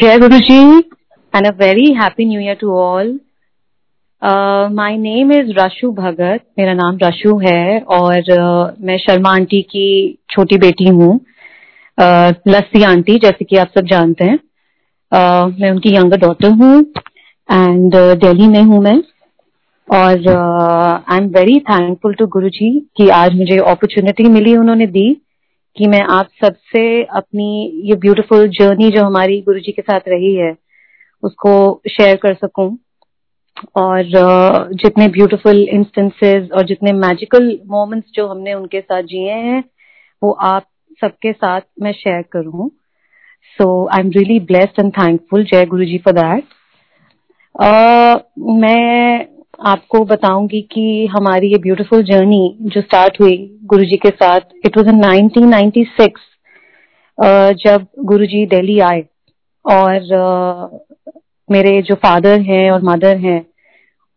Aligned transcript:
Jai 0.00 0.18
Guruji. 0.18 0.84
And 1.34 1.46
a 1.46 1.52
very 1.52 1.92
happy 1.92 2.24
new 2.24 2.40
year 2.40 2.56
to 2.56 2.70
all. 2.70 3.18
Uh, 4.22 4.70
my 4.70 4.96
name 4.96 5.30
is 5.30 5.50
Rashu 5.54 5.94
Bhagat. 5.94 6.40
मेरा 6.58 6.74
नाम 6.74 6.98
रशु 7.02 7.36
है 7.38 7.80
और 7.96 8.30
uh, 8.34 8.80
मैं 8.80 8.96
Sharma 8.98 9.30
aunty 9.30 9.60
की 9.62 10.18
छोटी 10.30 10.58
बेटी 10.58 10.88
हूँ। 10.88 11.10
Uh, 11.98 12.32
लस्सी 12.48 12.82
आंटी 12.82 13.18
जैसे 13.18 13.44
कि 13.44 13.56
आप 13.56 13.72
सब 13.78 13.86
जानते 13.86 14.24
हैं। 14.24 14.38
Uh, 15.12 15.60
मैं 15.60 15.70
उनकी 15.70 15.94
यंगर 15.96 16.20
डॉटर 16.20 16.50
हूँ 16.62 16.80
एंड 17.48 17.94
दिल्ली 18.20 18.48
में 18.48 18.62
हूँ 18.62 18.82
मैं। 18.82 18.96
और 19.88 20.28
I 21.08 21.18
am 21.18 21.28
very 21.36 21.58
thankful 21.70 22.14
to 22.14 22.26
Guru 22.36 22.48
ji 22.48 22.70
कि 22.96 23.08
आज 23.20 23.34
मुझे 23.38 23.58
अपॉर्चुनिटी 23.58 24.28
मिली 24.28 24.56
उन्होंने 24.56 24.86
दी। 24.86 25.10
कि 25.76 25.86
मैं 25.86 26.00
आप 26.10 26.28
सबसे 26.44 26.82
अपनी 27.16 27.48
ये 27.84 27.96
ब्यूटीफुल 27.96 28.48
जर्नी 28.50 28.90
जो 28.90 29.04
हमारी 29.04 29.40
गुरुजी 29.42 29.72
के 29.72 29.82
साथ 29.82 30.08
रही 30.08 30.34
है, 30.34 30.54
उसको 31.22 31.82
शेयर 31.90 32.16
कर 32.16 32.34
सकूँ? 32.34 32.76
और 33.76 34.02
जितने 34.74 35.06
ब्यूटीफुल 35.08 35.62
इंस्टेंसेस 35.64 36.50
और 36.50 36.66
जितने 36.66 36.92
मैजिकल 36.92 37.58
मोमेंट्स 37.70 38.10
जो 38.14 38.26
हमने 38.28 38.54
उनके 38.54 38.80
साथ 38.80 39.02
जिए 39.02 39.32
हैं, 39.32 39.62
वो 40.22 40.30
आप 40.42 40.66
सबके 41.00 41.32
साथ 41.32 41.60
मैं 41.82 41.92
शेयर 41.92 42.22
करूँ। 42.32 42.68
So 43.58 43.66
I 43.88 44.00
am 44.00 44.10
really 44.10 44.38
blessed 44.46 44.80
and 44.80 44.92
thankful 44.92 45.44
जय 45.44 45.66
गुरु 45.66 45.84
जी 45.84 45.98
फॉर 45.98 46.14
दैट 46.14 46.44
मैं 48.60 49.26
आपको 49.62 50.04
बताऊँगी 50.04 50.60
कि 50.72 51.06
हमारी 51.06 51.48
ये 51.52 51.58
ब्यूटीफुल 51.58 52.02
जर्नी 52.04 52.56
जो 52.62 52.80
स्टार्ट 52.80 53.20
हुई 53.20 53.36
गुरुजी 53.64 53.96
के 53.96 54.08
साथ 54.10 54.40
इट 54.66 54.76
वाज 54.78 54.88
इन 54.88 55.00
1996 55.02 56.08
जब 57.58 57.86
गुरुजी 58.04 58.44
दिल्ली 58.46 58.78
आए 58.80 59.02
और 59.64 60.80
मेरे 61.48 61.80
जो 61.82 61.94
फादर 61.96 62.40
हैं 62.40 62.70
और 62.70 62.82
मदर 62.84 63.16
हैं, 63.18 63.44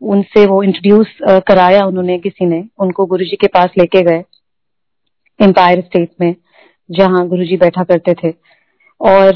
उनसे 0.02 0.46
वो 0.48 0.62
इंट्रोड्यूस 0.64 1.08
कराया 1.48 1.86
उन्होंने 1.86 2.18
किसी 2.20 2.46
ने, 2.46 2.64
उनको 2.80 3.06
गुरुजी 3.06 3.36
के 3.36 3.48
पास 3.48 3.70
लेके 3.78 4.02
गए 4.04 4.24
एम्पायर 5.40 5.82
स्टेट 5.82 6.10
में, 6.22 6.36
जहाँ 6.90 7.28
गुरुजी 7.28 7.58
बैठा 7.58 7.84
करते 7.84 8.14
थे। 8.14 8.30
और 9.02 9.30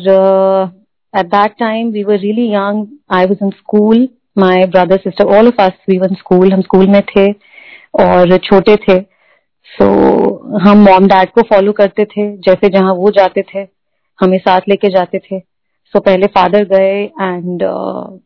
at 1.13 1.25
that 1.27 1.52
time 1.59 1.89
we 1.91 2.03
were 2.03 2.17
really 2.19 2.47
young 2.53 2.85
I 3.11 3.25
was 3.25 3.37
in 3.43 3.49
school 3.52 4.07
my 4.38 4.66
brother 4.66 4.97
sister 4.97 5.25
all 5.25 5.47
of 5.47 5.61
us 5.61 5.72
we 5.89 5.97
were 5.97 6.13
school 6.13 6.53
हम 6.53 6.61
स्कूल 6.61 6.88
में 6.88 7.02
थे 7.02 7.31
और 7.99 8.38
छोटे 8.38 8.75
थे। 8.75 8.99
सो 9.69 9.86
so, 9.86 10.67
हम 10.67 10.77
मॉम 10.77 11.08
डैड 11.08 11.30
को 11.30 11.41
फॉलो 11.41 11.71
करते 11.71 12.05
थे 12.05 12.38
जैसे 12.38 12.69
जहाँ 12.69 12.94
वो 12.94 13.11
जाते 13.11 13.41
थे 13.41 13.67
हमें 14.19 14.38
साथ 14.38 14.61
लेके 14.69 14.89
जाते 14.89 15.19
थे। 15.19 15.39
सो 15.39 15.99
so, 15.99 16.05
पहले 16.05 16.27
फादर 16.27 16.63
गए 16.63 17.03
एंड 17.03 17.63
uh, 17.63 18.19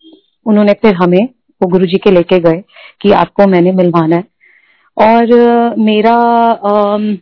उन्होंने 0.46 0.74
फिर 0.74 0.96
हमें 0.96 1.30
वो 1.62 1.68
गुरु 1.68 1.86
जी 1.86 1.98
के 1.98 2.12
लेके 2.12 2.40
गए 2.40 2.64
कि 3.02 3.12
आपको 3.12 3.48
मैंने 3.48 3.72
मिलवाना 3.72 4.16
है। 4.16 4.24
और 4.98 5.26
uh, 5.26 5.78
मेरा 5.78 6.18
uh, 6.66 7.18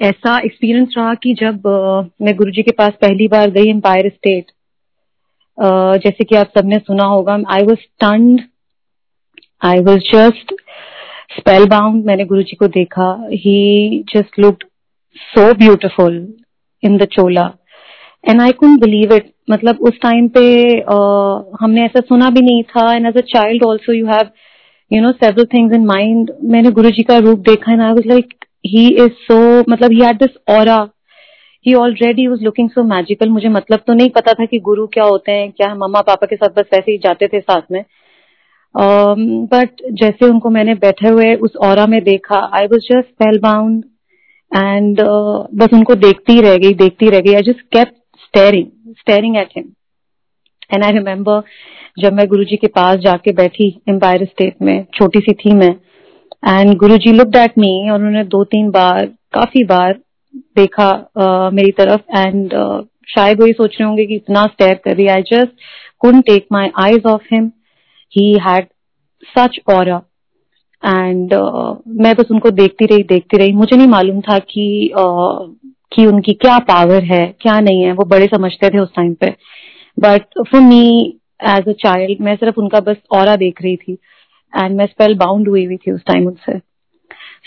ऐसा 0.00 0.38
एक्सपीरियंस 0.38 0.94
रहा 0.98 1.14
कि 1.14 1.34
जब 1.34 1.54
uh, 1.54 2.10
मैं 2.22 2.36
गुरु 2.36 2.50
जी 2.50 2.62
के 2.62 2.70
पास 2.70 2.92
पहली 3.02 3.28
बार 3.28 3.50
गई 3.50 3.70
एम्पायर 3.70 4.08
स्टेट 4.08 4.44
जैसे 5.60 6.24
कि 6.24 6.36
आप 6.36 6.50
सबने 6.58 6.78
सुना 6.78 7.04
होगा 7.06 7.38
I 7.54 7.62
was 7.62 7.78
stunned 7.78 8.40
I 9.62 9.80
was 9.86 9.98
just 10.12 10.54
spellbound 11.68 12.04
मैंने 12.06 12.24
गुरु 12.24 12.42
जी 12.42 12.56
को 12.56 12.66
देखा. 12.76 13.10
He 13.32 14.04
just 14.14 14.38
looked 14.40 14.64
so 15.16 15.52
beautiful 15.58 16.16
in 16.82 16.96
the 16.98 17.04
chola 17.12 17.50
and 18.24 18.40
I 18.42 18.52
couldn't 18.60 18.80
believe 18.80 19.14
it 19.14 19.32
मतलब 19.50 19.78
उस 19.88 19.98
टाइम 20.02 20.28
पे 20.28 20.40
uh, 20.80 21.58
हमने 21.60 21.84
ऐसा 21.84 22.00
सुना 22.00 22.30
भी 22.30 22.40
नहीं 22.40 22.62
था. 22.62 22.92
And 22.94 23.06
as 23.06 23.16
a 23.16 23.26
child 23.34 23.64
also 23.64 23.92
you 23.92 24.06
have 24.06 24.30
you 24.90 25.02
know 25.02 25.12
several 25.12 25.44
things 25.54 25.74
in 25.74 25.86
mind 25.86 26.30
मैंने 26.52 26.70
गुरु 26.72 26.90
जी 26.90 27.02
का 27.02 27.18
रूप 27.26 27.38
देखा 27.48 27.72
and 27.72 27.82
I 27.82 27.92
was 27.92 28.06
like 28.06 28.34
he 28.66 28.86
is 29.04 29.12
so 29.24 29.38
मतलब 29.70 29.92
he 29.92 30.00
had 30.00 30.18
this 30.18 30.36
aura 30.56 30.78
he 31.66 31.74
already 31.74 32.26
was 32.26 32.42
looking 32.44 32.68
so 32.70 32.82
magical 32.84 33.28
मुझे 33.28 33.48
मतलब 33.48 33.80
तो 33.86 33.92
नहीं 33.94 34.10
पता 34.10 34.32
था 34.32 34.44
कि 34.46 34.58
गुरु 34.60 34.86
क्या 34.86 35.04
होते 35.04 35.32
हैं 35.32 35.50
क्या 35.52 35.74
मम्मा 35.74 36.00
पापा 36.00 36.26
के 36.26 36.36
साथ 36.36 36.54
बस 36.56 36.68
वैसे 36.72 36.90
ही 36.92 36.98
जाते 36.98 37.28
थे 37.28 37.40
साथ 37.40 37.62
में। 37.72 37.84
बट 38.74 39.70
um, 39.70 39.98
जैसे 40.00 40.26
उनको 40.26 40.50
मैंने 40.50 40.74
बैठे 40.76 41.08
हुए 41.08 41.34
उस 41.36 41.56
और 41.64 41.86
में 41.88 42.02
देखा 42.04 42.38
I 42.54 42.66
was 42.66 42.80
just 42.82 43.08
spellbound 43.42 43.84
and 44.52 45.00
बस 45.54 45.74
उनको 45.74 45.94
देखती 45.96 46.40
रह 46.40 46.56
गई 46.56 46.74
देखती 46.74 47.08
रह 47.10 47.20
गई। 47.20 47.34
I 47.34 47.42
just 47.42 47.60
kept 47.76 47.94
staring 48.24 48.66
staring 48.98 49.36
at 49.36 49.48
him 49.56 49.64
and 50.74 50.84
I 50.84 50.92
remember 50.92 51.42
जब 51.98 52.12
मैं 52.12 52.26
गुरुजी 52.28 52.56
के 52.56 52.66
पास 52.66 52.96
जाके 52.98 53.32
बैठी 53.32 53.68
एम्पायर 53.88 54.24
स्टेट 54.24 54.62
में 54.62 54.84
छोटी 54.94 55.20
सी 55.20 55.32
थी 55.34 55.54
मैं 55.54 55.74
and 56.48 56.74
Guruji 56.78 57.12
look 57.12 57.36
at 57.36 57.58
me 57.58 57.90
और 57.90 57.96
उन्होंने 57.96 58.24
दो 58.26 58.42
तीन 58.44 58.70
बार 58.70 59.06
काफ़ी 59.32 59.64
बार 59.64 59.98
देखा 60.36 60.90
uh, 61.18 61.52
मेरी 61.54 61.70
तरफ़ 61.70 62.18
एंड 62.18 62.54
uh, 62.54 62.86
शायद 63.08 63.40
वो 63.40 63.46
ये 63.46 63.52
सोच 63.52 63.76
रहे 63.80 63.88
होंगे 63.88 64.06
कि 64.06 64.14
इतना 64.14 64.44
स्टेयर 64.46 64.74
कर 64.74 64.96
रही 64.96 65.06
I 65.06 65.22
just 65.22 65.52
couldn't 65.98 66.24
take 66.24 66.46
my 66.52 66.70
eyes 66.78 67.06
off 67.06 67.22
him 67.32 67.50
he 68.12 68.38
had 68.48 68.66
such 69.38 69.58
और 69.68 69.88
एंड 70.82 71.34
मैं 72.02 72.14
बस 72.14 72.30
उनको 72.30 72.50
देखती 72.50 72.86
रही 72.86 73.02
देखती 73.02 73.36
रही। 73.36 73.52
मुझे 73.52 73.76
नहीं 73.76 73.86
मालूम 73.86 74.20
था 74.20 74.38
कि 74.38 74.90
uh, 74.98 75.54
कि 75.92 76.06
उनकी 76.06 76.32
क्या 76.32 76.58
पावर 76.58 77.04
है 77.04 77.26
क्या 77.40 77.58
नहीं 77.60 77.82
है। 77.82 77.92
वो 77.92 78.04
बड़े 78.04 78.26
समझते 78.26 78.70
थे 78.70 78.78
उस 78.78 78.94
टाइम 78.94 79.14
पे। 79.14 79.30
But 79.98 80.24
for 80.52 80.60
me 80.60 81.18
as 81.48 81.68
a 81.68 81.72
child 81.72 82.20
मैं 82.20 82.36
सिर्फ़ 82.36 82.60
उनका 82.60 82.80
बस 82.80 82.96
और 83.10 83.36
देख 83.36 83.62
रही 83.62 83.76
थी। 83.76 83.98
एंड 84.52 84.76
मैं 84.76 84.86
स्पेल 84.86 85.14
बाउंड 85.14 85.48
हुई 85.48 85.64
हुई 85.64 85.76
थी 85.76 85.90
उस 85.90 86.04
टाइम 86.04 86.26
उनसे। 86.26 86.67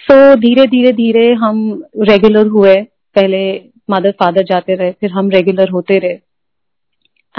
सो 0.02 0.34
so, 0.34 0.40
धीरे 0.40 0.66
धीरे 0.68 0.92
धीरे 0.92 1.34
हम 1.34 1.84
रेगुलर 2.00 2.48
हुए। 2.48 2.76
पहले 3.16 3.62
मदर 3.90 4.12
फादर 4.12 4.44
जाते 4.44 4.76
रहे 4.76 4.92
फिर 4.92 5.12
हम 5.12 5.30
रेगुलर 5.30 5.70
होते 5.70 5.98
रहे। 5.98 6.14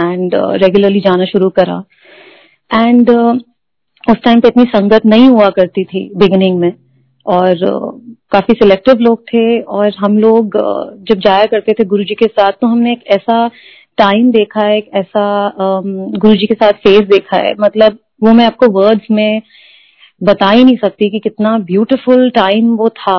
एंड 0.02 0.34
रेगुलरली 0.34 1.00
uh, 1.00 1.04
जाना 1.04 1.24
शुरू 1.24 1.48
करा। 1.50 1.84
एंड 2.74 3.10
uh, 3.10 3.40
उस 4.10 4.16
टाइम 4.24 4.40
पे 4.40 4.48
इतनी 4.48 4.64
संगत 4.64 5.06
नहीं 5.06 5.28
हुआ 5.28 5.48
करती 5.48 5.84
थी 5.84 6.10
बिगिनिंग 6.16 6.58
में। 6.58 6.72
और 7.26 7.48
uh, 7.48 8.16
काफ़ी 8.32 8.54
सिलेक्टिव 8.54 8.94
लोग 9.00 9.22
थे 9.22 9.60
और 9.60 9.92
हम 9.98 10.18
लोग 10.18 10.56
uh, 10.56 11.10
जब 11.10 11.20
जाया 11.20 11.46
करते 11.46 11.72
थे 11.72 11.84
गुरुजी 11.84 12.14
के 12.14 12.26
साथ 12.26 12.52
तो 12.52 12.66
हमने 12.66 12.92
एक 12.92 13.04
ऐसा 13.06 13.50
टाइम 13.98 14.30
देखा 14.30 14.66
है 14.66 14.76
एक 14.78 14.90
ऐसा 14.94 15.24
um, 15.50 16.18
गुरुजी 16.18 16.46
के 16.46 16.54
साथ 16.54 16.72
फेस 16.72 17.00
देखा 17.00 17.36
है। 17.36 17.54
मतलब 17.60 17.98
वो 18.22 18.32
मैं 18.32 18.46
आपको 18.46 18.66
वर्ड्स 18.66 19.06
में 19.10 19.42
बता 20.22 20.50
ही 20.50 20.64
नहीं 20.64 20.76
सकती 20.76 21.08
कि 21.10 21.18
कितना 21.18 21.56
ब्यूटीफुल 21.60 22.28
टाइम 22.30 22.74
वो 22.76 22.88
था। 22.90 23.14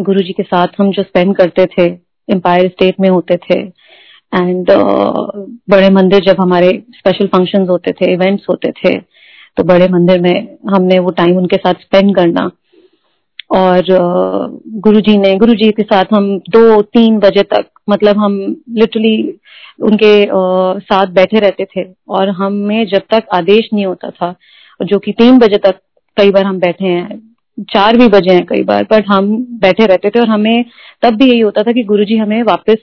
गुरुजी 0.00 0.32
के 0.32 0.42
साथ 0.42 0.80
हम 0.80 0.90
जो 0.92 1.02
स्पेंड 1.02 1.34
करते 1.36 1.64
थे 1.68 1.86
एम्पायर 2.28 2.68
स्टेट 2.68 3.00
में 3.00 3.08
होते 3.08 3.36
थे। 3.38 3.58
एंड 3.58 4.70
uh, 4.70 5.44
बड़े 5.70 5.88
मंदिर 5.90 6.24
जब 6.24 6.40
हमारे 6.40 6.68
स्पेशल 6.90 7.26
फ़ंक्शन 7.26 7.66
होते 7.68 7.92
थे 7.92 8.12
इवेंट्स 8.12 8.46
होते 8.50 8.70
थे 8.72 8.98
तो 9.56 9.64
बड़े 9.64 9.88
मंदिर 9.88 10.20
में 10.20 10.58
हमने 10.70 10.98
वो 10.98 11.10
टाइम 11.12 11.36
उनके 11.38 11.56
साथ 11.56 11.80
स्पेंड 11.82 12.14
करना। 12.16 12.50
और 13.52 13.82
गुरुजी 14.78 15.16
ने 15.18 15.34
गुरुजी 15.36 15.70
के 15.70 15.82
साथ 15.82 16.12
हम 16.14 16.26
दो 16.50 16.80
तीन 16.82 17.18
बजे 17.18 17.42
तक 17.44 17.64
मतलब 17.90 18.18
हम 18.18 18.36
लिटरली 18.70 19.16
उनके 19.80 20.12
साथ 20.82 21.06
बैठे 21.14 21.38
रहते 21.38 21.64
थे। 21.66 21.84
और 22.08 22.28
हमें 22.38 22.86
जब 22.86 23.02
तक 23.10 23.28
आदेश 23.34 23.68
नहीं 23.72 23.86
होता 23.86 24.10
था 24.10 24.34
जो 24.82 24.98
कि 24.98 25.12
तीन 25.12 25.38
बजे 25.38 25.58
तक 25.58 25.80
कई 26.16 26.30
बार 26.30 26.44
हम 26.44 26.58
बैठे 26.58 26.84
हैं, 26.84 27.18
चार 27.72 27.96
भी 27.96 28.06
बजे 28.08 28.34
हैं 28.34 28.44
कई 28.46 28.62
बार 28.64 28.86
बट 28.92 29.04
हम 29.08 29.36
बैठे 29.60 29.86
रहते 29.86 30.10
थे 30.10 30.20
और 30.20 30.28
हमें 30.28 30.64
तब 31.02 31.14
भी 31.14 31.30
यही 31.30 31.40
होता 31.40 31.62
था 31.62 31.72
कि 31.72 31.82
गुरुजी 31.82 32.16
हमें 32.16 32.42
वापस 32.42 32.76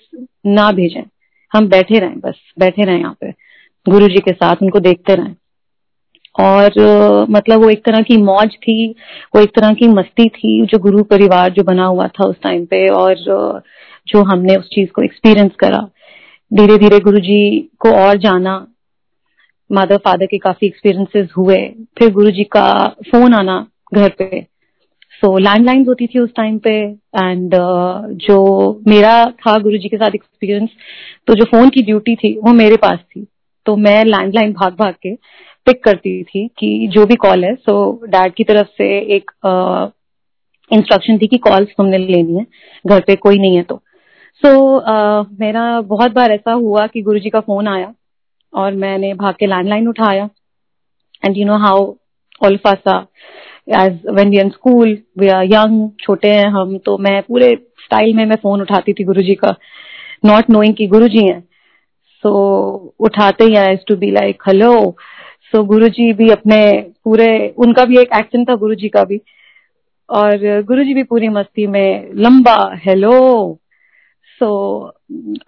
ना 0.46 0.72
भेजें। 0.72 1.04
हम 1.52 1.68
बैठे 1.70 2.00
रहें 2.00 2.20
बस, 2.20 2.36
बैठे 2.60 2.84
रहें 2.84 3.00
यहाँ 3.00 3.16
पे, 3.22 3.32
गुरुजी 3.88 4.20
के 4.20 4.32
साथ 4.34 4.56
उनको 4.62 4.80
देखते 4.80 5.16
रहें। 5.16 5.36
और 6.40 7.26
मतलब 7.30 7.64
वो 7.64 7.70
एक 7.70 7.84
तरह 7.86 8.02
की 8.02 8.18
मौज 8.18 8.56
थी, 8.58 8.90
वो 9.36 9.42
एक 9.42 9.50
तरह 9.56 9.74
की 9.74 9.88
मस्ती 9.88 10.28
थी, 10.30 10.66
जो 10.66 10.80
गुरु 10.80 11.04
परिवार 11.04 11.52
जो 11.52 11.64
बना 11.64 11.86
हुआ 11.86 12.08
था 12.08 12.26
उस 12.26 12.42
टाइम 12.42 12.66
पे 12.66 12.88
और, 12.90 13.16
जो 14.08 14.24
हमने 14.24 14.56
उस 14.56 14.70
चीज़ 14.70 14.90
को 14.90 15.02
एक्सपीरियंस 15.02 15.52
करा। 15.60 15.88
धीरे 16.52 16.78
धीरे 16.78 17.00
गुरु 17.00 17.20
जी 17.20 17.60
को 17.80 17.92
और 17.98 18.18
जाना 18.18 18.56
मदर 19.70 19.98
फादर 19.98 20.26
के 20.26 20.38
काफ़ी 20.38 20.68
एक्सपीरियंसेस 20.68 21.30
हुए। 21.38 21.58
फिर 21.98 22.12
गुरु 22.14 22.32
जी 22.32 22.44
का 22.44 22.88
फ़ोन 23.12 23.34
आना 23.34 23.66
घर 23.94 24.10
पे। 24.10 24.42
सो 25.22 25.38
लैंडलाइन 25.38 25.86
होती 25.88 26.08
थी 26.08 26.20
उस 26.20 26.34
टाइम 26.36 26.58
पे 26.58 26.72
एंड 26.72 27.54
uh, 27.54 28.26
जो 28.26 28.82
मेरा 28.88 29.24
था 29.26 29.58
गुरु 29.60 29.78
जी 29.78 29.90
के 29.90 29.98
साथ 29.98 30.16
एक्सपीरियंस 30.16 30.70
तो 31.28 31.34
जो 31.34 31.46
फ़ोन 31.46 31.70
की 31.70 31.84
ड्यूटी 31.84 32.16
थी 32.16 32.34
वो 32.38 32.54
मेरे 32.54 32.76
पास 32.76 33.00
थी। 33.00 33.26
तो 33.66 33.76
मैं 33.76 34.04
लैंडलाइन 34.06 34.54
भाग 34.54 34.74
भाग 34.74 34.94
के 34.94 35.16
पिक 35.66 35.84
करती 35.84 36.24
थी 36.24 36.48
कि 36.48 36.88
जो 36.88 37.06
भी 37.06 37.16
कॉल 37.16 37.46
है 37.46 37.56
सो 37.56 38.02
डैड 38.08 38.34
की 38.34 38.44
तरफ़ 38.44 38.68
से 38.68 39.00
एक 39.16 39.32
इंस्ट्रक्शन 40.72 41.16
uh, 41.16 41.22
थी 41.22 41.28
कि 41.28 41.38
कॉल्स 41.38 41.70
तुमने 41.78 41.98
लेनी 41.98 42.38
है 42.38 42.46
घर 42.88 43.00
पे 43.00 43.16
कोई 43.16 43.38
नहीं 43.38 43.56
है 43.56 43.64
तो। 43.64 43.82
सो 44.42 44.48
so, 44.48 44.84
uh, 44.84 45.40
मेरा 45.40 45.82
बहुत 45.82 46.12
बार 46.12 46.32
ऐसा 46.32 46.52
हुआ 46.52 46.88
कि 46.88 47.02
गुरुजी 47.02 47.30
का 47.30 47.40
फ़ोन 47.40 47.68
आया। 47.68 47.94
और 48.56 48.76
मैंने 48.76 49.14
भाग 49.14 49.36
के 49.40 49.46
लैंडलाइन 49.46 49.88
उठाया। 49.88 50.30
And 51.24 51.38
you 51.38 51.46
know 51.46 51.58
how 51.58 51.94
all 52.42 52.58
fossa 52.58 52.98
as 53.78 54.00
when 54.12 54.30
we 54.30 54.40
in 54.40 54.50
school 54.50 54.98
we 55.20 55.28
are 55.30 55.44
young 55.46 55.90
छोटे 56.00 56.32
हैं 56.32 56.48
हम 56.52 56.78
तो 56.78 56.98
मैं 56.98 57.22
पूरे 57.22 57.50
स्टाइल 57.84 58.14
में 58.16 58.26
मैं 58.26 58.36
फ़ोन 58.36 58.62
उठाती 58.62 58.94
थी 58.94 59.04
गुरुजी 59.04 59.36
का 59.36 59.56
नॉट 60.26 60.50
नोइंग 60.50 60.76
कि 60.76 60.88
गुरुजी 60.88 61.26
हैं। 61.26 61.40
सो 62.24 62.30
so, 62.30 63.06
उठाते 63.06 63.44
ही 63.44 63.56
I 63.56 63.76
to 63.88 63.96
be 63.96 64.12
like 64.12 64.44
hello 64.48 64.74
so 65.52 65.64
Guruji 65.64 66.12
भी 66.14 66.30
अपने 66.30 66.60
पूरे 67.04 67.28
उनका 67.58 67.86
भी 67.86 68.00
एक 68.00 68.16
एक्शन 68.18 68.46
था 68.46 68.56
गुरुजी 68.56 68.90
का 68.90 69.04
भी। 69.04 69.22
और 70.10 70.62
गुरुजी 70.64 70.94
भी 70.94 71.04
पूरी 71.04 71.30
मस्ती 71.30 71.68
में 71.68 72.10
लंबा 72.16 72.58
हेलो 72.86 73.12
सो 74.40 74.48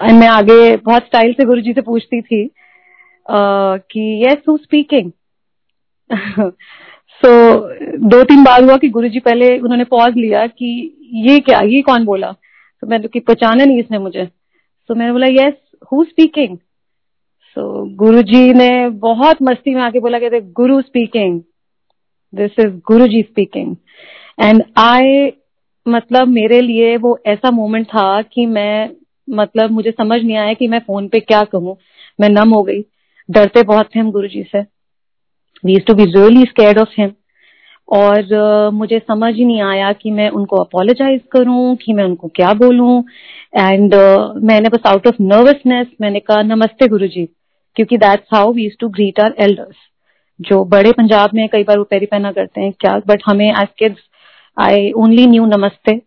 so, 0.02 0.12
मैं 0.14 0.28
आगे 0.28 0.76
बहुत 0.78 1.06
स्टाइल 1.06 1.34
से 1.34 1.46
गुरुजी 1.46 1.74
से 1.74 1.82
पूछती 1.82 2.22
थी। 2.22 2.46
कि 3.28 4.24
यस 4.24 4.44
हु 4.50 4.58
स्पीकिंग 4.58 5.12
सो 7.22 7.30
दो 8.10 8.24
तीन 8.24 8.44
बार 8.44 8.64
हुआ 8.64 8.78
कि 8.78 8.90
गुरुजी 8.90 9.20
पहले 9.20 9.58
उन्होंने 9.60 9.84
पॉज 9.86 10.18
लिया 10.18 10.46
कि 10.48 10.68
ये 11.26 11.40
क्या, 11.40 11.60
ये 11.60 11.82
कौन 11.82 12.06
बोला? 12.06 12.32
तो 12.84 12.88
मैंने 12.88 13.08
कि 13.08 13.20
पहचाना 13.20 13.66
नहीं 13.66 13.80
इसने 13.80 13.98
मुझे। 14.00 14.26
तो 14.90 14.96
मैंने 14.96 15.12
बोला 15.12 15.28
yes 15.32 15.54
who 15.92 16.04
speaking 16.04 16.58
so 17.58 17.84
Guruji 17.96 18.54
ने 18.54 18.90
बहुत 18.90 19.42
मस्ती 19.42 19.74
में 19.76 19.82
आके 19.82 20.00
बोला, 20.00 20.20
कहते, 20.20 20.42
गुरु 20.42 20.82
speaking 20.82 21.42
this 22.34 22.60
is 22.60 22.76
Guru 22.88 23.08
ji 23.08 23.22
speaking 23.22 23.76
and 24.44 24.64
I 24.78 25.32
मतलब 25.86 26.28
मेरे 26.28 26.60
लिए 26.62 26.96
वो 26.98 27.18
ऐसा 27.26 27.52
मोमेंट 27.52 27.86
था 27.88 28.22
कि 28.22 28.46
मैं 28.46 28.90
मतलब 29.28 29.72
मुझे 29.72 29.92
समझ 29.92 30.22
नहीं 30.22 30.38
आया 30.38 30.54
कि 30.54 30.68
मैं 30.68 30.80
फ़ोन 30.80 31.08
पे 31.08 31.20
क्या 31.20 31.44
कहूँ। 31.44 31.76
मैं 32.20 32.30
नम 32.30 32.50
हो 32.50 32.62
गई। 32.62 32.82
डरते 33.30 33.64
बहुत 33.64 33.90
थे 33.96 34.00
हम 34.00 34.12
गुरु 34.12 34.28
जी 34.28 34.44
से 34.52 34.62
we 35.66 35.80
to 35.80 35.94
be 35.94 36.06
really 36.06 36.44
scared 36.44 36.80
of 36.80 36.90
him 37.00 37.12
और 37.90 38.22
uh, 38.22 38.74
मुझे 38.74 39.00
समझ 39.00 39.34
ही 39.36 39.46
नहीं 39.46 39.62
आया 39.62 39.92
कि 39.94 40.12
मैं 40.12 40.30
उनको 40.30 40.56
अपोलोजाइज 40.56 41.22
करूँ 41.32 41.76
कि 41.76 41.94
मैं 41.94 42.04
उनको 42.04 42.28
क्या 42.36 42.54
बोलूँ 42.54 43.04
एंड 43.58 43.94
uh, 43.94 44.44
मैंने 44.44 44.70
बस 44.70 44.88
आउट 44.88 45.08
ऑफ़ 45.08 45.22
नर्वसनेस 45.22 45.88
मैंने 46.02 46.20
कहा 46.20 46.42
नमस्ते 46.42 46.88
गुरु 46.88 47.08
जी 47.08 47.26
क्योंकि 47.76 47.98
that's 47.98 48.28
how 48.34 48.52
we 48.54 48.70
to 48.80 48.90
greet 48.90 49.20
our 49.20 49.36
elders 49.40 49.76
जो 50.40 50.64
बड़े 50.66 50.92
पंजाब 50.92 51.30
में 51.34 51.48
कई 51.50 51.64
बार 51.64 51.78
वो 51.78 51.84
पेरी 51.84 52.06
पहना 52.06 52.32
करते 52.32 52.62
हैं 52.62 52.72
क्या 52.80 52.98
बट 53.08 53.22
हमें 53.26 53.50
as 53.50 53.68
kids 53.80 54.02
I 54.58 54.92
only 54.96 55.28
knew 55.28 55.44
namaste. 55.44 56.04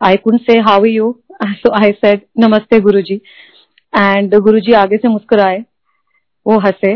I 0.00 0.16
couldn't 0.16 0.46
say 0.46 0.60
how 0.60 0.80
are 0.80 0.86
you. 0.86 1.20
So 1.62 1.72
I 1.72 1.96
said 2.00 2.26
namaste 2.38 2.80
Guruji. 2.80 3.20
And 3.92 4.34
Guruji 4.34 4.72
आगे 4.72 4.96
से 4.96 5.08
मुस्कुराए 5.08 5.58
वो 6.46 6.58
हंसे 6.58 6.94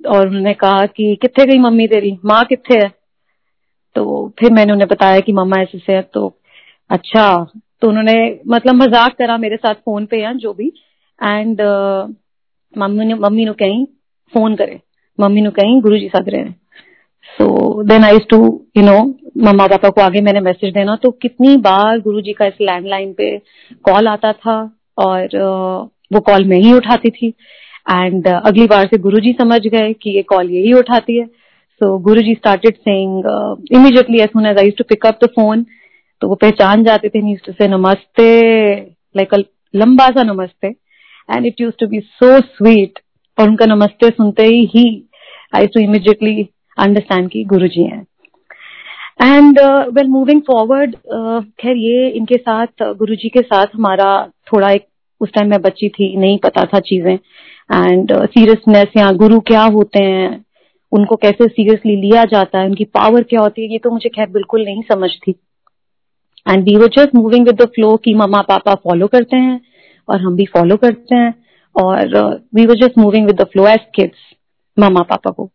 और 0.00 0.26
उन्होंने 0.28 0.54
कहा 0.54 0.86
कि 0.86 1.14
कितने 1.22 1.44
गई 1.46 1.58
मम्मी 1.58 1.86
तेरी? 1.88 2.18
माँ 2.24 2.44
कितने 2.44 2.76
है? 2.76 2.88
तो 3.96 4.32
फिर 4.38 4.52
मैंने 4.52 4.72
उन्हें 4.72 4.88
बताया 4.88 5.20
कि 5.20 5.32
मम्मा 5.32 5.60
ऐसे 5.62 5.78
से 5.78 5.92
है। 5.92 6.02
तो 6.02 6.40
अच्छा 6.90 7.46
तो 7.80 7.88
उन्होंने 7.88 8.40
मतलब 8.48 8.74
मज़ाक 8.74 9.16
करा 9.16 9.36
मेरे 9.38 9.56
साथ 9.56 9.74
फ़ोन 9.74 10.06
पे 10.06 10.22
या 10.22 10.32
जो 10.32 10.52
भी। 10.52 10.72
एंड 11.22 11.60
uh, 11.60 12.14
मम्मी 12.78 13.04
ने 13.04 13.14
मम्मी 13.14 13.44
ने 13.44 13.52
कहीं 13.52 13.84
फ़ोन 14.32 14.54
करे। 14.56 14.80
मम्मी 15.18 15.40
ने 15.40 15.50
कहीं 15.50 15.80
गुरु 15.80 15.98
जी 15.98 16.08
साथ 16.08 16.28
रहे। 16.28 16.50
So 17.38 17.82
then 17.82 18.04
I 18.04 18.18
to 18.18 18.38
you 18.76 18.82
know 18.82 18.98
mama 19.38 19.66
papa 19.66 19.88
को 19.88 20.00
आगे 20.00 20.20
मैंने 20.20 20.40
मैसेज 20.40 20.72
देना। 20.74 20.96
तो 20.96 21.10
कितनी 21.10 21.56
बार 21.56 22.00
गुरु 22.00 22.20
जी 22.20 22.32
का 22.32 22.46
इस 22.46 22.54
लैंडलाइन 22.60 23.12
पे 23.12 23.38
कॉल 23.84 24.08
आता 24.08 24.32
था 24.32 24.56
और 24.98 25.28
वो 26.12 26.20
कॉल 26.20 26.44
मैं 26.44 26.58
ही 26.58 26.72
उठाती 26.72 27.10
थी। 27.10 27.32
एंड 27.86 28.26
uh, 28.26 28.40
अगली 28.46 28.66
बार 28.66 28.86
से 28.86 28.98
गुरुजी 28.98 29.32
समझ 29.40 29.60
गए 29.66 29.92
कि 29.92 30.10
ये 30.10 30.22
कॉल 30.24 30.50
यही 30.50 30.72
उठाती 30.72 31.18
है। 31.18 31.26
So 31.80 31.98
Guruji 32.00 32.34
started 32.34 32.76
saying 32.78 33.24
immediately 33.72 34.20
as 34.22 34.28
soon 34.28 34.46
as 34.46 34.58
I 34.58 34.70
to 34.78 34.84
pick 34.88 35.06
up 35.06 35.18
the 35.24 35.28
phone 35.30 35.64
तो 36.22 36.28
वो 36.28 36.34
पहचान 36.34 36.84
जाते 36.84 37.08
थे 37.08 37.18
यूज़ 37.30 37.40
टू 37.46 37.52
से 37.52 37.68
नमस्ते 37.68 38.26
लाइक 39.14 39.34
लंबा 39.74 40.06
सा 40.08 40.22
नमस्ते। 40.22 40.68
And 41.28 41.46
it 41.46 41.60
use 41.60 41.74
to 41.80 41.86
be 41.86 42.00
so 42.00 42.38
sweet 42.40 42.98
और 43.38 43.48
उनका 43.48 43.66
नमस्ते 43.66 44.08
सुनते 44.10 44.42
ही 44.44 44.64
ही 44.74 44.86
आई 45.56 45.66
टू 45.66 45.80
इमीडिएटली 45.80 46.48
अंडरस्टैंड 46.78 47.28
की 47.30 47.44
गुरु 47.44 47.68
जी 47.68 47.82
हैं 47.82 48.02
एंड 49.22 49.60
वेल 49.96 50.08
मूविंग 50.08 50.40
फॉरवर्ड 50.42 50.94
खैर 51.60 51.76
ये 51.76 52.08
इनके 52.10 52.36
साथ 52.38 52.82
गुरु 52.98 53.14
जी 53.14 53.28
के 53.28 53.42
साथ 53.42 53.74
हमारा 53.74 54.10
थोड़ा 54.52 54.70
एक 54.70 54.86
उस 55.20 55.32
टाइम 55.34 55.50
मैं 55.50 55.60
बच्ची 55.62 55.88
थी 55.88 56.16
नहीं 56.16 56.38
पता 56.38 56.64
था 56.64 56.78
चीज़ें। 56.88 57.18
एंड 57.70 58.12
सीरियसनेस 58.24 58.96
या 58.96 59.10
गुरु 59.14 59.38
क्या 59.42 59.62
होते 59.74 60.02
हैं? 60.02 60.44
उनको 60.92 61.16
कैसे 61.16 61.46
सीरियसली 61.48 61.96
लिया 61.96 62.24
जाता 62.24 62.58
है? 62.58 62.66
उनकी 62.66 62.84
पावर 62.94 63.22
क्या 63.22 63.40
होती 63.40 63.62
है? 63.62 63.72
ये 63.72 63.78
तो 63.78 63.90
मुझे 63.90 64.08
खैर 64.08 64.28
बिल्कुल 64.30 64.64
नहीं 64.64 64.82
समझ 64.82 65.10
थी 65.18 65.34
and 66.46 66.64
we 66.64 66.76
were 66.76 66.88
just 66.96 67.14
moving 67.14 67.46
with 67.46 67.62
the 67.62 67.66
flow 67.74 67.96
कि 67.96 68.14
मम्मा 68.14 68.40
पापा 68.48 68.74
फॉलो 68.84 69.06
करते 69.06 69.36
हैं 69.36 69.60
और 70.08 70.20
हम 70.20 70.36
भी 70.36 70.44
फॉलो 70.54 70.76
करते 70.76 71.16
हैं। 71.16 71.32
और 71.76 72.16
we 72.54 72.66
were 72.66 72.76
just 72.76 72.98
moving 72.98 73.26
with 73.26 73.40
the 73.40 73.44
flow 73.52 73.66
as 73.68 73.86
kids 73.94 74.18
mama 74.76 75.02
papa 75.02 75.30
को। 75.30 75.50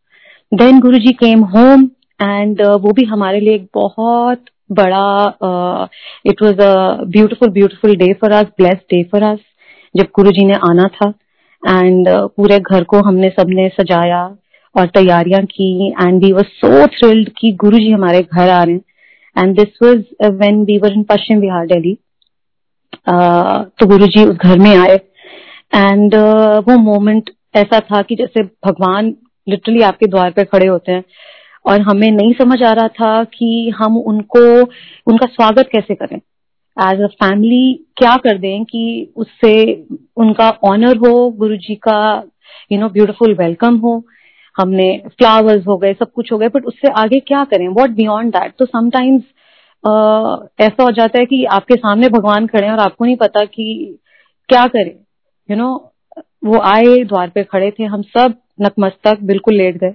then 0.52 0.80
Guru 0.80 0.98
ji 0.98 1.12
came 1.16 1.44
home 1.46 1.84
and 2.20 2.62
वो 2.62 2.92
भी 2.94 3.04
हमारे 3.06 3.40
लिए 3.40 3.56
एक 3.56 3.68
बहुत 3.76 4.46
बड़ा 4.72 5.88
it 6.26 6.42
was 6.44 6.62
a 6.62 7.04
beautiful 7.08 7.50
beautiful 7.52 7.96
day 7.98 8.12
for 8.22 8.32
us 8.32 8.48
blessed 8.58 8.82
day 8.92 9.04
for 9.12 9.24
us 9.24 9.40
जब 9.96 10.08
गुरु 10.16 10.32
जी 10.32 10.46
ने 10.46 10.54
आना 10.70 10.88
था। 10.96 11.12
एंड 11.64 12.08
uh, 12.10 12.28
पूरे 12.38 12.60
घर 12.60 12.84
को 12.84 12.98
हमने 12.98 13.30
सबने 13.30 13.68
सजाया 13.70 14.24
और 14.76 14.86
तैयारियाँ 14.88 15.44
की 15.46 15.90
and 15.92 16.24
we 16.24 16.32
were 16.34 16.44
so 16.44 16.86
thrilled 16.88 17.30
कि 17.38 17.52
गुरु 17.62 17.78
जी 17.78 17.92
हमारे 17.92 18.22
घर 18.22 18.50
आ 18.50 18.64
रहे 18.64 18.76
हैं। 18.76 19.44
And 19.44 19.56
this 19.60 19.78
was 19.84 20.32
when 20.36 20.64
we 20.66 20.78
were 20.78 20.94
in 20.94 21.04
Paschim 21.04 21.40
Vihar 21.40 21.66
Delhi 21.66 21.98
तो 23.10 23.88
गुरु 23.88 24.08
जी 24.08 24.24
उस 24.26 24.36
घर 24.36 24.60
में 24.60 24.76
आए। 24.78 24.96
एंड 25.76 26.16
uh, 26.16 26.70
वो 26.70 26.78
मोमेंट 26.78 27.30
ऐसा 27.56 27.80
था 27.80 28.02
कि 28.02 28.16
जैसे 28.16 28.44
भगवान 28.68 29.14
लिटरली 29.48 29.82
आपके 29.82 30.08
द्वार 30.08 30.32
पे 30.32 30.44
खड़े 30.44 30.68
होते 30.68 30.92
हैं। 30.92 31.04
और 31.66 31.82
हमें 31.82 32.10
नहीं 32.12 32.34
समझ 32.34 32.62
आ 32.64 32.72
रहा 32.74 32.88
था 32.88 33.24
कि 33.24 33.74
हम 33.78 33.98
उनको 33.98 34.42
उनका 35.08 35.26
स्वागत 35.26 35.70
कैसे 35.72 35.96
करें। 35.96 36.20
एज 36.78 37.02
अ 37.02 37.08
फैमिली 37.16 37.74
क्या 37.98 38.16
कर 38.24 38.38
दें 38.38 38.64
कि 38.66 39.14
उससे 39.16 39.54
उनका 40.18 40.50
ऑनर 40.66 40.98
हो 40.98 41.30
गुरु 41.40 41.56
जी 41.58 41.76
का 41.88 42.00
यू 42.72 42.80
नो 42.80 42.90
ब्यूटिफुल 42.90 43.34
वेलकम 43.36 43.78
हो। 43.78 44.02
हमने 44.56 44.88
फ्लावर्स 45.10 45.68
हो 45.68 45.78
गए 45.78 45.94
सब 45.94 46.12
कुछ 46.12 46.32
हो 46.32 46.38
गए 46.38 46.48
बट 46.48 46.66
उससे 46.66 46.92
आगे 46.98 47.20
क्या 47.28 47.44
करें? 47.46 47.68
वॉट 47.70 47.90
बियॉन्ड 47.96 48.34
दैट 48.36 48.54
तो 48.60 48.66
समटाइम्स 48.66 49.24
ऐसा 50.62 50.84
हो 50.84 50.92
जाता 50.92 51.20
है 51.20 51.26
कि 51.26 51.44
आपके 51.52 51.76
सामने 51.76 52.10
भगवान 52.10 52.48
खड़े 52.48 52.66
हैं 52.66 52.74
और 52.74 52.80
आपको 52.80 53.06
नहीं 53.06 53.16
पता 53.18 53.44
कि 53.46 53.98
क्या 54.50 54.66
करें। 54.68 54.92
यू 54.92 55.56
you 55.56 55.58
नो 55.58 55.68
know, 55.68 56.24
वो 56.46 56.60
आए 56.62 57.04
द्वार 57.04 57.30
पे 57.30 57.44
खड़े 57.44 57.70
थे 57.72 57.84
हम 57.86 58.02
सब 58.08 58.34
नतमस्तक 58.62 59.18
बिल्कुल 59.24 59.56
लेट 59.56 59.78
गए 59.78 59.94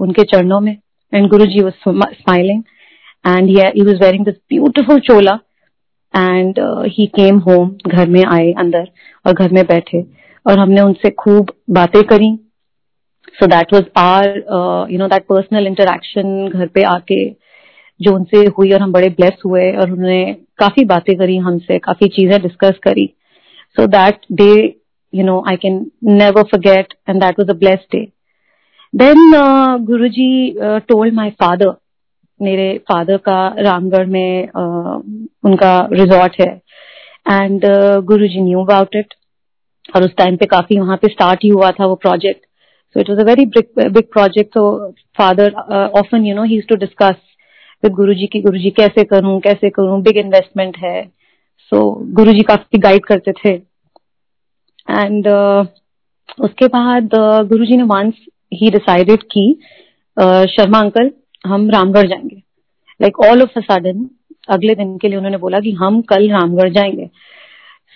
उनके 0.00 0.22
चरणों 0.26 0.60
में। 0.60 0.76
And 1.12 1.28
Guru 1.30 1.46
ji 1.46 1.62
was 1.62 1.74
smiling 1.88 2.62
and 3.24 3.48
he 3.48 3.82
was 3.82 3.96
wearing 3.96 4.24
this 4.24 4.34
beautiful 4.48 5.00
Chola 5.00 5.38
and 6.16 6.58
he 6.96 7.06
came 7.16 7.38
home 7.46 7.70
घर 7.86 8.08
में 8.08 8.22
आए 8.24 8.52
अंदर 8.58 8.88
और 9.26 9.32
घर 9.32 9.52
में 9.52 9.64
बैठे 9.66 10.04
और 10.46 10.58
हमने 10.58 10.80
उनसे 10.80 11.10
खूब 11.10 11.52
बातें 11.70 12.02
करी। 12.04 12.34
So 13.38 13.46
that 13.46 13.72
was 13.74 13.84
our 13.98 14.28
you 14.90 14.98
know 14.98 15.08
that 15.08 15.26
personal 15.28 15.66
interaction 15.66 16.48
घर 16.48 16.66
पे 16.74 16.82
आके 16.92 17.24
जो 18.00 18.14
उनसे 18.14 18.44
हुई 18.58 18.72
और 18.72 18.80
हम 18.82 18.92
बड़े 18.92 19.08
ब्लेस 19.18 19.42
हुए 19.46 19.70
और 19.72 19.90
उन्होंने 19.92 20.24
काफ़ी 20.58 20.84
बातें 20.84 21.14
करी 21.18 21.36
हमसे 21.36 21.78
काफ़ी 21.78 22.08
चीज़ें 22.16 22.40
डिस्कस 22.42 22.78
करी। 22.82 23.06
So 23.76 23.86
that 23.86 24.26
day 24.32 24.52
you 25.12 25.24
know 25.24 25.42
I 25.48 25.56
can 25.64 25.84
forget 26.50 26.94
and 27.06 27.22
that 27.22 27.38
was 27.38 27.48
a 27.48 27.54
blessed 27.54 27.88
day. 27.90 28.12
Then 28.94 29.18
uh, 29.34 29.78
guruji 29.78 30.56
uh, 30.60 30.80
told 30.80 31.14
my 31.14 31.30
father 31.42 31.70
मेरे 32.40 32.66
फादर 32.88 33.16
का 33.28 33.36
रामगढ़ 33.58 34.06
में 34.06 34.44
uh, 34.44 35.02
उनका 35.44 35.88
रिजॉर्ट 35.92 36.40
है। 36.40 36.52
And 37.30 37.64
Guru 38.04 38.26
ji 38.28 38.40
knew 38.40 38.60
about 38.60 38.96
it 38.96 39.14
और 39.96 40.04
उस 40.04 40.14
टाइम 40.18 40.36
पे 40.36 40.46
काफ़ी 40.46 40.78
वहाँ 40.78 40.96
पे 40.96 41.08
स्टार्ट 41.08 41.44
ही 41.44 41.48
हुआ 41.48 41.70
था 41.70 41.86
वो 41.86 41.94
project 42.02 42.40
so 42.96 43.00
it 43.00 43.10
was 43.10 43.20
a 43.20 43.24
very 43.24 43.46
big 43.46 44.02
project 44.12 44.52
तो 44.54 44.64
father 45.18 45.52
often 46.00 46.26
you 46.26 46.34
know 46.34 46.44
he 46.44 46.60
to 46.60 46.76
discuss 46.76 47.16
with 47.82 47.92
Guru 47.92 48.14
ji 48.14 48.26
की 48.26 48.40
गुरु 48.40 48.58
जी 48.58 48.70
कैसे 48.70 49.04
करूँ 49.04 49.38
कैसे 49.40 49.70
करूँ? 49.70 50.00
बिग 50.02 50.16
इन्वेस्टमेंट 50.16 50.76
है। 50.78 51.02
सो 51.72 51.76
so, 51.76 52.14
गुरु 52.14 52.32
जी 52.32 52.42
काफ़ी 52.42 52.78
गाइड 52.78 53.04
करते 53.04 53.32
थे। 53.34 53.54
एंड 54.90 55.28
uh, 55.28 55.66
उसके 56.40 56.66
बाद 56.68 57.14
uh, 57.14 57.48
गुरु 57.48 57.64
जी 57.64 57.76
ने 57.76 57.82
वंस 57.88 58.14
ही 58.54 58.70
डिसाइडेड 58.70 59.22
की 59.32 59.52
uh, 60.16 60.46
शर्मा 60.46 60.78
अंकल 60.78 61.10
हम 61.44 61.68
रामगढ़ 61.70 62.06
जाएँगे। 62.08 62.36
Like 63.00 63.20
all 63.20 63.42
of 63.42 63.58
a 63.58 63.60
sudden 63.62 64.08
अगले 64.48 64.74
दिन 64.74 64.96
के 64.98 65.08
लिए 65.08 65.16
उन्होंने 65.16 65.38
बोला 65.38 65.60
कि 65.60 65.72
हम 65.74 66.00
कल 66.10 66.30
रामगढ़ 66.30 66.72
जाएँगे। 66.72 67.08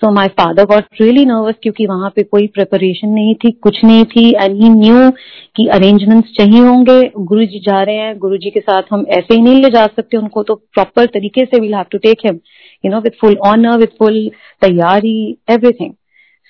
So 0.02 0.11
my 0.12 0.28
father 0.31 0.64
got 0.64 0.85
really 1.00 1.25
nervous 1.26 1.55
क्योंकि 1.62 1.87
वहाँ 1.87 2.11
पे 2.17 2.23
कोई 2.23 2.47
प्रिपरेशन 2.47 3.09
नहीं 3.09 3.35
थी, 3.35 3.50
कुछ 3.52 3.78
नहीं 3.85 4.05
थी 4.07 4.28
एंड 4.33 4.55
ही 4.57 4.69
न्यू 4.71 5.11
कि 5.57 5.67
अरेंजमेंट्स 5.69 6.31
चाहिए 6.37 6.61
होंगे। 6.61 7.00
गुरु 7.19 7.45
जी 7.45 7.59
जा 7.61 7.83
रहे 7.83 7.97
हैं 7.97 8.17
गुरु 8.19 8.37
जी 8.37 8.50
के 8.50 8.61
साथ 8.61 8.83
हम 8.90 9.05
ऐसे 9.09 9.35
ही 9.35 9.40
नहीं 9.40 9.62
ले 9.62 9.71
जा 9.71 9.85
सकते, 9.87 10.17
उनको 10.17 10.43
तो 10.43 10.55
प्रॉपर 10.55 11.07
तरीके 11.07 11.45
से 11.45 11.61
we'll 11.61 11.75
have 11.75 11.85
to 11.93 11.99
take 11.99 12.19
him 12.26 12.38
you 12.85 12.90
know 12.93 13.00
with 13.00 13.19
full 13.21 13.37
honour 13.47 13.78
with 13.78 13.99
full 13.99 14.28
तैयारी 14.62 15.19
everything 15.50 15.93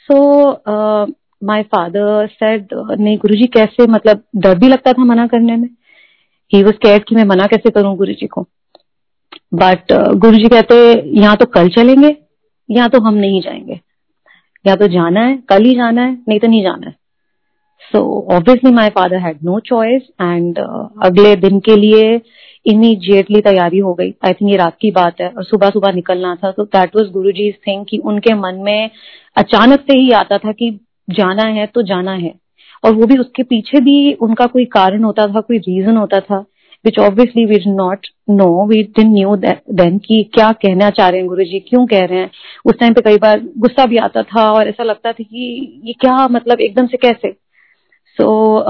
so 0.08 0.50
my 1.46 1.62
father 1.64 2.26
said 2.26 2.68
नहीं 2.74 3.16
गुरु 3.18 3.34
जी 3.36 3.46
कैसे? 3.48 3.86
मतलब 3.86 4.22
डर 4.36 4.58
भी 4.58 4.68
लगता 4.68 4.92
था 4.92 5.04
मना 5.04 5.26
करने 5.26 5.56
में? 5.56 5.68
ही 6.52 6.62
वॉज़ 6.62 6.76
कैड 6.76 7.04
कि 7.04 7.14
मैं 7.14 7.24
मना 7.24 7.46
कैसे 7.46 7.70
करूँ 7.70 7.96
गुरु 7.96 8.12
जी 8.12 8.26
को। 8.26 8.46
बट 9.54 9.92
uh, 9.92 10.14
गुरु 10.14 10.36
जी 10.36 10.48
कहते 10.48 10.76
यहाँ 11.20 11.36
तो 11.36 11.46
कल 11.46 11.68
चलेंगे 11.68 12.16
या 12.68 12.86
तो 12.88 13.00
हम 13.00 13.14
नहीं 13.14 13.40
जाएँगे। 13.42 13.80
या 14.64 14.74
तो 14.76 14.86
जाना 14.88 15.20
है 15.20 15.36
कल 15.48 15.64
ही 15.64 15.74
जाना 15.74 16.02
है 16.02 16.12
नहीं 16.28 16.38
तो 16.40 16.48
नहीं 16.48 16.62
जाना 16.62 16.86
है। 16.86 16.94
So 17.92 18.00
obviously 18.36 18.70
my 18.72 18.88
father 18.88 19.16
had 19.16 19.38
no 19.44 19.58
choice 19.60 20.08
and 20.22 20.58
अगले 21.04 21.34
दिन 21.36 21.60
के 21.60 21.76
लिए 21.76 22.20
इमीजिएटली 22.66 23.40
तैयारी 23.40 23.78
हो 23.78 23.92
गई। 23.94 24.12
आई 24.24 24.32
थिंक 24.32 24.50
ये 24.50 24.56
रात 24.56 24.76
की 24.80 24.90
बात 24.90 25.20
है 25.20 25.28
और 25.28 25.44
सुबह 25.44 25.70
सुबह 25.70 25.92
निकलना 25.92 26.34
था। 26.34 26.50
तो 26.50 26.64
that 26.66 26.96
was 26.96 27.10
Guru 27.10 27.32
ji 27.32 27.50
thing 27.66 27.84
कि 27.88 27.98
उनके 27.98 28.34
मन 28.34 28.60
में 28.64 28.90
अचानक 29.36 29.80
से 29.80 29.98
ही 29.98 30.10
आता 30.12 30.38
था 30.38 30.52
कि 30.52 30.70
जाना 31.10 31.46
है 31.50 31.66
तो 31.66 31.82
जाना 31.82 32.12
है। 32.12 32.34
और 32.84 32.94
वो 32.94 33.06
भी 33.06 33.18
उसके 33.18 33.42
पीछे 33.44 33.80
भी 33.80 34.12
उनका 34.22 34.46
कोई 34.46 34.64
कारण 34.72 35.04
होता 35.04 35.26
था, 35.26 35.40
कोई 35.40 35.58
रीजन 35.58 35.96
होता 35.96 36.20
था 36.20 36.44
which 36.84 36.98
obviously 36.98 37.44
we 37.44 37.56
not 37.66 38.06
know 38.30 38.66
we 38.66 38.82
didn't 38.98 39.10
knew 39.12 39.34
then 39.36 39.98
कि 39.98 40.22
क्या 40.34 40.50
कहना 40.62 40.90
चाह 40.90 41.08
रहे 41.08 41.20
हैं 41.20 41.28
गुरु 41.28 41.44
जी 41.44 41.58
क्यों 41.60 41.86
कह 41.86 42.04
रहे 42.04 42.18
हैं। 42.18 42.30
उस 42.66 42.78
टाइम 42.80 42.94
पे 42.94 43.00
कई 43.00 43.16
बार 43.22 43.40
गुस्सा 43.58 43.86
भी 43.86 43.96
आता 43.98 44.22
था 44.24 44.50
और 44.52 44.68
ऐसा 44.68 44.84
लगता 44.84 45.12
था 45.12 45.22
कि 45.22 45.80
ये 45.86 45.92
क्या 46.00 46.26
मतलब 46.28 46.60
एकदम 46.60 46.86
से 46.86 46.96
कैसे? 46.96 47.32
सो 48.18 48.60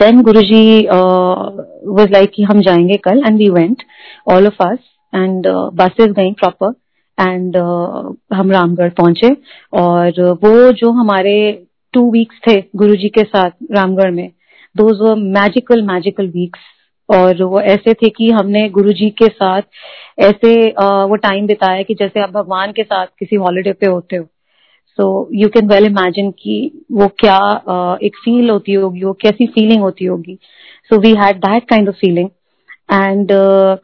then 0.00 0.20
Guru 0.22 0.40
ji 0.42 0.86
was 0.86 2.10
like 2.12 2.30
कि 2.34 2.42
हम 2.42 2.60
जाएँगे 2.60 2.96
कल 3.04 3.22
and 3.26 3.38
we 3.38 3.48
went 3.50 3.82
all 4.32 4.46
of 4.46 4.62
us 4.62 4.78
and 5.12 5.46
buses 5.74 6.12
गई 6.12 6.32
प्रॉपर 6.40 6.72
एंड 7.18 7.56
हम 8.34 8.50
रामगढ़ 8.52 8.90
पहुँचे। 8.98 9.28
और 9.72 10.20
वो 10.44 10.72
जो 10.72 10.90
हमारे 10.92 11.36
टू 11.94 12.10
वीक्स 12.12 12.40
थे 12.46 12.60
गुरु 12.76 12.96
जी 12.96 13.08
के 13.08 13.22
साथ 13.24 13.50
रामगढ़ 13.72 14.10
में। 14.10 14.28
दोज 14.74 15.00
मैजिकल 15.36 15.82
मैजिकल 15.84 16.26
वीक्स 16.30 16.60
और 17.08 17.42
वो 17.42 17.60
ऐसे 17.60 17.94
थे 17.94 18.08
कि 18.16 18.30
हमने 18.30 18.68
गुरु 18.70 18.92
जी 18.92 19.08
के 19.18 19.28
साथ 19.28 19.62
ऐसे 20.20 20.54
वो 21.10 21.16
टाइम 21.18 21.46
बिताया 21.46 21.82
कि 21.82 21.94
जैसे 21.94 22.20
आप 22.20 22.30
भगवान 22.30 22.72
के 22.72 22.82
साथ 22.82 23.06
किसी 23.18 23.36
हॉलीडे 23.36 23.72
पे 23.72 23.86
होते 23.86 24.16
हो। 24.16 24.24
So 24.98 25.28
you 25.34 25.48
can 25.48 25.68
well 25.68 25.86
imagine 25.86 26.30
कि 26.40 26.84
वो 26.92 27.06
क्या 27.20 27.38
एक 28.02 28.16
फील 28.24 28.50
होती 28.50 28.72
होगी 28.72 29.04
वो 29.04 29.12
कैसी 29.22 29.46
फीलिंग 29.46 29.82
होती 29.82 30.04
होगी। 30.04 30.38
So 30.90 30.98
we 31.00 31.14
had 31.16 31.36
that 31.38 31.68
kind 31.70 31.88
of 31.88 31.96
feeling 31.96 32.28
and 32.92 33.28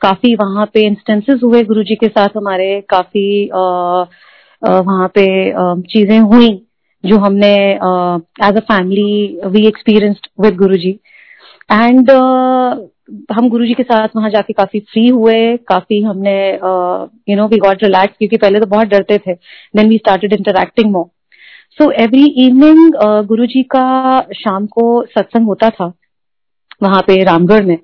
काफ़ी 0.02 0.34
वहाँ 0.34 0.66
पे 0.74 0.86
इंस्टेंसेस 0.86 1.40
हुए 1.44 1.62
गुरु 1.64 1.82
जी 1.82 1.94
के 1.94 2.08
साथ 2.08 2.36
हमारे 2.36 2.80
काफ़ी 2.90 3.26
uh, 3.48 4.04
uh, 4.62 4.80
वहाँ 4.86 5.08
पे 5.14 5.26
uh, 5.52 5.80
चीज़ें 5.92 6.18
हुई। 6.20 6.50
जो 7.04 7.18
हमने 7.18 7.54
as 8.46 8.56
a 8.56 8.60
family 8.60 9.40
we 9.48 9.66
experienced 9.68 10.26
with 10.40 10.56
Guru 10.56 10.76
ji 10.76 10.90
and 11.72 12.10
हम 13.32 13.48
गुरु 13.50 13.66
जी 13.66 13.74
के 13.74 13.82
साथ 13.82 14.08
वहाँ 14.16 14.30
जाके 14.30 14.52
काफ़ी 14.52 14.80
फ्री 14.82 15.06
हुए, 15.08 15.56
काफ़ी 15.58 16.00
हमने 16.02 16.36
you 16.52 17.36
know 17.36 17.46
we 17.48 17.56
got 17.58 17.82
relax 17.82 18.16
क्योंकि 18.18 18.36
पहले 18.36 18.60
तो 18.60 18.66
बहुत 18.66 18.88
डरते 18.88 19.18
थे। 19.18 19.34
Then 19.34 19.88
we 19.88 19.96
started 19.98 20.32
interacting 20.32 20.90
more 20.92 21.04
so 21.78 21.90
every 22.02 22.24
evening 22.46 22.94
Guru 23.28 23.46
ji 23.46 23.62
का 23.74 24.20
शाम 24.34 24.66
को 24.66 24.84
सत्संग 25.08 25.46
होता 25.46 25.70
था 25.70 25.92
वहाँ 26.82 27.00
पे 27.02 27.22
रामगढ़ 27.24 27.64
में। 27.64 27.78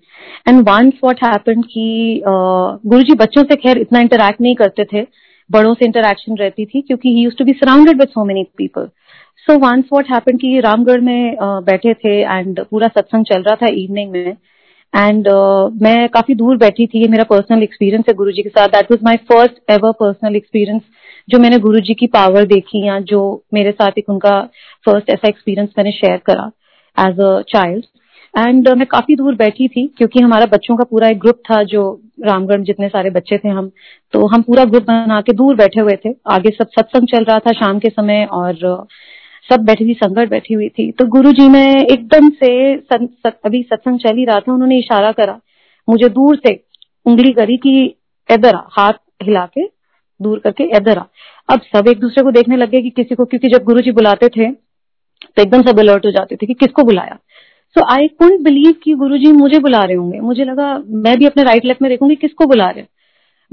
एंड 0.49 0.61
वंस 0.69 0.93
व्हाट 1.05 1.23
हैपेंड 1.25 1.65
कि 1.65 2.23
गुरु 2.27 3.03
जी 3.03 3.15
बच्चों 3.17 3.45
से 3.45 3.57
खैर 3.57 3.79
इतना 3.79 4.01
इंटरेक्ट 4.01 4.41
नहीं 4.41 4.55
करते 4.55 4.85
थे। 4.85 5.07
बड़ों 5.51 5.75
से 5.75 5.85
इंटरेक्शन 5.85 6.37
रहती 6.37 6.65
थी 6.67 6.81
क्योंकि 6.81 7.09
he 7.09 7.23
use 7.23 7.37
to 7.37 7.45
be 7.45 7.53
surrounded 7.53 7.99
with 7.99 8.09
so 8.09 8.25
many 8.25 8.43
people 8.59 8.89
so 9.47 9.57
once 9.59 9.85
what 9.93 10.11
happen 10.11 10.37
कि 10.37 10.59
रामगढ़ 10.61 11.01
में 11.01 11.33
uh, 11.33 11.63
बैठे 11.67 11.95
थे 11.95 12.21
एंड 12.23 12.61
पूरा 12.61 12.89
सत्संग 12.89 13.25
चल 13.25 13.43
रहा 13.43 13.55
था 13.57 13.67
इवनिंग 13.75 14.11
में 14.11 14.37
एंड 14.95 15.29
uh, 15.29 15.83
मैं 15.83 16.09
काफ़ी 16.09 16.35
दूर 16.35 16.57
बैठी 16.57 16.87
थी 16.87 17.01
ये 17.01 17.09
मेरा 17.09 17.25
पर्सनल 17.25 17.63
एक्सपीरियंस 17.63 18.05
है 18.09 18.15
गुरु 18.15 18.33
जी 18.33 18.43
के 18.43 18.49
साथ। 18.49 18.69
That 18.69 18.91
was 18.91 19.05
my 19.05 19.17
first 19.31 19.71
ever 19.71 19.93
personal 20.01 20.37
experience 20.37 20.83
जो 21.29 21.39
मैंने 21.39 21.59
गुरु 21.59 21.81
जी 21.81 21.95
की 21.95 22.07
पावर 22.07 22.45
देखी 22.47 22.87
या 22.87 22.99
जो 23.13 23.21
मेरे 23.55 23.71
साथ 23.73 23.99
एक 23.99 24.09
उनका 24.09 24.41
फ़र्स्ट 24.87 25.11
ऐसा 25.11 25.29
एक्सपीरियंस 25.29 25.69
मैंने 25.79 25.93
शेयर 25.93 26.17
करा 26.27 26.51
एज 26.97 27.21
अ 27.21 27.41
चाइल्ड 27.49 27.85
एंड 28.35 28.69
मैं 28.69 28.87
काफ़ी 28.87 29.15
दूर 29.17 29.35
बैठी 29.35 29.69
थी 29.69 29.87
क्योंकि 29.99 30.21
हमारा 30.21 30.47
बच्चों 30.47 30.77
का 30.77 30.85
पूरा 30.85 31.09
एक 31.09 31.19
ग्रुप 31.19 31.39
था 31.51 31.63
जो 31.71 31.83
रामगढ़ 32.25 32.61
जितने 32.63 32.89
सारे 32.89 33.11
बच्चे 33.11 33.39
थे 33.39 33.49
हम। 33.49 33.71
तो 34.15 34.27
हम 34.27 34.43
पूरा 34.43 34.65
ग्रुप 34.65 34.83
बना 34.83 35.21
के 35.21 35.33
दूर 35.33 35.57
बैठे 35.57 35.81
हुए 35.81 35.97
थे। 36.05 36.15
आगे 36.31 36.51
सब 36.51 36.69
सत्संग 36.71 37.07
चल 37.09 37.25
रहा 37.25 37.39
था 37.39 37.53
शाम 37.53 37.79
के 37.79 37.89
समय 37.89 38.25
और 38.33 38.87
सब 39.49 39.65
बैठी 39.65 39.85
हुई 39.85 39.95
संगत 39.95 40.31
बैठी 40.31 40.55
हुई 40.55 40.69
थी। 40.69 40.91
तो 40.93 41.05
गुरु 41.09 41.33
जी 41.33 41.49
ने 41.49 41.65
एकदम 41.83 42.29
से 42.31 42.77
सत, 42.77 43.09
सत, 43.27 43.39
अभी 43.45 43.63
सत्संग 43.65 43.99
चल 43.99 44.17
ही 44.17 44.25
रहा 44.25 44.41
था 44.41 44.53
उन्होंने 44.53 44.79
इशारा 44.79 45.13
करा 45.13 45.39
मुझे 45.89 46.09
दूर 46.11 46.37
से 46.39 46.55
उंगली 47.07 47.33
करी 47.33 47.57
कि 47.57 47.83
इधर 48.29 48.55
आ 48.55 48.63
हाथ 48.73 48.93
हिला 49.23 49.45
के 49.49 49.67
दूर 50.21 50.39
करके 50.39 50.65
इधर 50.77 50.99
आ। 50.99 51.05
अब 51.49 51.61
सब 51.75 51.89
एक 51.89 52.01
दूसरे 52.01 52.23
को 52.25 52.31
देखने 52.31 52.57
लगे 52.57 52.81
कि 52.83 52.91
किसी 52.91 53.15
को 53.15 53.25
क्योंकि 53.25 53.49
जब 53.49 53.65
गुरु 53.65 53.81
जी 53.81 53.93
बुलाते 53.93 54.29
थे 54.29 54.51
तो 54.51 55.43
एकदम 55.43 55.63
सब 55.63 55.79
अलर्ट 55.79 56.07
हो 56.07 56.11
जाते 56.11 56.37
थे 56.37 56.47
कि 56.47 56.55
किसको 56.55 56.83
बुलाया। 56.85 57.19
सो 57.77 57.85
आई 57.95 58.09
कुंट 58.11 58.41
बिलीव 58.41 58.73
कि 58.83 58.95
गुरु 58.95 59.19
जी 59.19 59.33
मुझे 59.33 59.59
बुला 59.59 59.83
रहे 59.83 59.97
होंगे। 59.97 60.21
मुझे 60.21 60.45
लगा 60.45 60.77
मैं 60.99 61.17
भी 61.19 61.27
अपने 61.27 61.43
राइट 61.43 61.65
लेफ़्ट 61.65 61.83
में 61.83 61.91
देखूँगी 61.91 62.15
किसको 62.17 62.47
बुला 62.47 62.69
रहे 62.71 62.85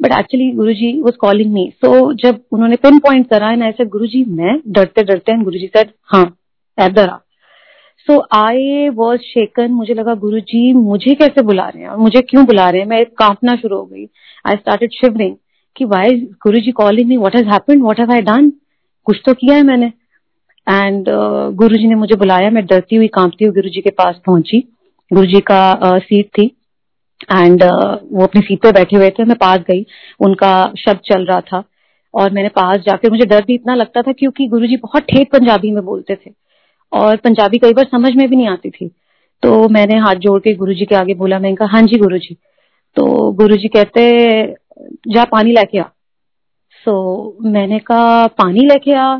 but 0.01 0.12
actually 0.12 0.51
Guru 0.51 0.74
ji 0.74 1.01
was 1.01 1.16
calling 1.16 1.54
me 1.54 1.74
सो 1.86 2.13
जब 2.13 2.39
उन्होंने 2.51 2.75
पिन 2.75 3.00
पॉइंट 3.00 3.30
करा 3.30 3.51
एंड 3.51 3.63
ऐसे 3.63 3.86
गुरु 3.86 4.08
जी 4.08 4.25
मैं 4.30 4.60
डरते 4.68 5.04
डरते 5.04 5.32
एंड 5.32 5.44
गुरु 5.44 5.60
जी 5.60 5.68
सेड 5.68 5.89
हाँ 6.04 6.38
आ 6.80 7.18
सो 8.08 8.27
आई 8.34 8.89
वॉज़ 8.89 9.20
शेकन 9.20 9.72
मुझे 9.72 9.94
लगा 9.94 10.13
गुरु 10.13 10.39
जी 10.39 10.74
मुझे 10.74 11.16
कैसे 11.16 11.42
बुला 11.42 11.68
रहे 11.68 11.84
हैं? 11.84 11.89
और 11.89 11.98
मुझे 11.98 12.22
क्यों 12.22 12.46
बुला 12.46 12.70
रहे 12.70 12.82
हैं? 12.82 12.88
मैं 12.88 13.06
कांपना 13.06 13.56
शुरू 13.56 13.77
हो 13.77 13.86
गई. 13.86 14.06
आई 14.46 14.56
स्टार्टेड 14.56 14.92
शिवरिंग 14.92 15.36
कि 15.75 15.86
why 15.86 16.16
Guru 16.16 16.60
ji 16.60 16.72
calling 16.72 17.10
me 17.10 17.18
what 17.18 17.36
has 17.36 17.48
happened 17.48 17.84
what 17.84 18.00
have 18.00 18.12
I 18.12 18.22
done 18.22 18.54
कुछ 19.06 19.22
तो 19.25 19.34
किया 19.34 19.56
है 19.56 19.63
मैंने. 19.63 19.94
एंड 20.70 21.10
uh, 21.10 21.56
गुरु 21.56 21.77
जी 21.77 21.88
ने 21.88 21.96
मुझे 21.96 22.16
बुलाया. 22.16 22.50
मैं 22.50 22.66
डरती 22.66 22.96
हुई 22.96 23.08
कांपती 23.08 23.46
हुई 23.46 23.54
गुरु 23.54 23.70
जी 23.70 23.82
के 23.82 23.89
पास 23.89 24.22
पहुँची. 24.25 24.74
गुरु 25.13 25.25
जी 25.25 25.39
का 25.39 25.80
uh, 25.82 26.00
सीट 26.00 26.25
थी. 26.25 26.56
एंड 27.24 27.63
uh, 27.63 27.97
वो 28.12 28.24
अपनी 28.24 28.41
सीट 28.41 28.62
पे 28.62 28.71
बैठे 28.71 28.95
हुए 28.95 29.09
थे 29.09 29.24
मैं 29.24 29.36
पास 29.36 29.59
गई 29.59 29.86
उनका 30.19 30.74
शब्द 30.77 31.00
चल 31.05 31.25
रहा 31.25 31.41
था। 31.41 31.63
और 32.13 32.31
मैंने 32.31 32.50
पास 32.50 32.77
जाकर 32.77 33.12
मुझे 33.12 33.25
डर 33.25 33.43
भी 33.47 33.53
इतना 33.53 33.75
लगता 33.75 34.01
था 34.01 34.12
क्योंकि 34.12 34.47
गुरुजी 34.47 34.77
बहुत 34.77 35.03
ठेठ 35.03 35.27
पंजाबी 35.27 35.71
में 35.71 35.83
बोलते 35.86 36.15
थे। 36.15 36.31
और 36.91 37.15
पंजाबी 37.15 37.57
कई 37.57 37.74
बार 37.74 37.86
समझ 37.86 38.15
में 38.15 38.27
भी 38.29 38.36
नहीं 38.36 38.47
आती 38.47 38.69
थी। 38.69 38.91
तो 39.43 39.67
मैंने 39.69 39.97
हाथ 39.97 40.15
जोड़ 40.15 40.39
के 40.39 40.53
गुरु 40.53 40.74
जी 40.74 40.86
के 40.86 40.95
आगे 40.95 41.13
बोला 41.13 41.39
मैंने 41.39 41.55
कहा 41.55 41.67
हाँ 41.67 41.81
जी 41.81 41.97
गुरु 42.00 42.17
जी 42.17 42.36
तो 42.95 43.31
गुरु 43.31 43.55
जी 43.55 43.67
कहते 43.67 44.03
जा 45.07 45.24
पानी 45.24 45.51
लेके 45.51 45.79
आ। 45.79 45.83
सो 46.86 47.38
so, 47.39 47.53
मैंने 47.53 47.79
कहा 47.79 48.27
पानी 48.27 48.59
लेके 48.59 48.93
आ? 48.93 49.19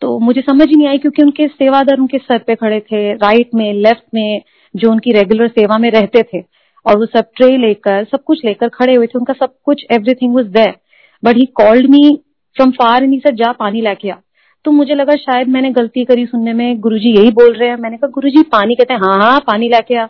तो 0.00 0.18
मुझे 0.18 0.40
समझ 0.40 0.68
ही 0.68 0.76
नहीं 0.76 0.88
आई 0.88 0.98
क्योंकि 0.98 1.22
उनके 1.22 1.46
सेवादार 1.48 1.98
उनके 1.98 2.18
सर 2.18 2.38
पे 2.38 2.54
खड़े 2.54 2.80
थे 2.80 3.12
राइट 3.12 3.50
में 3.54 3.72
लेफ़्ट 3.72 4.04
में 4.14 4.42
जो 4.74 4.90
उनकी 4.90 5.12
रेगुलर 5.12 5.48
सेवा 5.48 5.78
में 5.78 5.90
रहते 5.90 6.22
थे। 6.22 6.40
और 6.86 6.98
वो 6.98 7.06
सब 7.06 7.30
ट्रे 7.36 7.56
लेकर, 7.58 8.04
सब 8.04 8.22
कुछ 8.24 8.44
लेकर 8.44 8.68
खड़े 8.68 8.94
हुए 8.94 9.06
थे, 9.06 9.18
उनका 9.18 9.34
सब 9.34 9.54
कुछ 9.64 9.84
everything 9.92 10.34
was 10.34 10.46
there 10.48 10.74
but 11.22 11.36
he 11.36 11.46
called 11.56 11.90
me 11.90 12.18
from 12.56 12.70
far 12.72 13.04
and 13.04 13.18
said 13.20 13.36
जा 13.36 13.52
पानी 13.52 13.80
लेके 13.80 14.10
आ. 14.10 14.16
तो 14.64 14.70
मुझे 14.72 14.94
लगा 14.94 15.14
शायद 15.16 15.48
मैंने 15.48 15.70
गलती 15.70 16.04
करी 16.04 16.26
सुनने 16.26 16.52
में, 16.52 16.80
गुरुजी 16.80 17.10
यही 17.10 17.30
बोल 17.32 17.52
रहे 17.54 17.68
हैं। 17.68 17.76
मैंने 17.76 17.96
कहा, 17.96 18.10
गुरुजी, 18.10 18.42
पानी 18.42 18.74
कहते 18.74 18.94
हैं 18.94 19.00
हाँ 19.00 19.18
हाँ 19.20 19.40
पानी 19.46 19.68
लेके 19.68 19.96
आ. 19.96 20.06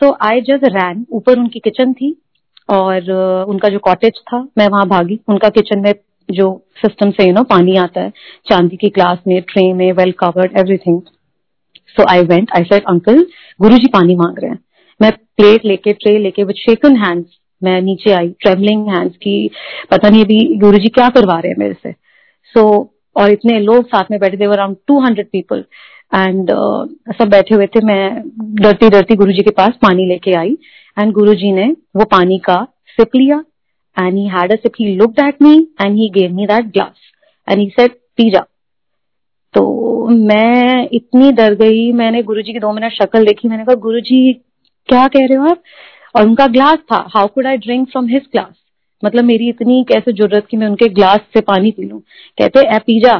सो 0.00 0.16
आई 0.22 0.40
जस्ट 0.40 0.64
रैन 0.66 1.04
ऊपर 1.12 1.38
उनकी 1.38 1.58
किचन 1.58 1.92
थी 1.92 2.10
और 2.68 3.10
उनका 3.48 3.68
जो 3.68 3.78
कॉटेज 3.78 4.20
था, 4.22 4.40
मैं 4.58 4.66
वहाँ 4.68 4.86
भागी। 4.88 5.18
उनका 5.28 5.48
किचन 5.50 5.80
में 5.80 5.92
जो 6.28 6.50
सिस्टम 6.76 7.10
से 7.10 7.26
यू 7.26 7.32
नो 7.34 7.42
पानी 7.44 7.76
आता 7.76 8.00
है, 8.00 8.10
चांदी 8.50 8.76
की 8.76 8.88
ग्लास 8.88 9.18
में 9.26 9.40
ट्रे 9.42 9.72
में 9.72 9.90
well 9.92 10.12
covered 10.18 10.58
everything 10.58 11.00
so 11.88 12.04
I 12.10 12.22
went 12.24 12.50
I 12.56 12.64
said 12.64 12.84
uncle 12.88 13.26
Guruji 13.60 13.88
पानी 13.88 14.14
मांग 14.16 14.38
रहे 14.38 14.50
हैं. 14.50 14.58
मैं 15.02 15.10
प्लेट 15.36 15.64
लेके 15.64 15.92
ट्रे 15.94 16.18
लेके 16.18 16.44
विद 16.44 16.56
शेकन 16.56 16.96
हैंड्स 16.96 17.38
मैं 17.62 17.80
नीचे 17.82 18.12
आई 18.12 18.28
ट्रेवलिंग 18.40 18.86
हैंड्स 18.88 19.16
की 19.16 19.50
पता 19.90 20.08
नहीं 20.08 20.24
अभी 20.24 20.38
गुरु 20.58 20.78
जी 20.78 20.88
क्या 20.90 21.08
करवा 21.08 21.38
रहे 21.38 21.50
हैं 21.50 21.58
मेरे 21.58 21.74
से। 21.74 21.92
सो 21.92 22.60
so, 22.60 22.86
और 23.16 23.30
इतने 23.30 23.58
लोग 23.60 23.86
साथ 23.86 24.10
में 24.10 24.18
बैठे 24.20 24.36
थे 24.36 24.44
around 24.52 24.76
two 24.86 24.98
hundred 25.00 25.26
people 25.26 25.64
and 26.12 26.50
सब 27.18 27.28
बैठे 27.30 27.54
हुए 27.54 27.66
थे 27.66 27.80
मैं 27.86 28.22
डरती 28.62 28.88
डरती 28.90 29.14
गुरु 29.16 29.32
जी 29.32 29.42
के 29.42 29.50
पास 29.50 29.74
पानी 29.82 30.06
लेके 30.06 30.32
आई। 30.38 30.56
एंड 30.96 31.12
गुरु 31.12 31.34
जी 31.34 31.52
ने 31.52 31.66
वो 31.96 32.04
पानी 32.10 32.38
का 32.38 32.56
सिप 32.96 33.16
लिया 33.16 33.36
and 33.96 34.14
he 34.14 34.26
had 34.28 34.52
a 34.52 34.56
sip 34.56 34.72
he 34.80 34.94
looked 34.96 35.20
at 35.24 35.42
me 35.42 35.54
and 35.84 35.96
he 35.96 36.08
gave 36.14 36.34
me 36.34 36.46
that 36.46 36.66
glass 36.66 37.10
and 37.48 37.60
he 37.60 37.68
said 37.68 37.90
P 38.16 38.30
जा 38.30 38.44
तो 39.54 39.62
मैं 40.08 40.88
इतनी 40.92 41.32
डर 41.32 41.54
गई 41.54 41.90
मैंने 41.92 42.22
गुरुजी 42.22 42.52
की 42.52 42.58
दो 42.58 42.72
मिनट 42.72 42.92
शक्ल 42.92 43.24
देखी 43.24 43.48
मैंने 43.48 43.64
कहा 43.64 43.74
गुरुजी 43.80 44.20
क्या 44.88 45.06
कह 45.08 45.26
रहे 45.26 45.36
हो 45.38 45.48
आप? 45.50 45.62
और 46.16 46.26
उनका 46.26 46.46
ग्लास 46.46 46.78
था. 46.92 47.06
How 47.14 47.26
could 47.26 47.46
I 47.46 47.56
drink 47.56 47.88
from 47.90 48.06
his 48.06 48.22
glass 48.32 48.54
मतलब 49.02 49.24
मेरी 49.24 49.48
इतनी 49.48 49.84
कैसे 49.88 50.12
ज़रूरत 50.12 50.46
की 50.50 50.56
मैं 50.56 50.66
उनके 50.66 50.88
ग्लास 50.88 51.20
से 51.34 51.40
पानी 51.40 51.70
पी 51.70 51.82
लूँ? 51.82 52.00
कहते, 52.38 52.60
ए, 52.76 52.78
पी 52.78 53.00
जा. 53.00 53.18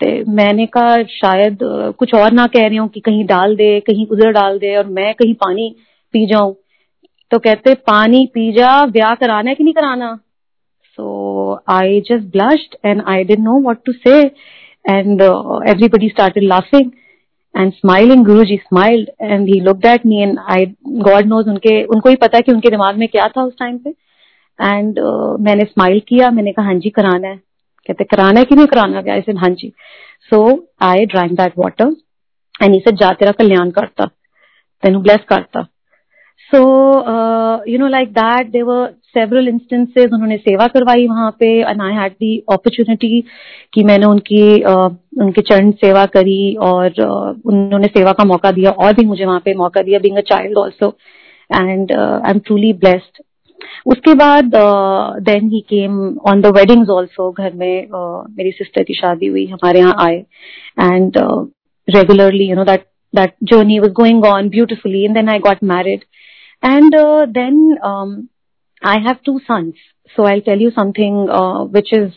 ते 0.00 0.24
मैंने 0.28 0.66
कहा, 0.66 1.02
शायद 1.02 1.58
कुछ 1.98 2.14
और 2.14 2.32
ना 2.32 2.46
कह 2.46 2.66
रही 2.66 2.76
हूँ 2.76 2.88
कि 2.88 3.00
कहीं 3.00 3.24
डाल 3.26 3.54
दे, 3.56 3.78
कहीं 3.80 4.06
उधर 4.06 4.32
डाल 4.32 4.58
दे 4.58 4.76
और 4.76 4.86
मैं 4.86 5.14
कहीं 5.14 5.34
पानी 5.34 5.74
पी 6.12 6.26
जाऊँ. 6.26 6.54
तो 7.30 7.38
कहते, 7.38 7.74
पानी 7.74 8.26
पी 8.34 8.52
जा, 8.52 8.84
ब्याह 8.86 9.14
कराना 9.14 9.50
है 9.50 9.54
कि 9.54 9.64
नहीं 9.64 9.74
कराना? 9.74 10.18
So 10.96 11.60
I 11.68 12.00
just 12.00 12.32
blushed 12.32 12.76
and 12.84 13.02
I 13.08 13.24
didn't 13.24 13.38
know 13.38 13.60
what 13.62 13.78
to 13.84 13.92
say 13.92 14.18
and 14.90 15.22
everybody 15.68 16.08
started 16.08 16.44
laughing 16.44 16.90
and 17.56 17.72
smiling 17.72 18.24
Guru 18.24 18.44
ji 18.44 18.56
smiled 18.56 19.08
and 19.22 19.48
he 19.48 19.60
look 19.60 19.86
at 19.86 20.06
me 20.06 20.22
and 20.22 20.38
I 20.38 20.66
God 20.86 21.26
knows 21.26 21.48
उनके 21.48 21.82
उनको 21.84 22.08
ही 22.08 22.16
पता 22.16 22.36
है 22.36 22.42
कि 22.42 22.52
उनके 22.52 22.70
दिमाग 22.70 22.96
में 22.96 23.08
क्या 23.08 23.28
था 23.28 23.42
उस 23.42 23.52
टाइम 23.58 23.78
पे। 23.78 23.90
एंड 24.62 25.00
uh, 25.00 25.40
मैंने 25.40 25.64
स्माइल 25.64 26.00
किया 26.08 26.30
मैंने 26.30 26.52
कहा 26.52 26.64
हाँ 26.64 26.74
जी 26.74 26.90
कराना 26.90 27.28
है। 27.28 27.36
कहते 27.86 28.04
कराना 28.04 28.40
है 28.40 28.44
कि 28.44 28.54
नहीं 28.54 28.66
कराना? 28.66 29.02
क्या 29.02 29.14
इसे 29.14 29.32
हाँ 29.32 29.50
जी. 29.50 29.72
So 30.30 30.68
I 30.82 31.06
drank 31.06 31.36
that 31.36 31.52
water 31.58 31.94
and 32.62 32.74
इसे 32.74 32.92
जा 32.92 33.12
तेरा 33.12 33.32
कल्याण 33.32 33.70
करता। 33.70 34.06
तेन 34.82 34.98
ब्लेस 34.98 35.20
करता। 35.28 35.66
So 36.50 36.60
you 37.68 37.78
know 37.78 37.88
like 37.88 38.12
that 38.12 38.50
there 38.50 38.62
were 38.62 38.94
several 39.14 39.48
instances 39.48 40.10
उन्होंने 40.12 40.36
सेवा 40.36 40.66
करवाई 40.66 41.06
वहाँ 41.06 41.30
पे 41.40 41.46
and 41.60 41.82
I 41.82 41.94
had 41.94 42.12
the 42.12 42.36
opportunity 42.52 43.20
कि 43.74 43.84
मैंने 43.84 44.06
उनकी 44.06 44.62
uh, 44.62 44.90
उनके 45.22 45.42
चरण 45.42 45.70
सेवा 45.84 46.04
करी 46.06 46.54
और 46.62 46.88
uh, 46.90 47.40
उन्होंने 47.46 47.88
सेवा 47.88 48.12
का 48.12 48.24
मौका 48.24 48.50
दिया 48.50 48.70
और 48.70 48.92
भी 48.92 49.04
मुझे 49.06 49.24
वहाँ 49.24 49.40
पे 49.44 49.54
मौका 49.54 49.82
दिया 49.82 49.98
being 49.98 50.16
a 50.16 50.20
child 50.20 50.58
also 50.58 50.88
and 51.50 51.92
I 51.92 52.30
am 52.30 52.38
truly 52.38 52.72
blessed 52.84 53.22
उसके 53.86 54.14
बाद 54.14 54.50
then 55.24 55.48
he 55.50 55.60
came 55.60 55.98
on 56.28 56.40
the 56.40 56.46
weddings 56.56 56.88
also 56.88 57.30
घर 57.32 57.52
में 57.54 57.86
uh, 57.86 58.30
मेरी 58.38 58.50
सिस्टर 58.50 58.82
की 58.82 58.94
शादी 58.94 59.26
हुई 59.26 59.46
हमारे 59.46 59.78
यहाँ 59.78 59.96
आए. 59.98 60.16
And 60.80 61.18
regularly 61.88 62.48
you 62.50 62.56
know 62.56 62.64
that 62.64 62.86
that 63.14 63.34
journey 63.44 63.78
was 63.80 63.90
going 63.92 64.20
on 64.24 64.48
beautifully 64.48 65.04
and 65.04 65.14
then 65.14 65.28
i 65.28 65.38
got 65.38 65.62
married. 65.62 66.04
and 66.63 66.95
uh, 66.95 67.25
then 67.33 67.77
um, 67.83 68.29
i 68.81 68.97
have 69.07 69.21
two 69.23 69.39
sons 69.47 69.73
so 70.15 70.23
i'll 70.23 70.41
tell 70.41 70.59
you 70.59 70.71
something 70.71 71.27
uh, 71.29 71.63
which 71.77 71.93
is 71.93 72.11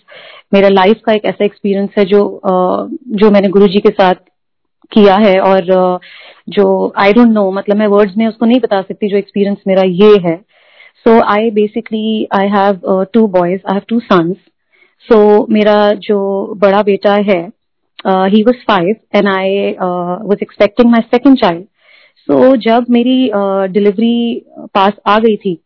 मेरा 0.54 0.68
life 0.68 1.00
का 1.06 1.12
एक 1.12 1.24
ऐसा 1.24 1.44
experience 1.44 1.90
है 1.98 2.04
जो 2.04 2.20
uh, 2.46 2.98
जो 3.20 3.30
मैंने 3.30 3.48
गुरुजी 3.48 3.80
के 3.80 3.90
साथ 3.90 4.14
किया 4.92 5.16
है 5.16 5.38
और 5.40 5.72
uh, 5.72 5.98
जो 6.48 6.92
आई 6.96 7.12
डोंट 7.12 7.32
नो 7.32 7.50
मतलब 7.50 7.76
मैं 7.76 7.86
वर्ड्स 7.86 8.16
में 8.16 8.26
उसको 8.28 8.46
नहीं 8.46 8.60
बता 8.60 8.80
सकती 8.82 9.08
जो 9.08 9.16
एक्सपीरियंस 9.16 9.58
मेरा 9.66 9.82
ये 9.82 10.16
है 10.28 10.38
So 11.06 11.22
I 11.22 11.50
basically 11.50 12.28
I 12.30 12.46
have 12.46 12.84
uh, 12.84 13.06
two 13.06 13.26
boys. 13.26 13.60
I 13.64 13.74
have 13.74 13.86
two 13.86 14.00
sons. 14.00 14.36
So 15.10 15.46
मेरा 15.50 15.92
जो 16.06 16.18
बड़ा 16.54 16.82
बेटा 16.82 17.14
है 17.30 17.40
uh, 18.04 18.26
he 18.28 18.42
was 18.44 18.56
five 18.66 18.96
and 19.12 19.28
I 19.28 19.74
uh, 19.80 20.18
was 20.22 20.38
expecting 20.40 20.90
my 20.90 21.02
second 22.29 22.41
child. 22.41 22.53
So 22.53 22.61
जब 22.61 22.85
मेरी 22.89 23.31
डिलीवरी 23.73 24.45
पास 24.59 24.93
आ 25.07 25.19
गई 25.19 25.35
थी 25.35 25.61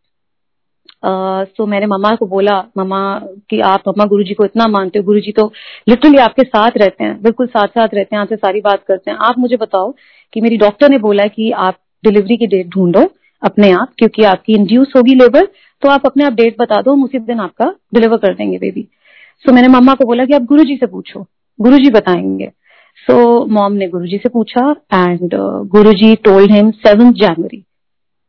uh, 1.05 1.45
so 1.59 1.67
मैंने 1.67 1.85
मम्मा 1.85 2.15
को 2.15 2.25
बोला 2.25 2.59
मम्मा 2.77 3.21
कि 3.49 3.59
आप 3.59 3.83
मम्मा 3.87 4.05
गुरुजी 4.05 4.33
को 4.33 4.45
इतना 4.45 4.67
मानते 4.67 4.99
हो 4.99 5.05
गुरुजी 5.05 5.31
तो 5.31 5.53
लिटरली 5.89 6.17
आपके 6.17 6.41
साथ 6.41 6.71
रहते 6.77 7.03
हैं 7.03 7.21
बिल्कुल 7.21 7.47
साथ 7.47 7.67
साथ 7.67 7.87
रहते 7.93 8.15
हैं 8.15 8.21
आपसे 8.21 8.35
सारी 8.35 8.61
बात 8.61 8.83
करते 8.87 9.11
हैं 9.11 9.17
आप 9.17 9.35
मुझे 9.39 9.57
बताओ 9.57 9.93
कि 10.33 10.41
मेरी 10.41 10.57
डॉक्टर 10.57 10.89
ने 10.89 10.97
बोला 10.97 11.23
कि 11.23 11.51
आप 11.51 11.77
डिलीवरी 12.05 12.37
की 12.37 12.47
डेट 12.47 12.67
ढूंढो 12.67 13.09
अपने 13.43 13.71
आप 13.71 13.93
क्योंकि 13.97 14.23
आपकी 14.23 14.53
इंड्यूस 14.53 14.93
होगी 14.95 15.15
लेबर 15.15 15.45
तो 15.81 15.89
आप 15.89 16.05
अपने 16.05 16.23
आप 16.23 16.33
डेट 16.33 16.55
बता 16.59 16.81
दो 16.81 16.91
हम 16.91 17.03
उसी 17.03 17.19
दिन 17.19 17.39
आपका 17.39 17.75
डिलीवर 17.93 18.17
कर 18.17 18.33
देंगे 18.33 18.57
बेबी 18.57 18.81
सो 18.81 19.49
so, 19.49 19.55
मैंने 19.55 19.67
मम्मा 19.67 19.93
को 19.93 20.05
बोला 20.05 20.25
कि 20.25 20.33
आप 20.33 20.41
गुरुजी 20.41 20.75
से 20.75 20.85
पूछो 20.85 21.25
गुरुजी 21.61 21.89
बताएँगे 21.89 22.45
सो 22.45 22.58
so, 23.07 23.47
मॉम 23.47 23.73
ने 23.73 23.87
गुरुजी 23.87 24.17
से 24.17 24.29
पूछा 24.29 24.75
and 24.93 25.29
Guruji 25.65 26.15
told 26.15 26.51
him 26.51 26.71
seven 26.71 27.11
January 27.11 27.65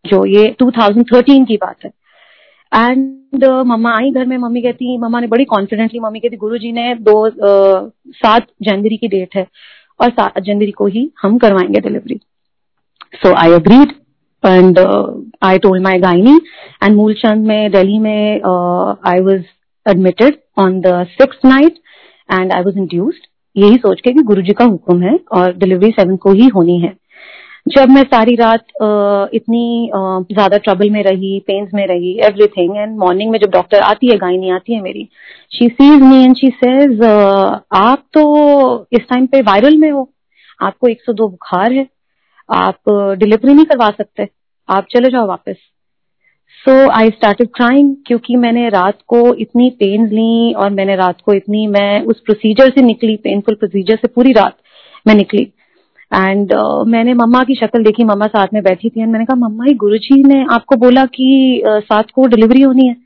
जो 0.07 0.27
ये 0.27 0.57
2013 0.63 1.47
की 1.47 1.57
बात 1.57 1.77
है। 1.85 1.91
एंड 2.91 3.45
uh, 3.45 3.65
मम्मा 3.65 3.93
आई 3.93 4.11
घर 4.11 4.27
में 4.27 4.39
मम्मी 4.39 4.63
कहती 4.63 4.99
मम्मा 4.99 5.21
ने 5.21 5.27
बड़ी 5.27 5.45
कॉन्फिडेंटली 5.45 6.01
मम्मी 6.01 6.21
कहती 6.21 6.37
गुरुजी 6.37 6.73
ने 6.73 6.95
दो 6.95 7.31
सात 8.09 8.43
uh, 8.43 8.51
जनवरी 8.63 8.97
की 8.97 9.09
डेट 9.09 9.37
है 9.37 9.47
और 10.01 10.11
सात 10.11 10.41
जनवरी 10.41 10.71
को 10.71 10.87
ही 10.87 11.11
हम 11.23 11.39
करवाएँगे 11.39 11.81
delivery 11.81 12.21
so 13.15 13.35
I 13.35 13.53
agreed 13.53 13.89
and 14.47 14.79
I 15.43 15.59
told 15.59 15.83
my 15.83 16.01
my 16.01 16.41
and 16.83 16.97
Moolchand 16.97 17.47
में 17.47 17.69
Delhi 17.71 18.01
में 18.01 18.35
I 19.07 19.21
was 19.21 19.43
admitted 19.91 20.39
on 20.59 20.81
the 20.81 21.05
six 21.05 21.39
night 21.45 21.73
and 22.41 22.53
I 22.53 22.63
was 22.63 22.75
induced 22.75 23.30
यही 23.57 23.77
सोच 23.77 24.01
के 24.01 24.13
कि 24.13 24.23
गुरु 24.25 24.43
जी 24.43 24.53
का 24.53 24.65
हुक्म 24.65 25.03
है 25.03 25.19
और 25.33 25.53
डिलीवरी 25.55 25.91
सेवन 25.91 26.17
को 26.17 26.33
ही 26.33 26.47
होनी 26.49 26.79
है। 26.81 26.95
जब 27.69 27.89
मैं 27.89 28.03
सारी 28.05 28.35
रात 28.37 28.65
इतनी 29.35 29.91
ज़्यादा 30.33 30.59
ट्रबल 30.59 30.91
में 30.91 31.03
रही 31.05 31.39
पेन्स 31.47 31.75
में 31.75 31.87
रही 31.87 32.13
एवरीथिंग 32.27 32.77
एंड 32.77 32.97
मॉर्निंग 32.99 33.31
में 33.31 33.39
जब 33.39 33.51
डॉक्टर 33.51 33.81
आती 33.81 34.11
है, 34.11 34.17
गायनी 34.19 34.51
आती 34.51 34.75
है 34.75 34.81
मेरी 34.83 35.09
she 35.53 35.69
sees 35.71 36.03
me 36.03 36.23
and 36.25 36.37
she 36.37 36.51
says 36.55 37.03
आप 37.03 38.05
तो 38.15 38.87
इस 38.93 39.09
टाइम 39.11 39.27
पे 39.27 39.41
वायरल 39.43 39.77
में 39.79 39.91
हो, 39.91 40.09
आपको 40.61 40.89
102 40.89 41.29
बुखार 41.29 41.73
है, 41.73 41.87
आप 42.49 42.91
डिलीवरी 43.19 43.55
नहीं 43.55 43.65
करवा 43.67 43.91
सकते, 43.91 44.29
आप 44.69 44.87
चले 44.91 45.11
जाओ 45.11 45.27
वापस। 45.29 45.57
सो 46.59 46.73
आई 46.91 47.09
स्टार्टेड 47.09 47.49
क्राइंग 47.49 47.95
क्योंकि 48.07 48.37
मैंने 48.37 48.69
रात 48.69 48.99
को 49.07 49.35
इतनी 49.35 49.69
पेन 49.71 50.07
ली 50.07 50.53
और 50.53 50.71
मैंने 50.71 50.97
रात 50.97 51.21
को 51.21 51.33
इतनी 51.33 51.67
मैं 51.67 52.01
उस 52.03 52.21
प्रोसीजर 52.21 52.71
से 52.71 52.83
निकली 52.83 53.17
पेनफुल 53.17 53.55
प्रोसीजर 53.55 53.97
से 53.97 54.09
पूरी 54.09 54.33
रात 54.33 54.57
मैं 55.07 55.15
निकली। 55.15 55.43
एंड 56.15 56.53
uh, 56.53 56.87
मैंने 56.87 57.15
मम्मा 57.15 57.43
की 57.45 57.55
शक्ल 57.55 57.83
देखी 57.85 58.05
मम्मा 58.05 58.27
साथ 58.27 58.47
में 58.55 58.63
बैठी 58.63 58.89
थी। 58.91 59.01
एंड 59.01 59.13
मैंने 59.13 59.25
कहा 59.25 59.49
मम्मा 59.49 59.65
ही 59.65 59.75
गुरुजी 59.75 60.23
ने 60.23 60.45
आपको 60.51 60.77
बोला 60.77 61.05
कि 61.05 61.63
uh, 61.69 61.81
सात 61.81 62.11
को 62.11 62.27
डिलीवरी 62.27 62.63
होनी 62.63 62.87
है। 62.87 62.97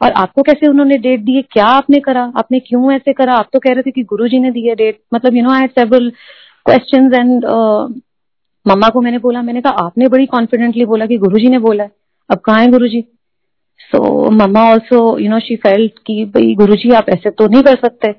और 0.00 0.12
आपको 0.12 0.42
कैसे 0.42 0.66
उन्होंने 0.66 0.96
डेट 0.98 1.20
दी 1.20 1.34
है 1.36 1.42
क्या 1.42 1.66
आपने 1.66 2.00
करा? 2.00 2.22
आपने 2.36 2.58
क्यों 2.60 2.92
ऐसे 2.92 3.12
करा? 3.12 3.34
आप 3.34 3.48
तो 3.52 3.58
कह 3.58 3.72
रहे 3.72 3.82
थे 3.82 3.90
कि 3.90 4.02
गुरुजी 4.04 4.38
ने 4.38 4.50
दी 4.50 4.66
है 4.68 4.74
डेट 4.74 4.98
मतलब 5.14 5.34
you 5.34 5.42
know 5.42 5.50
I 5.50 5.66
several 5.66 6.10
questions 6.66 7.12
and 7.14 7.44
mama 8.66 8.88
को 8.88 9.00
मैंने 9.00 9.18
बोला 9.18 9.42
मैंने 9.42 9.60
कहा 9.60 9.84
आपने 9.84 10.08
बड़ी 10.08 10.26
कॉन्फिडेंटली 10.26 10.84
बोला 10.84 11.06
कि 11.06 11.18
गुरुजी 11.18 11.48
ने 11.48 11.58
बोला 11.58 11.84
है। 11.84 11.90
अब 12.30 12.38
कहा 12.38 12.56
है 12.58 12.70
Guru 12.70 12.88
ji 12.88 13.00
so 13.80 14.30
mama 14.30 14.62
also 14.70 15.18
you 15.18 15.30
know 15.30 15.38
she 15.40 15.56
felt 15.56 15.98
कि 16.06 16.24
भाई 16.24 16.54
गुरु 16.54 16.76
जी 16.76 16.90
आप 16.94 17.08
ऐसे 17.10 17.30
तो 17.30 17.46
नहीं 17.46 17.62
कर 17.62 17.76
सकते। 17.76 18.14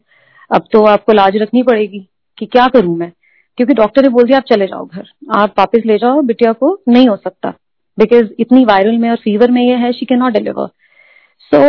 अब 0.49 0.67
तो 0.71 0.83
आपको 0.85 1.13
लाज 1.13 1.37
रखनी 1.37 1.63
पड़ेगी 1.63 1.99
कि 2.37 2.45
क्या 2.45 2.67
करूँ 2.67 2.97
मैं? 2.97 3.11
क्योंकि 3.57 3.73
डॉक्टर 3.73 4.03
ने 4.03 4.09
बोल 4.09 4.23
दिया 4.23 4.37
आप 4.37 4.43
चले 4.43 4.65
जाओ 4.67 4.85
घर। 4.85 5.05
आप 5.37 5.53
वापस 5.59 5.85
ले 5.85 5.97
जाओ 5.97 6.21
बिटिया 6.21 6.51
को 6.53 6.77
नहीं 6.89 7.07
हो 7.07 7.15
सकता। 7.15 7.53
बिकॉज़ 7.97 8.31
इतनी 8.39 8.63
वायरल 8.65 8.97
में 8.97 9.09
और 9.09 9.15
फीवर 9.15 9.51
में 9.51 9.61
ये 9.61 9.75
है 9.75 9.91
she 9.93 10.05
can 10.05 10.19
not 10.19 10.33
deliver 10.33 10.67
so 11.51 11.61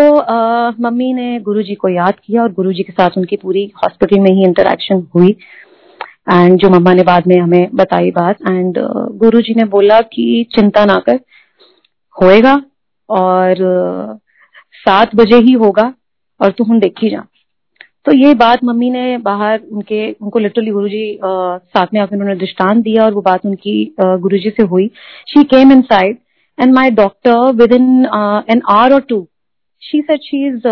mummy 0.82 1.12
ने 1.12 1.38
गुरुजी 1.40 1.74
को 1.74 1.88
याद 1.88 2.14
किया 2.24 2.42
और 2.42 2.52
गुरुजी 2.52 2.82
के 2.82 2.92
साथ 2.92 3.16
उनकी 3.18 3.36
पूरी 3.36 3.64
हॉस्पिटल 3.76 4.20
में 4.20 4.30
ही 4.30 4.44
इंटरेक्शन 4.44 5.06
हुई। 5.14 5.30
एंड 6.32 6.58
जो 6.58 6.68
मम्मा 6.70 6.92
ने 6.94 7.02
बाद 7.02 7.26
में 7.26 7.36
हमें 7.36 7.68
बताई 7.74 8.10
बात 8.10 8.36
एंड 8.42 8.78
uh, 8.78 9.16
गुरु 9.16 9.40
जी 9.40 9.54
ने 9.54 9.64
बोला 9.66 10.00
कि 10.02 10.46
चिंता 10.54 10.84
ना 10.84 10.96
कर। 11.06 11.18
होएगा 12.16 12.54
और 13.08 13.56
सात 14.76 15.14
बजे 15.16 15.36
ही 15.38 15.52
होगा 15.54 15.92
और 16.40 16.50
तू 16.50 16.64
हम 16.64 16.80
देखी 16.80 17.10
जा। 17.10 17.24
तो 18.06 18.12
ये 18.14 18.34
बात 18.36 18.64
मम्मी 18.64 18.90
ने 18.90 19.16
बाहर 19.18 19.60
उनके, 19.62 20.10
उनको 20.12 20.38
लिटरली 20.38 20.70
गुरु 20.70 20.88
जी 20.88 21.18
साथ 21.22 21.86
में 21.94 22.00
आकर 22.00 22.16
उन्होंने 22.16 22.34
दृष्टान 22.36 22.80
दिया 22.82 23.04
और 23.04 23.14
वो 23.14 23.20
बात 23.22 23.46
उनकी 23.46 23.94
गुरु 24.00 24.38
जी 24.38 24.50
से 24.50 24.62
हुई। 24.64 24.86
She 25.28 25.42
came 25.44 25.72
in 25.72 25.80
side 25.84 26.18
and 26.58 26.74
my 26.74 26.90
doctor 26.92 27.52
with 27.54 27.72
in 27.74 28.04
an 28.50 28.62
hour 28.70 28.94
or 28.94 29.00
two 29.08 29.26
she 29.82 30.00
said 30.02 30.20
she 30.22 30.46
is 30.46 30.66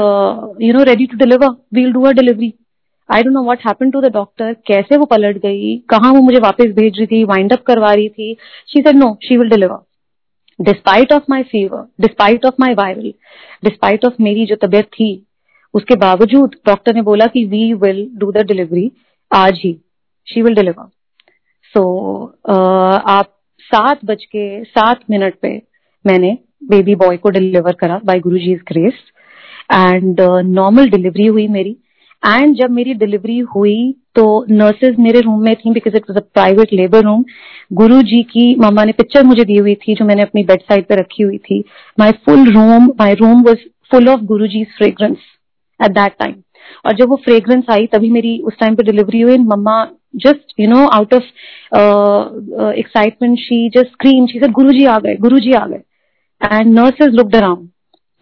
you 0.65 0.73
know 0.73 0.83
ready 0.85 1.07
to 1.07 1.17
deliver 1.19 1.49
we'll 1.75 1.93
do 1.93 2.05
uh 2.05 2.15
delivery 2.15 2.53
I 3.09 3.23
don't 3.23 3.35
know 3.35 3.43
what 3.45 3.67
happen 3.67 3.91
to 3.91 4.01
the 4.01 4.13
doctor 4.13 4.53
कैसे 4.67 4.97
वो 4.97 5.05
पलट 5.07 5.39
गई, 5.39 5.77
कहाँ 5.89 6.13
वो 6.13 6.21
मुझे 6.21 6.39
वापस 6.41 6.73
भेज 6.77 6.99
रही 6.99 7.07
थी 7.07 7.25
वाइंड 7.25 7.53
अप 7.53 7.63
करवा 7.67 7.93
रही 7.93 8.09
थी। 8.09 8.35
She 8.69 8.81
said 8.81 8.97
no 8.97 9.13
she 9.23 9.37
will 9.37 9.51
deliver 9.51 9.83
despite 10.59 11.13
of 11.13 11.23
my 11.31 11.43
fever 11.43 11.87
despite 12.01 12.45
of 12.47 12.55
my 12.61 12.75
viral 12.75 13.13
despite 13.65 14.05
of 14.05 14.15
मेरी 14.23 14.47
जो 14.47 14.57
तबियत 14.63 14.87
थी, 14.87 15.27
उसके 15.75 15.97
बावजूद 15.97 16.55
डॉक्टर 16.67 16.95
ने 16.95 17.03
बोला 17.03 17.27
कि 17.27 17.45
we 17.47 17.73
will 17.75 18.09
do 18.17 18.31
the 18.33 18.47
delivery 18.47 18.91
आज 19.31 19.61
ही. 19.65 19.73
शी 20.29 20.43
विल 20.43 20.55
डिलीवर 20.55 20.89
सो 21.75 22.25
आप 23.09 23.31
सात 23.65 24.05
बज 24.05 24.25
के 24.25 24.65
सात 24.65 25.01
मिनट 25.11 25.35
पे 25.43 25.57
मैंने 26.05 26.37
बेबी 26.71 26.95
बॉय 26.97 27.17
को 27.17 27.31
डिलीवर 27.31 27.73
करा 27.73 28.01
by 28.05 28.21
Guru 28.21 28.39
ji 28.39 28.55
grace 28.69 28.95
and 29.73 30.21
normal 30.21 30.89
delivery 30.91 31.27
हुई 31.27 31.47
मेरी. 31.49 31.77
एंड 32.27 32.55
जब 32.57 32.71
मेरी 32.71 32.95
डिलीवरी 32.95 33.39
हुई 33.55 33.95
तो 34.17 34.25
नर्सेज 34.51 34.99
मेरे 34.99 35.21
रूम 35.21 35.43
में 35.45 35.55
थी 35.57 35.71
because 35.73 35.97
it 35.97 36.11
was 36.11 36.19
a 36.19 36.23
private 36.35 36.73
labour 36.73 37.03
room 37.05 37.25
Guru 37.73 38.01
ji 38.03 38.23
की 38.31 38.55
मम्मा 38.61 38.85
ने 38.85 38.93
पिक्चर 38.93 39.23
मुझे 39.25 39.45
दी 39.45 39.57
हुई 39.57 39.75
थी, 39.75 39.95
जो 39.95 40.05
मैंने 40.05 40.23
अपनी 40.23 40.43
बेड 40.45 40.61
साइड 40.63 40.87
पे 40.87 40.97
रखी 40.97 41.23
हुई 41.23 41.39
थी. 41.39 41.63
My 41.99 42.13
full 42.27 42.53
room 42.55 42.87
my 43.01 43.15
room 43.15 43.43
was 43.43 43.69
full 43.91 44.09
of 44.09 44.21
Guru 44.25 44.47
ji 44.47 44.65
fragrance 44.79 45.17
at 45.81 45.91
that 45.91 46.13
time 46.19 46.35
और 46.87 46.95
जब 46.97 47.09
वो 47.09 47.17
फ्रेग्रेंस 47.25 47.65
आई, 47.71 47.87
तभी 47.87 48.11
मेरी 48.11 48.39
उस 48.41 48.59
टाइम 48.61 48.75
पे 48.75 48.83
डिलीवरी 48.83 49.21
हुई 49.21 49.39
मम्मा 49.39 49.85
just 50.17 50.61
you 50.61 50.69
know 50.69 50.87
out 50.89 51.15
of 51.15 51.23
excitement 52.79 53.39
she 53.39 53.69
just 53.77 53.93
scream 53.93 54.27
she 54.27 54.39
Guru 54.41 54.73
ji 54.73 54.85
आ 54.87 54.99
गए, 54.99 55.15
गुरु 55.17 55.39
जी 55.39 55.53
आ 55.53 55.67
गए. 55.67 55.81
एंड 56.41 56.75
नर्सेज 56.75 57.15
लुकड 57.15 57.37
अराउंड 57.37 57.69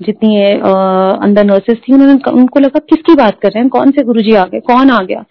जितनी 0.01 0.45
अंदर 0.45 1.45
नर्सेस 1.45 1.77
थी, 1.79 1.93
उन्होंने 1.93 2.31
उनको 2.33 2.61
लगा, 2.61 2.79
किसकी 2.91 3.15
बात 3.15 3.39
कर 3.43 3.49
रहे 3.49 3.61
हैं? 3.61 3.69
कौन 3.71 3.91
से 3.91 4.03
गुरुजी 4.05 4.35
आ 4.35 4.45
गए? 4.45 4.61
कौन 4.61 4.91
आ 4.91 4.99
गया? 5.03 5.25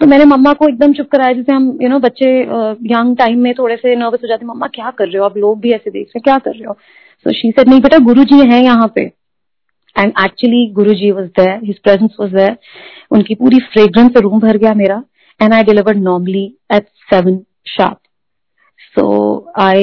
तो 0.00 0.06
मैंने 0.06 0.24
मम्मा 0.24 0.52
को 0.52 0.68
एकदम 0.68 0.92
चुप 0.92 1.08
कराया, 1.12 1.32
जैसे 1.32 1.52
हम 1.52 1.78
यू 1.82 1.88
नो 1.88 1.98
बच्चे 2.00 2.28
यंग 2.92 3.16
टाइम 3.16 3.38
में 3.38 3.52
थोड़े 3.58 3.76
से 3.76 3.94
नर्वस 3.96 4.18
हो 4.22 4.28
जाते, 4.28 4.46
मम्मा, 4.46 4.66
क्या 4.74 4.90
कर 4.98 5.08
रहे 5.08 5.18
हो? 5.18 5.24
आप 5.24 5.36
लोग 5.38 5.60
भी 5.60 5.72
ऐसे 5.72 5.90
देख 5.90 6.06
रहे 6.06 6.18
हैं, 6.18 6.22
क्या 6.24 6.38
कर 6.38 6.50
रहे 6.50 6.64
हो? 6.64 6.72
सो 7.26 7.32
शी 7.32 7.50
सेड 7.50 7.68
नहीं 7.68 7.80
बेटा 7.80 7.98
गुरु 8.06 8.24
जी 8.24 8.38
है 8.52 8.62
यहाँ 8.64 8.90
पे. 8.94 9.10
And 9.96 10.12
actually 10.24 10.66
Guru 10.74 10.94
ji 10.94 11.10
was 11.10 11.26
there 11.38 11.60
his 11.64 11.78
presence 11.78 12.16
was 12.20 12.34
there 12.36 12.56
उनकी 13.10 13.34
पूरी 13.34 13.58
फ्रेग्रेंस 13.72 14.10
से 14.12 14.20
रूम 14.20 14.40
भर 14.40 14.56
गया 14.56 14.72
मेरा 14.74 15.02
and 15.40 15.54
I 15.54 15.62
delivered 15.64 15.98
normally 16.02 16.44
at 16.74 16.86
seven 17.12 17.38
sharp 17.68 17.98
so 18.96 19.06
I 19.58 19.82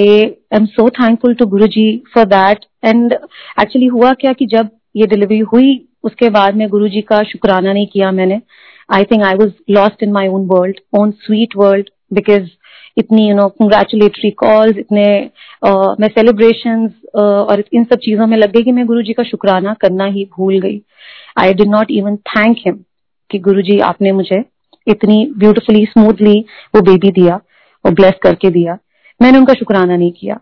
am 0.54 0.66
so 0.66 0.90
thankful 0.90 1.34
to 1.36 1.46
Guru 1.46 1.68
ji 1.68 1.86
for 2.14 2.26
that 2.26 2.66
and 2.86 3.14
actually 3.14 3.88
हुआ 3.88 4.14
क्या 4.14 4.34
कि 4.34 4.46
जब 4.46 4.70
ये 4.96 5.08
डिलीवरी 5.08 5.40
हुई 5.54 5.80
उसके 6.04 6.30
बाद 6.30 6.56
में 6.56 6.68
गुरु 6.70 6.88
जी 6.88 7.02
का 7.02 7.22
शुक्राना 7.24 7.74
नहीं 7.74 7.88
किया 7.88 8.12
मैंने। 8.12 8.40
I 8.90 9.04
think 9.04 9.24
I 9.24 9.36
was 9.36 9.52
lost 9.70 10.04
in 10.04 10.12
my 10.12 10.28
own 10.28 10.48
world 10.48 10.80
own 11.00 11.12
sweet 11.26 11.56
world 11.58 11.90
because 12.14 12.50
इतनी 12.98 13.28
यू 13.30 13.36
नो 13.36 13.48
कंग्रेचुलेटरी 13.50 14.30
कॉल्स 14.32 14.78
इतने 14.78 15.06
uh, 15.68 16.00
मैं 16.00 16.08
सेलिब्रेशन 16.08 16.88
uh, 16.88 17.22
और 17.22 17.64
इन 17.74 17.84
सब 17.84 18.00
चीज़ों 18.00 18.28
में 18.28 18.38
लग 18.38 18.52
गई 18.52 18.64
कि 18.64 18.72
मैं 18.72 18.86
गुरु 18.86 19.02
जी 19.02 19.14
का 19.14 19.24
शुक्राना 19.24 19.74
करना 19.74 20.06
ही 20.06 20.26
भूल 20.38 20.60
गई। 20.60 20.82
I 21.40 21.54
did 21.54 21.68
not 21.68 21.92
even 21.92 22.16
thank 22.16 22.58
him 22.66 22.80
कि 23.30 23.40
गुरु 23.40 23.62
जी 23.62 23.80
आपने 23.80 24.12
मुझे 24.12 24.44
इतनी 24.88 25.26
ब्यूटिफुली 25.38 25.86
स्मूथली 25.86 26.40
वो 26.76 26.82
बेबी 26.82 27.12
दिया 27.12 27.40
और 27.86 27.94
ब्लेस 27.94 28.20
करके 28.24 28.50
दिया। 28.50 28.78
मैंने 29.22 29.38
उनका 29.38 29.54
शुक्राना 29.54 29.96
नहीं 29.96 30.12
किया। 30.12 30.40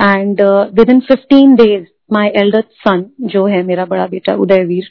And 0.00 0.40
within 0.90 1.00
fifteen 1.00 1.54
days 1.54 1.86
my 2.12 2.28
elder 2.36 2.64
son 2.80 3.04
जो 3.26 3.46
है 3.46 3.62
मेरा 3.62 3.84
बड़ा 3.84 4.06
बेटा 4.06 4.34
Udayveer 4.36 4.90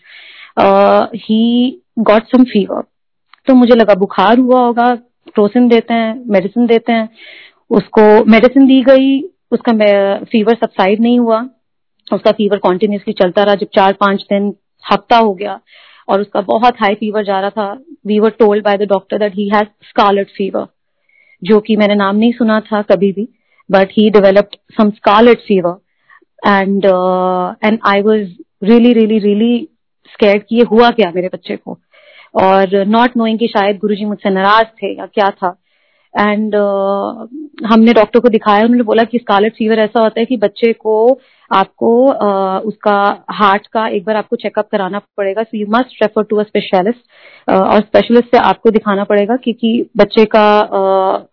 he 1.18 1.82
got 2.00 2.28
some 2.28 2.44
fever 2.44 2.84
तो 3.48 3.54
मुझे 3.54 3.76
लगा 3.76 3.94
बुखार 3.96 4.40
हुआ 4.40 4.60
होगा 4.60 4.94
क्रोसिन 5.28 5.68
देते 5.68 5.94
हैं 5.94 6.24
मेडिसिन 6.28 6.66
देते 6.68 6.92
हैं। 6.92 7.10
उसको 7.72 8.02
मेडिसिन 8.26 8.66
दी 8.68 8.82
गई, 8.82 9.22
उसका 9.52 9.74
फीवर 10.24 10.56
सबसाइड 10.56 11.02
नहीं 11.02 11.20
हुआ। 11.20 11.40
उसका 12.08 12.32
फीवर 12.32 12.58
कॉन्टिन्यूसली 12.58 13.14
चलता 13.14 13.44
रहा। 13.44 13.56
जब 13.56 13.68
चार 13.76 13.94
पाँच 13.94 14.26
दिन, 14.30 14.54
हफ़्ता 14.84 15.18
हो 15.18 15.34
गया, 15.34 15.60
और 16.08 16.22
उसका 16.22 16.42
बहुत 16.42 16.82
हाई 16.82 16.96
फीवर 16.96 17.24
जा 17.24 17.40
रहा 17.40 17.50
था। 17.50 17.72
We 18.08 18.20
were 18.20 18.30
told 18.40 18.64
by 18.66 18.78
the 18.78 18.88
doctor 18.90 19.18
that 19.18 19.36
he 19.36 19.48
has 19.50 19.68
scarlet 19.90 20.30
fever 20.38 20.66
जो 21.44 21.60
कि 21.60 21.76
मैंने 21.76 21.96
नाम 21.96 22.16
नहीं 22.16 22.32
सुना 22.32 22.60
था 22.60 22.82
कभी 22.82 23.12
भी 23.12 23.28
but 23.72 23.90
he 23.92 24.10
developed 24.10 24.56
some 24.78 24.90
scarlet 24.90 25.40
fever 25.40 25.76
and 26.48 26.86
and 27.66 27.80
I 27.86 28.02
was 28.02 28.34
really 28.64 28.94
really 28.94 29.20
really 29.20 29.68
scared 30.14 30.44
कि 30.44 30.56
ये 30.56 30.64
हुआ 30.72 30.90
क्या 30.90 31.12
मेरे 31.16 31.30
बच्चे 31.34 31.56
को? 31.56 31.78
और 32.44 32.86
नॉट 32.86 33.18
नोइंग 33.18 33.40
कि 33.40 33.48
शायद 33.48 33.78
गुरुजी 33.78 34.06
मुझसे 34.06 34.30
नाराज़ 34.30 34.68
थे 34.68 34.98
या 34.98 35.06
क्या 35.06 35.30
था। 35.30 35.58
एंड 36.20 36.56
uh, 36.56 37.72
हमने 37.74 37.94
डॉक्टर 37.94 38.20
को 38.20 38.30
दिखाया 38.30 38.62
उन्होंने 38.62 38.84
बोला 38.84 39.04
कि 39.04 39.18
स्कारलेट 39.18 39.54
फीवर 39.54 39.80
ऐसा 39.80 40.00
होता 40.00 40.20
है 40.20 40.26
कि 40.26 40.38
बच्चे 40.38 40.74
को 40.74 41.20
आपको 41.52 41.92
उसका 42.68 43.26
हार्ट 43.32 43.68
का 43.68 43.88
एक 43.88 44.06
बार 44.06 44.16
आपको 44.16 44.36
चेकअप 44.36 44.68
कराना 44.72 45.00
पड़ेगा। 45.18 45.44
So 45.44 45.58
you 45.58 45.66
must 45.70 46.02
refer 46.02 46.24
to 46.24 46.38
a 46.38 46.44
specialist 46.44 47.50
और 47.50 47.82
स्पेशलिस्ट 47.82 48.32
से 48.32 48.38
आपको 48.40 48.72
दिखाना 48.72 49.04
पड़ेगा 49.04 49.36
क्योंकि 49.36 49.90
बच्चे 49.98 50.26
का 50.36 50.46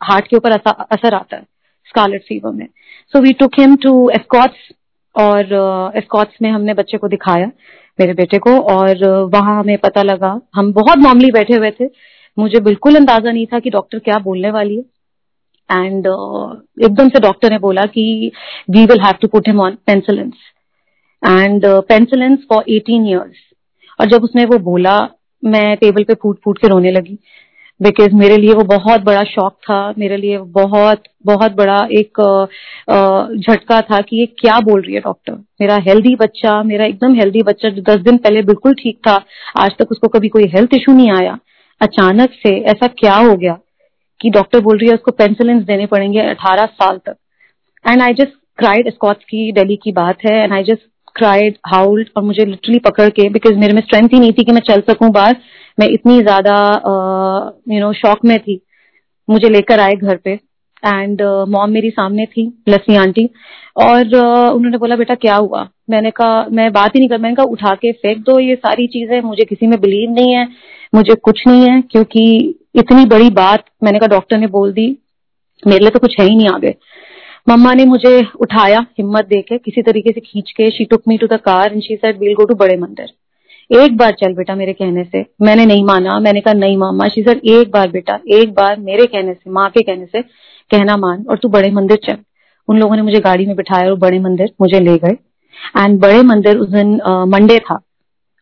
हार्ट 0.04 0.26
के 0.26 0.37
ऊपर 0.37 0.52
असर 0.52 1.14
आता 1.14 1.37
है 1.37 1.42
स्कारलेट 1.88 2.22
फीवर 2.28 2.52
में। 2.52 2.66
So 3.14 3.20
we 3.20 3.33
took 3.33 3.59
him 3.59 3.76
to 3.83 4.09
Escorts 4.11 4.68
और 5.14 5.92
एस्कॉट्स 5.96 6.42
में 6.42 6.50
हमने 6.50 6.74
बच्चे 6.74 6.98
को 6.98 7.09
दिखाया 7.09 7.50
मेरे 7.98 8.12
बेटे 8.14 8.38
को 8.38 8.50
और 8.72 8.90
uh, 8.90 9.35
वहाँ 9.35 9.59
हमें 9.59 9.78
पता 9.78 10.02
लगा। 10.02 10.40
हम 10.54 10.72
बहुत 10.72 10.98
नॉर्मली 10.98 11.31
बैठे 11.33 11.54
हुए 11.54 11.70
थे। 11.70 11.87
मुझे 12.37 12.61
बिल्कुल 12.61 12.96
अंदाज़ा 12.96 13.31
नहीं 13.31 13.46
था 13.46 13.59
कि 13.59 13.70
डॉक्टर 13.70 13.98
क्या 13.98 14.18
बोलने 14.18 14.50
वाली 14.50 14.76
है। 14.76 14.83
एंड 15.70 16.07
uh, 16.07 16.85
एकदम 16.85 17.09
से 17.09 17.20
डॉक्टर 17.20 17.50
ने 17.50 17.59
बोला 17.59 17.83
कि 17.87 18.31
we 18.70 18.85
will 18.87 19.00
have 19.00 19.14
to 19.22 19.28
put 19.28 19.48
him 19.48 19.61
on 19.61 19.76
penicillin 19.87 20.33
and 21.22 21.66
penicillin 21.88 22.38
for 22.48 22.64
eighteen 22.68 23.07
years 23.09 23.46
और 24.00 24.11
जब 24.11 24.24
उसने 24.24 24.44
वो 24.44 24.59
बोला 24.64 24.98
मैं 25.42 25.76
टेबल 25.76 26.04
पे 26.04 26.14
फूट 26.14 26.38
फूट 26.44 26.59
के 26.59 26.68
रोने 26.68 26.90
लगी। 26.92 27.18
बिकॉज़ 27.81 28.14
मेरे 28.14 28.37
लिए 28.37 28.54
वो 28.54 28.62
बहुत 28.66 29.00
बड़ा 29.00 29.22
शौक 29.24 29.52
था। 29.64 29.94
मेरे 29.98 30.16
लिए 30.16 30.38
बहुत 30.54 31.02
बहुत 31.26 31.52
बड़ा 31.52 31.76
एक 31.92 32.20
झटका 33.40 33.81
था 33.81 34.00
कि 34.00 34.16
ये 34.16 34.26
क्या 34.40 34.59
बोल 34.61 34.81
रही 34.81 34.94
है 34.94 35.00
डॉक्टर 35.00 35.33
मेरा 35.61 35.76
हेल्दी 35.88 36.14
बच्चा 36.16 36.62
मेरा 36.62 36.85
एकदम 36.85 37.14
हेल्दी 37.14 37.42
बच्चा 37.42 37.68
जो 37.68 37.83
दस 37.83 38.00
दिन 38.00 38.16
पहले 38.16 38.42
बिल्कुल 38.42 38.74
ठीक 38.74 38.98
था 39.09 39.14
आज 39.57 39.76
तक 39.78 39.92
उसको 39.92 40.09
कभी 40.09 40.28
कोई 40.28 40.48
हेल्थ 40.57 40.74
इशू 40.74 40.92
नहीं 40.92 41.11
आया। 41.12 41.38
अचानक 41.81 42.31
से 42.42 42.59
ऐसा 42.70 42.87
क्या 42.98 43.16
हो 43.16 43.37
गया? 43.37 43.59
कि 44.20 44.31
डॉक्टर 44.31 44.61
बोल 44.61 44.78
रही 44.78 44.88
है 44.88 44.94
उसको 44.94 45.11
पेंसिलेंस 45.12 45.62
देने 45.64 45.87
पड़ेंगे 45.87 46.20
अठारह 46.20 46.66
साल 46.66 46.98
तक। 47.07 47.16
एंड 47.85 48.02
आई 48.02 48.14
जस्ट 48.14 48.33
क्राइड 48.59 48.90
स्कॉच 48.92 49.24
की 49.24 49.50
दिल्ली 49.52 49.76
की 49.76 49.92
बात 49.92 50.24
है 50.26 50.35
and 50.35 50.52
I 50.52 50.62
just 50.64 50.87
cried 51.16 51.57
howled 51.66 52.09
और 52.16 52.22
मुझे 52.22 52.44
लिटरली 52.44 52.78
पकड़ 52.78 53.09
के 53.11 53.28
बिकॉज़ 53.31 53.57
मेरे 53.59 53.72
में 53.72 53.81
स्ट्रेंथ 53.83 54.09
ही 54.09 54.18
नहीं 54.20 54.33
थी 54.33 54.44
कि 54.44 54.52
मैं 54.52 54.61
चल 54.68 54.81
सकूँ 54.90 55.11
बाहर। 55.12 55.37
मैं 55.78 55.88
इतनी 55.88 56.20
ज़्यादा 56.22 56.54
यू 57.68 57.81
नो 57.81 57.92
शॉक 57.94 58.24
में 58.24 58.38
थी 58.38 58.61
मुझे 59.28 59.48
लेकर 59.48 59.81
आए 59.81 59.94
घर 59.94 60.16
पे। 60.16 60.33
एंड 60.83 61.22
मॉम 61.48 61.70
मेरी 61.70 61.90
सामने 61.90 62.24
थी 62.26 62.46
लस्सी 62.68 62.96
आंटी 62.96 63.24
और 63.76 64.04
uh, 64.04 64.54
उन्होंने 64.54 64.78
बोला 64.78 64.96
बेटा 64.96 65.14
क्या 65.16 65.35
हुआ? 65.37 65.68
मैंने 65.90 66.11
कहा 66.11 66.44
मैं 66.52 66.70
बात 66.72 66.94
ही 66.94 67.00
नहीं 67.00 67.09
कर 67.09 67.18
मैंने 67.18 67.35
कहा 67.35 67.46
उठा 67.46 67.74
के 67.74 67.92
फेंक 67.94 68.18
दो 68.20 68.38
ये 68.40 68.54
सारी 68.57 68.87
चीज़ें 68.87 69.20
मुझे 69.22 69.44
किसी 69.44 69.66
में 69.66 69.81
बिलीव 69.81 70.11
नहीं 70.11 70.35
है 70.35 70.46
मुझे 70.92 71.14
कुछ 71.14 71.42
नहीं 71.46 71.68
है 71.70 71.81
क्योंकि 71.83 72.24
इतनी 72.74 73.04
बड़ी 73.07 73.31
बात 73.33 73.64
मैंने 73.85 73.98
कहा, 73.98 74.09
डॉक्टर 74.09 74.38
ने 74.38 74.46
बोल 74.48 74.72
दी, 74.72 74.87
मेरे 75.62 75.78
लिए 75.78 75.90
तो 75.90 75.98
कुछ 75.98 76.18
है 76.20 76.26
ही 76.26 76.37
नहीं 76.37 76.48
आगे. 76.48 76.74
मम्मा 77.48 77.72
ने 77.74 77.85
मुझे 77.87 78.20
उठाया, 78.37 78.85
हिम्मत 78.98 79.26
देके, 79.26 79.59
किसी 79.59 79.83
तरीके 79.83 80.12
से 80.12 80.20
खींच 80.20 80.50
के 80.50 80.70
she 80.70 80.85
took 80.85 81.02
me 81.09 81.16
to 81.18 81.26
the 81.26 81.38
car 81.44 81.72
and 81.72 81.83
she 81.83 81.96
said 81.96 82.18
we'll 82.18 82.35
go 82.35 82.44
to 82.44 82.54
बड़े 82.57 82.76
मंदिर. 82.76 83.09
एक 83.70 83.96
बार 83.96 84.12
चल 84.20 84.35
बेटा 84.35 84.54
मेरे 84.54 84.72
कहने 84.72 85.04
से, 85.04 85.24
मैंने 85.42 85.64
नहीं 85.66 85.85
माना, 85.85 86.18
मैंने 86.20 86.40
कहा, 86.40 86.54
नहीं 86.54 86.76
मामा 86.76 87.09
शी 87.09 87.22
सर 87.22 87.40
एक 87.46 87.70
बार 87.70 87.88
बेटा, 87.90 88.18
एक 88.28 88.52
बार 88.54 88.78
मेरे 88.81 89.07
कहने 89.07 89.33
से, 89.35 89.50
माँ 89.50 89.68
के 89.70 89.83
कहने 89.83 90.07
से, 90.07 90.22
कहना 90.70 90.96
मान, 90.96 91.24
और 91.31 91.38
तू 91.38 91.48
बड़े 91.48 91.70
मंदिर 91.72 91.98
चल. 92.04 92.16
उन 92.68 92.78
लोगों 92.78 92.96
ने 92.96 93.02
मुझे 93.02 93.20
गाड़ी 93.20 93.46
में 93.46 93.54
बिठाया 93.57 93.90
और 93.90 93.98
बड़े 93.98 94.18
मंदिर 94.20 94.52
मुझे 94.61 94.81
ले 94.81 94.96
गए। 94.98 95.16
एंड 95.76 95.98
बड़े 96.00 96.22
मंदिर 96.24 96.57
उस 96.59 96.68
दिन 96.68 96.94
मंडे 97.28 97.59
था, 97.61 97.74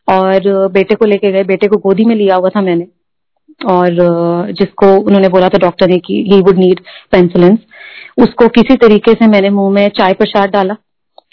और 0.08 0.68
बेटे 0.70 0.94
को 0.94 1.04
लेके 1.04 1.32
गए, 1.32 1.44
बेटे 1.44 1.68
को 1.68 1.76
गोदी 1.78 2.04
में 2.04 2.14
लिया 2.16 2.36
हुआ 2.36 2.48
था 2.48 2.60
मैंने। 2.62 2.86
और 3.64 3.90
जिसको 4.52 4.86
उन्होंने 5.00 5.28
बोला 5.28 5.48
था 5.48 5.58
डॉक्टर 5.58 5.88
ने 5.88 5.98
कि 5.98 6.24
ही 6.32 6.40
वुड 6.40 6.58
नीड 6.58 6.80
पेंसिलेंस 7.12 7.58
उसको 8.22 8.48
किसी 8.48 8.76
तरीके 8.76 9.12
से 9.12 9.26
मैंने 9.26 9.50
मुँह 9.50 9.70
में 9.70 9.88
चाय 9.88 10.12
प्रसाद 10.12 10.50
डाला 10.50 10.76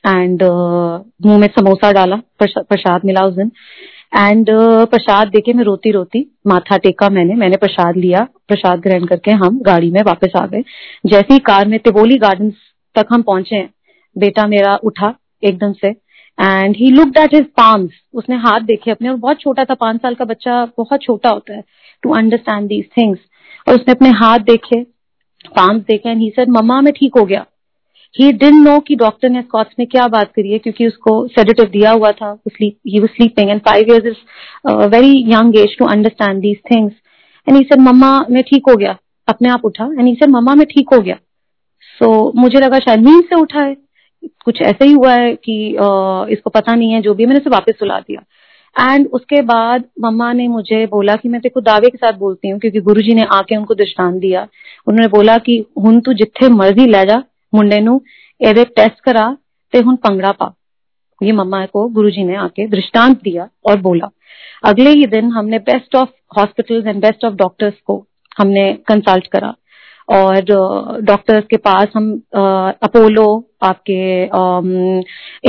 एंड 0.07 0.43
uh, 0.43 1.25
मुँह 1.25 1.37
में 1.37 1.47
समोसा 1.47 1.91
डाला 1.91 2.15
प्रसाद 2.43 3.01
मिला 3.05 3.25
उस 3.25 3.33
दिन 3.33 3.51
एंड 4.17 4.49
uh, 4.49 4.89
प्रसाद 4.89 5.27
देके 5.27 5.53
मैं 5.53 5.63
रोती 5.63 5.91
रोती 5.91 6.25
माथा 6.47 6.77
टेका 6.77 7.09
मैंने 7.09 7.33
मैंने 7.33 7.57
प्रसाद 7.57 7.97
लिया 7.97 8.27
प्रसाद 8.47 8.79
ग्रहण 8.79 9.05
करके 9.05 9.31
हम 9.31 9.61
गाड़ी 9.61 9.91
में 9.91 10.01
वापस 10.01 10.31
आ 10.37 10.45
गए। 10.45 10.63
जैसे 11.05 11.33
ही 11.33 11.39
कार 11.39 11.67
में 11.67 11.79
तिवोली 11.79 12.17
गार्डन 12.17 12.49
तक 12.95 13.07
हम 13.13 13.21
पहुँचे 13.21 13.69
बेटा 14.17 14.47
मेरा 14.47 14.75
उठा 14.83 15.13
एकदम 15.43 15.73
से 15.73 15.87
and 16.37 16.75
he 16.75 16.91
looked 16.91 17.07
at 17.07 17.33
his 17.33 17.45
palms 17.45 17.91
उसने 18.13 18.35
हाथ 18.35 18.59
देखे 18.59 18.91
अपने 18.91 19.09
और 19.09 19.15
बहुत 19.15 19.39
छोटा 19.39 19.65
था 19.65 19.73
पाँच 19.73 20.01
साल 20.01 20.15
का 20.15 20.25
बच्चा 20.25 20.65
बहुत 20.77 21.01
छोटा 21.01 21.29
होता 21.29 21.53
है। 21.53 21.63
टू 22.03 22.13
अंडरस्टैंड 22.15 22.67
दीज 22.67 22.85
थिंग्स 22.97 23.19
और 23.67 23.75
उसने 23.75 23.91
अपने 23.91 24.09
हाथ 24.19 24.39
देखे 24.49 24.83
पाम्स 25.55 25.81
देखे 25.83 26.09
एंड 26.09 26.21
ही 26.21 26.29
सेड 26.35 26.49
मम्मा 26.49 26.79
मैं 26.81 26.93
ठीक 26.93 27.17
हो 27.17 27.25
गया. 27.25 27.45
ही 28.15 28.31
डिन 28.31 28.55
नो 28.63 28.79
कि 28.79 28.95
डॉक्टर 28.95 29.29
ने 29.29 29.41
स्कॉट्स 29.41 29.75
में 29.79 29.87
क्या 29.87 30.07
बात 30.07 30.31
करी 30.35 30.51
है 30.51 30.57
क्योंकि 30.59 30.87
उसको 30.87 31.15
सेडेटिव 31.27 31.69
दिया 31.69 31.91
हुआ 31.91 32.11
था 32.11 32.31
he 32.59 32.69
sleeping 32.87 33.49
and 33.49 33.61
five 33.61 33.91
years 33.91 34.05
is 34.05 34.73
very 34.93 35.21
young 35.31 35.57
age 35.59 35.77
to 35.79 35.85
understand 35.85 36.41
these 36.41 36.57
things 36.71 36.93
and 37.47 37.57
he 37.57 37.63
said 37.63 37.81
मम्मा 37.81 38.17
मैं 38.29 38.43
ठीक 38.49 38.69
हो 38.69 38.75
गया. 38.75 38.95
अपने 39.27 39.49
आप 39.49 39.65
उठा 39.65 39.85
एंड 39.85 40.07
ही 40.07 40.13
सेड 40.13 40.29
मम्मा 40.29 40.55
मैं 40.55 40.65
ठीक 40.67 40.93
हो 40.93 40.99
गया. 40.99 41.15
सो 41.99 42.05
so, 42.05 42.35
मुझे 42.35 42.59
लगा 42.59 42.79
शायद 42.79 42.99
नींद 42.99 43.23
से 43.23 43.35
उठा 43.35 43.63
है। 43.65 43.75
कुछ 44.45 44.61
ऐसा 44.61 44.85
ही 44.85 44.93
हुआ 44.93 45.13
है 45.13 45.33
कि 45.35 45.55
uh, 45.71 46.27
इसको 46.33 46.49
पता 46.49 46.75
नहीं 46.75 46.91
है 46.91 47.01
जो 47.01 47.13
भी 47.13 47.25
मैंने 47.25 47.39
उसे 47.39 47.49
वापस 47.49 47.79
सुला 47.79 47.99
दिया। 47.99 48.23
एंड 48.75 49.07
उसके 49.13 49.41
बाद 49.41 49.83
मम्मा 50.01 50.31
ने 50.33 50.47
मुझे 50.47 50.85
बोला 50.87 51.15
कि 51.15 51.29
मैं 51.29 51.41
तेको 51.41 51.61
दावे 51.61 51.89
के 51.89 51.97
साथ 51.97 52.17
बोलती 52.19 52.49
हूँ, 52.49 52.59
क्योंकि 52.59 52.79
गुरुजी 52.79 53.13
ने 53.13 53.25
आके 53.31 53.55
उनको 53.55 53.75
दृष्टान 53.75 54.17
दिया। 54.19 54.47
उन्होंने 54.87 55.07
बोला 55.07 55.37
कि 55.37 55.63
हूँ 55.79 55.99
तू 56.01 56.13
जिथे 56.13 56.49
मर्ज़ी 56.49 56.85
ले 56.87 57.03
जा, 57.05 57.21
मुंडे 57.53 57.77
एदे 58.41 58.63
टेस्ट 58.65 58.99
करा, 59.05 59.25
ते 59.73 59.79
हूँ 59.79 59.95
पंगड़ा 59.97 60.31
पा। 60.31 60.53
ये 61.21 61.31
मम्मा 61.31 61.65
को 61.65 61.87
गुरुजी 61.89 62.23
ने 62.23 62.35
आके 62.35 62.67
दृष्टांत 62.67 63.21
दिया 63.23 63.47
और 63.65 63.79
बोला। 63.81 64.09
अगले 64.65 64.89
ही 64.89 65.05
दिन 65.07 65.31
हमने 65.31 65.59
best 65.61 65.95
of 65.95 66.09
hospitals 66.37 66.87
and 66.87 67.01
best 67.01 67.25
of 67.25 67.33
doctors 67.33 67.73
को 67.87 68.05
हमने 68.37 68.71
कंसल्ट 68.87 69.27
करा। 69.27 69.53
और 70.09 70.39
डॉक्टर्स 71.01 71.45
के 71.45 71.57
पास 71.57 71.87
हम 71.95 72.11
अपोलो, 72.83 73.27
आपके 73.63 74.23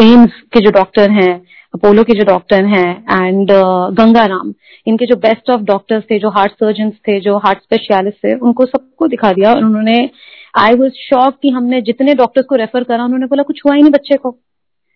एम्स 0.02 0.40
के 0.52 0.60
जो 0.60 0.70
डॉक्टर 0.70 1.10
हैं 1.10 1.34
अपोलो 1.74 2.02
के 2.02 2.12
जो 2.12 2.24
डॉक्टर 2.24 2.64
हैं 2.64 3.04
एंड 3.26 3.48
गंगाराम, 3.96 4.54
इनके 4.87 5.06
जो 5.06 5.16
बेस्ट 5.16 5.50
ऑफ़ 5.50 5.60
डॉक्टर्स 5.60 6.04
थे, 6.10 6.18
जो 6.18 6.28
हार्ट 6.28 6.52
सर्जन 6.52 6.90
थे, 6.90 7.20
जो 7.20 7.37
हार्ट 7.37 7.58
स्पेशलिस्ट 7.58 8.18
थे, 8.18 8.34
उनको 8.34 8.66
सबको 8.66 9.06
दिखा 9.06 9.32
दिया 9.32 9.50
और 9.50 9.64
उन्होंने 9.64 10.10
आई 10.58 10.74
वॉज़ 10.74 10.92
शॉक 10.92 11.38
कि 11.42 11.48
हमने 11.48 11.80
जितने 11.82 12.14
डॉक्टर्स 12.14 12.46
को 12.46 12.54
रेफर 12.54 12.82
करा, 12.82 13.04
उन्होंने 13.04 13.26
बोला, 13.26 13.42
कुछ 13.42 13.60
हुआ 13.66 13.74
ही 13.74 13.82
नहीं 13.82 13.92
बच्चे 13.92 14.16
को। 14.16 14.30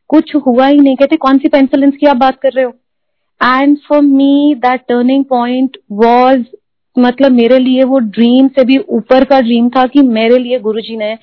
कुछ 0.08 0.36
हुआ 0.36 0.66
ही 0.66 0.80
नहीं। 0.80 0.96
कहते, 0.96 1.16
कौन 1.16 1.38
सी 1.38 1.48
पेंसिलिन 1.48 1.90
की 1.90 2.06
आप 2.06 2.16
बात 2.16 2.38
कर 2.40 2.50
रहे 2.52 2.64
हो? 2.64 2.72
And 3.44 3.78
for 3.88 4.02
me 4.02 4.54
that 4.58 4.80
turning 4.80 5.24
point 5.24 5.76
was 5.92 6.44
मतलब 6.98 7.32
मेरे 7.32 7.58
लिए 7.58 7.84
वो 7.84 7.98
ड्रीम 7.98 8.48
से 8.48 8.64
भी 8.64 8.78
ऊपर 8.78 9.24
का 9.24 9.40
ड्रीम 9.40 9.68
था 9.68 9.84
कि 9.84 10.02
मेरे 10.02 10.38
लिए 10.38 10.58
गुरुजी 10.58 10.96
ने 10.96 11.18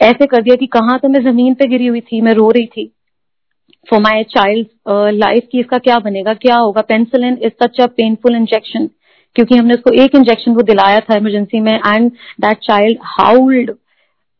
ऐसे 0.00 0.26
कर 0.26 0.42
दिया 0.42 0.56
कि 0.56 0.66
कहा 0.66 0.98
तो 0.98 1.08
मैं 1.08 1.32
ज़मीन 1.32 1.54
पे 1.54 1.66
गिरी 1.66 1.86
हुई 1.86 2.00
थी, 2.00 2.20
मैं 2.20 2.32
रो 2.32 2.50
रही 2.50 2.66
थी। 2.66 2.93
फॉर 3.90 4.00
माई 4.00 4.22
चाइल्ड 4.30 4.66
लाइफ 5.14 5.48
की 5.52 5.60
इसका 5.60 5.78
क्या 5.78 5.98
बनेगा, 6.00 6.34
क्या 6.34 6.56
होगा? 6.56 6.80
Penicillin 6.82 7.38
is 7.42 7.52
such 7.62 7.80
a 7.80 7.86
painful 7.96 8.36
injection 8.36 8.88
क्योंकि 9.36 9.56
हमने 9.56 9.74
उसको 9.74 9.90
एक 10.02 10.14
इंजेक्शन 10.14 10.52
वो 10.54 10.62
दिलाया 10.62 11.00
था 11.00 11.16
इमरजेंसी 11.16 11.60
में 11.60 11.72
एंड 11.72 12.10
दैट 12.40 12.58
चाइल्ड 12.62 12.98
हाउल्ड 13.14 13.70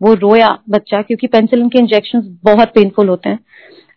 वो 0.01 0.15
रोया 0.17 0.49
बच्चा 0.71 1.01
क्योंकि 1.03 1.27
पेंसिलिन 1.27 1.69
के 1.69 1.79
इंजेक्शन 1.79 2.21
बहुत 2.45 2.73
पेनफुल 2.75 3.09
होते 3.09 3.29
हैं. 3.29 3.39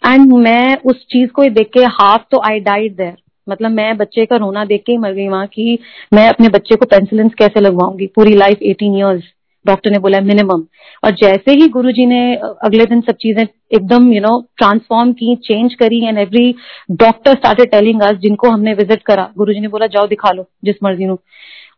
एंड 0.04 0.34
मैं 0.34 0.78
उस 0.86 1.06
चीज़ 1.12 1.30
को 1.32 1.44
देख 1.52 1.70
के 1.74 1.84
हाफ़ 1.94 2.22
तो 2.32 2.42
आई 2.50 2.60
डाइड 2.62 2.96
देयर 2.98 3.16
मतलब 3.48 3.72
मैं 3.72 3.96
बच्चे 3.98 4.26
का 4.26 4.36
रोना 4.36 4.64
देख 4.66 4.84
के 4.86 4.92
ही 4.92 4.98
मर 4.98 5.12
गई 5.14 5.28
वहाँ 5.28 5.48
की 5.48 5.78
मैं 6.14 6.28
अपने 6.30 6.50
बच्चे 6.50 6.76
को 6.76 6.86
पेंसिलिन 6.86 7.30
कैसे 7.38 7.62
लगवाऊँगी? 7.62 8.08
पूरी 8.08 8.34
लाइफ 8.36 8.62
एटीन 8.64 8.98
ईयर्स 8.98 9.24
डॉक्टर 9.68 9.92
ने 9.92 10.00
बोला 10.00 10.20
मिनिमम। 10.24 10.64
और 11.04 11.12
जैसे 11.16 11.52
ही 11.54 11.68
गुरुजी 11.70 12.06
ने 12.06 12.20
अगले 12.36 12.86
दिन 12.86 13.02
सब 13.02 13.16
चीज़ें 13.22 13.44
एकदम 13.44 14.12
यू 14.14 14.22
नो 14.22 14.40
ट्रांसफॉर्म 14.58 15.12
की 15.14 15.36
चेंज 15.44 15.74
करी 15.76 16.04
and 16.06 16.18
every 16.18 16.54
doctor 16.94 17.36
started 17.36 17.72
telling 17.72 18.02
us 18.04 18.18
जिनको 18.18 18.50
हमने 18.50 18.74
विज़िट 18.76 19.04
करा, 19.04 19.30
गुरुजी 19.38 19.60
ने 19.60 19.68
बोला, 19.68 19.88
जाओ 19.88 20.08
दिखा 20.08 20.32
लो, 20.32 20.48
जिस 20.66 20.76
मर्ज़ी 20.84 21.06
नो 21.06 21.20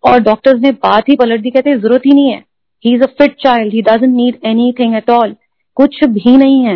और 0.04 0.20
डॉक्टर्स 0.22 0.62
ने 0.62 0.72
बात 0.84 1.10
ही 1.10 1.16
पलट 1.16 1.42
दी, 1.42 1.50
कहते, 1.50 1.78
ज़रूरत 1.78 2.06
ही 2.06 2.14
नहीं 2.14 2.32
है। 2.32 2.44
He 2.86 2.94
is 2.96 3.04
a 3.04 3.08
fit 3.18 3.36
child 3.44 3.74
he 3.74 3.82
doesn't 3.82 4.14
need 4.16 4.38
anything 4.80 4.96
at 4.96 5.10
all 5.10 5.36
कुछ 5.78 6.04
भी 6.06 6.36
नहीं 6.38 6.64
है. 6.66 6.76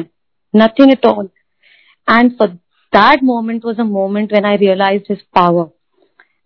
Nothing 0.54 0.92
at 0.92 1.06
all 1.06 1.30
and 2.08 2.32
for 2.40 2.48
that 2.94 3.24
moment 3.24 3.66
was 3.66 3.80
a 3.82 3.84
moment 3.86 4.34
when 4.34 4.46
I 4.46 4.58
realise 4.58 5.02
his 5.10 5.22
power 5.36 5.70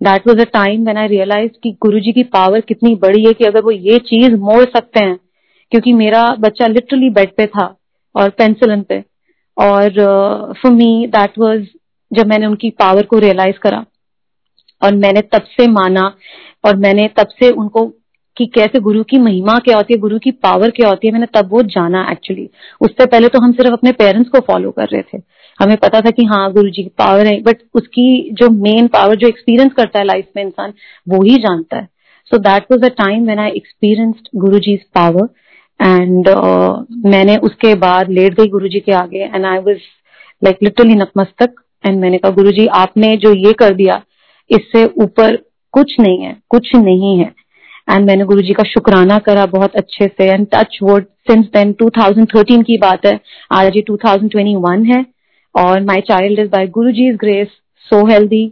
that 0.01 0.27
was 0.27 0.39
a 0.39 0.43
time 0.43 0.85
when 0.85 0.97
I 0.97 1.07
realise 1.07 1.51
कि 1.63 1.71
गुरु 1.81 1.99
जी 1.99 2.11
की 2.11 2.23
power 2.33 2.61
कितनी 2.61 2.93
बड़ी 2.95 3.23
है 3.25 3.33
कि 3.33 3.45
अगर 3.45 3.61
वो 3.61 3.71
ये 3.71 3.97
चीज़ 4.07 4.35
मोड़ 4.35 4.63
सकते 4.65 5.03
हैं, 5.03 5.17
क्योंकि 5.71 5.93
मेरा 5.93 6.23
बच्चा 6.39 6.67
लिटरली 6.67 7.09
बेड 7.09 7.35
पे 7.37 7.45
था 7.47 7.75
और 8.15 8.29
पेंसिलन 8.29 8.81
पे। 8.81 9.03
और 9.57 9.89
फॉर 10.53 10.71
मी 10.71 11.07
दैट 11.07 11.39
वाज 11.39 11.67
जब 12.11 12.27
मैंने 12.27 12.45
उनकी 12.45 12.69
पावर 12.79 13.05
को 13.05 13.19
रियलाइज़ 13.19 13.57
करा। 13.57 13.85
और 14.81 14.95
मैंने 14.95 15.21
तब 15.33 15.43
से 15.51 15.67
माना 15.67 16.11
और 16.65 16.75
मैंने 16.75 17.07
तब 17.17 17.27
से 17.39 17.49
उनको 17.51 17.85
कि 18.37 18.45
कैसे 18.45 18.79
गुरु 18.79 19.03
की 19.03 19.17
महिमा 19.17 19.57
क्या 19.59 19.75
होती 19.77 19.93
है, 19.93 19.99
गुरु 19.99 20.19
की 20.19 20.31
पावर 20.33 20.69
क्या 20.69 20.89
होती 20.89 21.07
है, 21.07 21.13
मैंने 21.13 21.27
तब 21.35 21.49
वो 21.51 21.61
जाना 21.65 22.07
एक्चुअली 22.11 22.49
उससे 22.81 23.05
पहले 23.05 23.27
तो 23.27 23.39
हम 23.39 23.51
सिर्फ़ 23.51 23.73
अपने 23.73 23.91
पेरेंट्स 23.93 24.29
को 24.29 24.39
फॉलो 24.47 24.71
कर 24.71 24.87
रहे 24.87 25.01
थे। 25.03 25.17
हमें 25.59 25.75
पता 25.77 26.01
था 26.01 26.11
कि 26.11 26.23
हाँ 26.25 26.51
गुरु 26.53 26.69
जी 26.69 26.83
की 26.83 26.89
पावर 26.97 27.27
है 27.27 27.39
बट 27.43 27.61
उसकी 27.75 28.07
जो 28.33 28.49
मेन 28.51 28.87
पावर 28.87 29.15
जो 29.15 29.27
एक्सपीरियंस 29.27 29.73
करता 29.73 29.99
है 29.99 30.05
लाइफ 30.05 30.25
में 30.35 30.43
इंसान, 30.43 30.73
वो 31.07 31.21
ही 31.23 31.35
जानता 31.37 31.77
है। 31.77 31.87
So 32.31 32.37
that 32.39 32.65
was 32.71 32.85
a 32.85 32.89
time 32.95 33.27
when 33.27 33.39
I 33.39 33.51
experienced 33.55 34.27
Guru 34.35 34.59
ji 34.59 34.75
power 34.95 35.29
and 35.79 36.29
मैंने 37.05 37.37
उसके 37.47 37.73
बाद 37.77 38.09
लेट 38.11 38.33
गई 38.33 38.47
गुरु 38.49 38.67
जी 38.67 38.79
के 38.79 38.91
आगे 38.93 39.23
and 39.25 39.45
I 39.45 39.57
was 39.59 39.77
like 40.41 40.57
literally 40.63 40.95
नतमस्तक 40.95 41.53
एंड 41.83 41.99
मैंने 41.99 42.17
कहा 42.17 42.31
गुरु 42.31 42.51
जी 42.51 42.65
आपने 42.75 43.15
जो 43.17 43.33
ये 43.35 43.53
कर 43.53 43.73
दिया, 43.73 44.01
इससे 44.49 44.83
ऊपर 45.03 45.35
कुछ 45.73 45.95
नहीं 45.99 46.19
है, 46.19 46.35
कुछ 46.49 46.75
नहीं 46.75 47.17
है। 47.17 47.31
एंड 47.87 48.05
मैंने 48.05 48.25
गुरु 48.25 48.41
जी 48.41 48.53
का 48.53 48.63
शुक्राना 48.65 49.17
करा 49.19 49.45
बहुत 49.47 49.75
अच्छे 49.75 50.07
से 50.07 50.25
and 50.25 50.47
touch 50.53 50.77
wood 50.83 51.05
since 51.29 51.45
then 51.47 51.73
2013 51.73 52.63
की 52.63 52.77
बात 52.77 53.05
है, 53.05 53.19
आज 53.51 53.75
ये 53.75 53.83
2021 53.89 54.85
है। 54.85 55.05
और 55.57 55.81
माई 55.81 56.01
child 56.01 56.39
is 56.39 56.49
by 56.49 56.67
Guru 56.67 56.91
ji 56.91 57.07
is 57.09 57.17
grace 57.17 57.47
so 57.87 58.05
healthy 58.07 58.43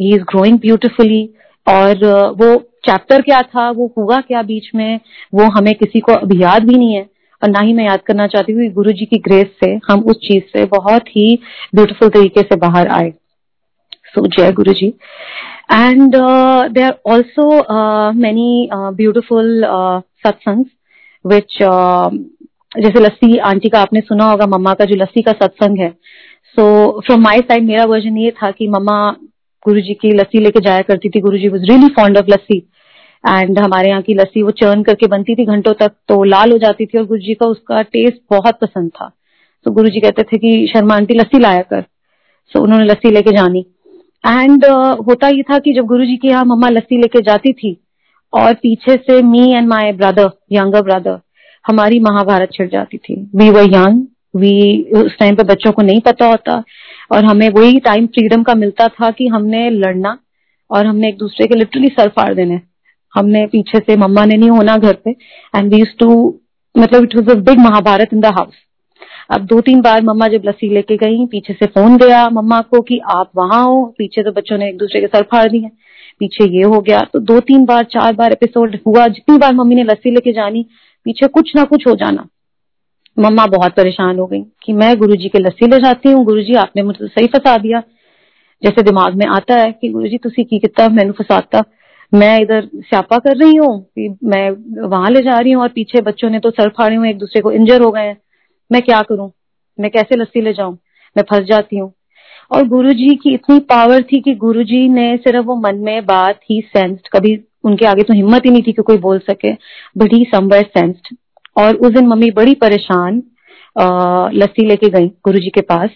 he 0.00 0.14
is 0.14 0.22
growing 0.22 0.58
beautifully 0.58 1.28
और 1.66 1.94
uh, 1.94 2.42
वो 2.42 2.56
चैप्टर 2.86 3.22
क्या 3.22 3.40
था 3.42 3.70
वो 3.70 3.92
हुआ 3.98 4.16
क्या 4.20 4.42
बीच 4.42 4.70
में 4.74 5.00
वो 5.34 5.44
हमें 5.50 5.74
किसी 5.74 6.00
को 6.00 6.12
अभी 6.12 6.42
याद 6.42 6.64
भी 6.64 6.76
नहीं 6.76 6.94
है 6.94 7.02
और 7.42 7.50
ना 7.50 7.60
ही 7.60 7.72
मैं 7.72 7.84
याद 7.84 8.00
करना 8.06 8.26
चाहती 8.26 8.52
हूँ 8.52 8.68
गुरु 8.72 8.92
जी 8.92 9.06
की 9.06 9.18
ग्रेस 9.18 9.46
से 9.64 9.70
हम 9.90 10.00
उस 10.00 10.16
चीज़ 10.16 10.42
से 10.52 10.64
बहुत 10.66 11.08
ही 11.08 11.38
ब्यूटीफुल 11.74 12.08
तरीके 12.08 12.42
से 12.42 12.56
बाहर 12.56 12.88
आए। 12.88 13.10
सो 14.06 14.26
जय 14.26 14.52
Guru 14.52 14.72
ji 14.72 14.86
and 15.72 16.14
there 16.14 16.84
are 16.84 16.98
also 17.06 17.48
many 18.12 18.68
beautiful 18.72 19.62
satsang 20.26 20.64
which 21.24 21.58
जैसे 22.76 23.00
लस्सी 23.00 23.36
आंटी 23.46 23.68
का 23.68 23.80
आपने 23.80 24.00
सुना 24.00 24.24
होगा 24.24 24.46
मम्मा 24.46 24.74
का 24.74 24.84
जो 24.84 24.96
लस्सी 24.96 25.22
का 25.22 25.32
सत्संग 25.32 25.78
है 25.78 25.92
सो 26.56 27.00
फ्रॉम 27.00 27.20
माई 27.22 27.38
साइड 27.40 27.64
मेरा 27.64 27.84
वर्जन 27.84 28.16
ये 28.18 28.30
था 28.42 28.50
कि 28.50 28.66
मम्मा 28.68 28.98
गुरु 29.66 29.80
जी 29.80 29.94
की 29.94 30.12
लस्सी 30.12 30.38
लेके 30.38 30.60
जाया 30.60 30.80
करती 30.80 31.08
थी। 31.08 31.20
Guru 31.20 31.38
ji 31.38 31.48
was 31.48 31.62
really 31.70 31.88
fond 31.96 32.18
of 32.18 32.30
lassi. 32.30 32.58
And 33.24 33.58
हमारे 33.58 33.88
यहाँ 33.88 34.02
की 34.02 34.14
लस्सी 34.14 34.42
वो 34.42 34.50
चर्न 34.58 34.82
करके 34.82 35.06
बनती 35.06 35.34
थी 35.34 35.44
घंटों 35.46 35.72
तक 35.80 35.92
तो 36.08 36.22
लाल 36.24 36.52
हो 36.52 36.58
जाती 36.58 36.86
थी 36.86 36.98
और 36.98 37.04
गुरु 37.06 37.20
जी 37.20 37.34
का 37.34 37.46
उसका 37.46 37.82
टेस्ट 37.82 38.20
बहुत 38.30 38.58
पसंद 38.60 38.90
था। 38.90 39.10
तो 39.66 39.70
गुरु 39.70 39.88
जी 39.88 40.00
कहते 40.00 40.22
थे 40.22 40.38
कि 40.38 40.66
शर्मा 40.66 40.94
आंटी 40.94 41.14
लस्सी 41.14 41.38
लाया 41.38 41.62
कर। 41.62 41.80
सो 41.80 42.58
so, 42.58 42.64
उन्होंने 42.64 42.84
लस्सी 42.84 43.10
लेके 43.10 43.36
जानी। 43.36 43.64
एंड 44.24 44.64
uh, 44.64 45.06
होता 45.06 45.28
ये 45.28 45.42
था 45.42 45.58
कि 45.58 45.72
जब 45.72 45.86
गुरु 45.86 46.04
जी 46.04 46.16
की 46.16 46.28
यहाँ 46.28 46.44
मम्मा 46.44 46.68
लस्सी 46.68 46.96
लेके 46.96 47.20
जाती 47.22 47.52
थी 47.52 47.76
और 48.32 48.54
पीछे 48.54 48.96
से 48.96 49.20
me 49.22 49.50
and 49.52 49.68
my 49.68 49.92
brother 49.92 50.30
younger 50.52 50.82
brother 50.82 51.18
हमारी 51.64 52.00
महाभारत 52.00 52.52
छिड़ 52.52 52.68
जाती 52.68 52.98
थी। 52.98 53.14
वी 53.36 53.50
वर 53.50 53.74
यंग 53.74 54.06
वी 54.34 54.82
उस 54.96 55.18
टाइम 55.18 55.36
पे 55.36 55.42
बच्चों 55.42 55.72
को 55.72 55.82
नहीं 55.82 56.00
पता 56.00 56.26
होता 56.26 56.62
और 57.12 57.24
हमें 57.24 57.48
वही 57.50 57.78
टाइम 57.80 58.06
फ्रीडम 58.06 58.42
का 58.42 58.54
मिलता 58.54 58.86
था 58.88 59.10
कि 59.10 59.26
हमने 59.28 59.68
लड़ना 59.70 60.16
और 60.70 60.86
हमने 60.86 61.08
एक 61.08 61.16
दूसरे 61.18 61.46
के 61.46 61.54
लिटरली 61.54 61.88
सर 61.88 62.08
फाड़ 62.08 62.32
देने। 62.34 62.60
हमने 63.14 63.46
पीछे 63.46 63.78
से 63.78 63.96
मम्मा 63.96 64.24
ने 64.24 64.36
नहीं 64.36 64.50
होना 64.50 64.76
घर 64.76 64.96
पे 65.04 65.10
एंड 65.10 65.74
वी 65.74 65.82
टू 66.00 66.40
मतलब 66.74 67.02
it 67.02 67.16
was 67.16 67.30
a 67.30 67.40
big 67.42 67.58
Mahabharat 67.58 68.12
in 68.12 68.20
the 68.20 68.26
house 68.38 68.54
अब 69.30 69.44
दो 69.46 69.60
तीन 69.60 69.80
बार 69.80 70.02
मम्मा 70.02 70.26
जब 70.28 70.42
लस्सी 70.46 70.68
लेके 70.68 70.96
गई, 70.96 71.26
पीछे 71.26 71.52
से 71.52 71.66
फ़ोन 71.66 71.96
गया 71.98 72.28
मम्मा 72.30 72.60
को 72.60 72.80
कि 72.80 72.98
आप 73.10 73.30
वहाँ 73.36 73.62
हो, 73.64 73.84
पीछे 73.98 74.22
तो 74.22 74.32
बच्चों 74.32 74.58
ने 74.58 74.68
एक 74.68 74.78
दूसरे 74.78 75.00
के 75.00 75.06
सर 75.06 75.22
फाड़ 75.22 75.48
दिए। 75.48 75.68
पीछे 76.20 76.48
ये 76.48 76.62
हो 76.64 76.80
गया 76.80 77.00
तो 77.12 77.18
दो 77.20 77.38
तीन 77.40 77.64
बार, 77.64 77.84
चार 77.84 78.12
बार 78.12 78.32
एपिसोड 78.32 78.78
हुआ, 78.86 79.06
जितनी 79.06 79.36
बार 79.38 79.54
मम्मी 79.54 79.74
ने 79.74 79.84
लस्सी 79.84 80.10
लेके 80.10 80.32
जानी, 80.32 80.64
पीछे 81.06 81.26
कुछ 81.26 81.52
ना 81.56 81.64
कुछ 81.64 81.86
हो 81.86 81.94
जाना। 81.94 82.26
मम्मा 83.20 83.46
बहुत 83.46 83.72
परेशान 83.72 84.18
हो 84.18 84.26
गई 84.26 84.42
कि 84.62 84.72
मैं 84.72 84.96
गुरु 84.98 85.16
जी 85.16 85.28
के 85.28 85.38
लस्सी 85.38 85.66
ले 85.66 85.78
जाती 85.78 86.12
हूँ 86.12 86.24
गुरु 86.24 86.42
जी 86.42 86.54
आपने 86.54 86.82
मुझे 86.82 87.06
सही 87.06 87.26
फसा 87.26 87.56
दिया। 87.58 87.82
जैसे 88.62 88.82
दिमाग 88.82 89.14
में 89.14 89.26
आता 89.26 89.54
है 89.54 89.70
कि 89.72 89.88
गुरु 89.88 90.08
जी 90.08 90.18
तुम 90.18 90.32
की 90.44 90.58
कितना 90.58 90.88
मैनू 90.88 91.12
फसाता। 91.12 91.62
मैं 92.12 92.40
इधर 92.40 92.68
स्यापा 92.76 93.18
कर 93.18 93.36
रही 93.36 93.56
हूँ 93.56 93.86
मैं 94.24 94.50
वहाँ 94.88 95.10
ले 95.10 95.20
जा 95.22 95.38
रही 95.38 95.52
हूँ 95.52 95.62
और 95.62 95.68
पीछे 95.68 96.00
बच्चों 96.00 96.30
ने 96.30 96.38
तो 96.38 96.50
सर 96.50 96.68
फाड़े 96.68 96.96
हुए, 96.96 97.10
एक 97.10 97.18
दूसरे 97.18 97.42
को 97.42 97.52
इंजर 97.52 97.82
हो 97.82 97.90
गए 97.90 98.00
हैं। 98.00 98.16
मैं 98.70 98.82
क्या 98.82 99.00
करूँ? 99.02 99.30
मैं 99.78 99.90
कैसे 99.90 100.16
लस्सी 100.16 100.40
ले 100.40 100.52
जाऊँ? 100.52 100.72
मैं 101.16 101.24
फंस 101.30 101.46
जाती 101.46 101.78
हूँ। 101.78 101.92
और 102.50 102.66
गुरुजी 102.68 103.14
की 103.16 103.34
इतनी 103.34 103.58
पावर 103.58 104.02
थी 104.02 104.20
कि 104.20 104.34
गुरुजी 104.34 104.88
ने 104.88 105.16
सिर्फ़ 105.16 105.46
वो 105.46 105.56
मन 105.56 105.76
में 105.76 106.06
बात 106.06 106.40
ही 106.50 106.60
सेंस्ड 106.76 107.08
कभी 107.08 107.38
उनके 107.64 107.86
आगे 107.86 108.02
तो 108.02 108.14
हिम्मत 108.14 108.46
ही 108.46 108.50
नहीं 108.50 108.62
थी 108.62 108.72
कि 108.72 108.82
कोई 108.82 108.98
बोल 108.98 109.18
सके। 109.18 109.52
बट 109.98 110.12
ही 110.12 110.24
समवेयर 110.24 110.70
सेंस्ड 110.78 111.16
और 111.56 111.74
उस 111.76 111.92
दिन 111.92 112.06
मम्मी 112.06 112.30
बड़ी 112.30 112.54
परेशान 112.56 113.22
लस्सी 114.34 114.66
लेके 114.66 114.88
गई 114.90 115.06
गुरुजी 115.24 115.50
के 115.50 115.60
पास 115.62 115.90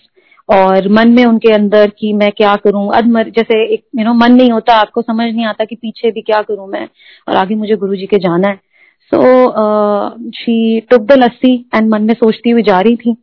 और 0.48 0.88
मन 0.88 1.10
में 1.10 1.24
उनके 1.24 1.52
अंदर 1.54 1.90
कि 1.98 2.12
मैं 2.12 2.30
क्या 2.32 2.54
करूँ? 2.56 2.88
अधमर 2.94 3.28
जैसे 3.30 3.62
एक 3.74 3.84
यू 3.98 4.04
नो 4.04 4.14
मन 4.14 4.32
नहीं 4.32 4.50
होता 4.50 4.74
आपको 4.76 5.02
समझ 5.02 5.26
नहीं 5.26 5.44
आता 5.46 5.64
कि 5.64 5.76
पीछे 5.76 6.10
भी 6.10 6.20
क्या 6.22 6.40
करूँ 6.42 6.68
मैं 6.68 6.86
और 7.28 7.36
आगे 7.36 7.54
मुझे 7.54 7.76
गुरुजी 7.76 8.06
के 8.06 8.18
जाना 8.18 8.48
है। 8.48 8.60
So 9.12 10.30
she 10.32 10.80
took 10.80 11.02
the 11.02 11.18
lassi 11.18 11.54
and 11.74 11.88
मन 11.90 12.02
में 12.02 12.14
सोचती 12.14 12.50
हुई 12.50 12.62
जा 12.62 12.80
रही 12.80 12.96
थी 12.96 13.14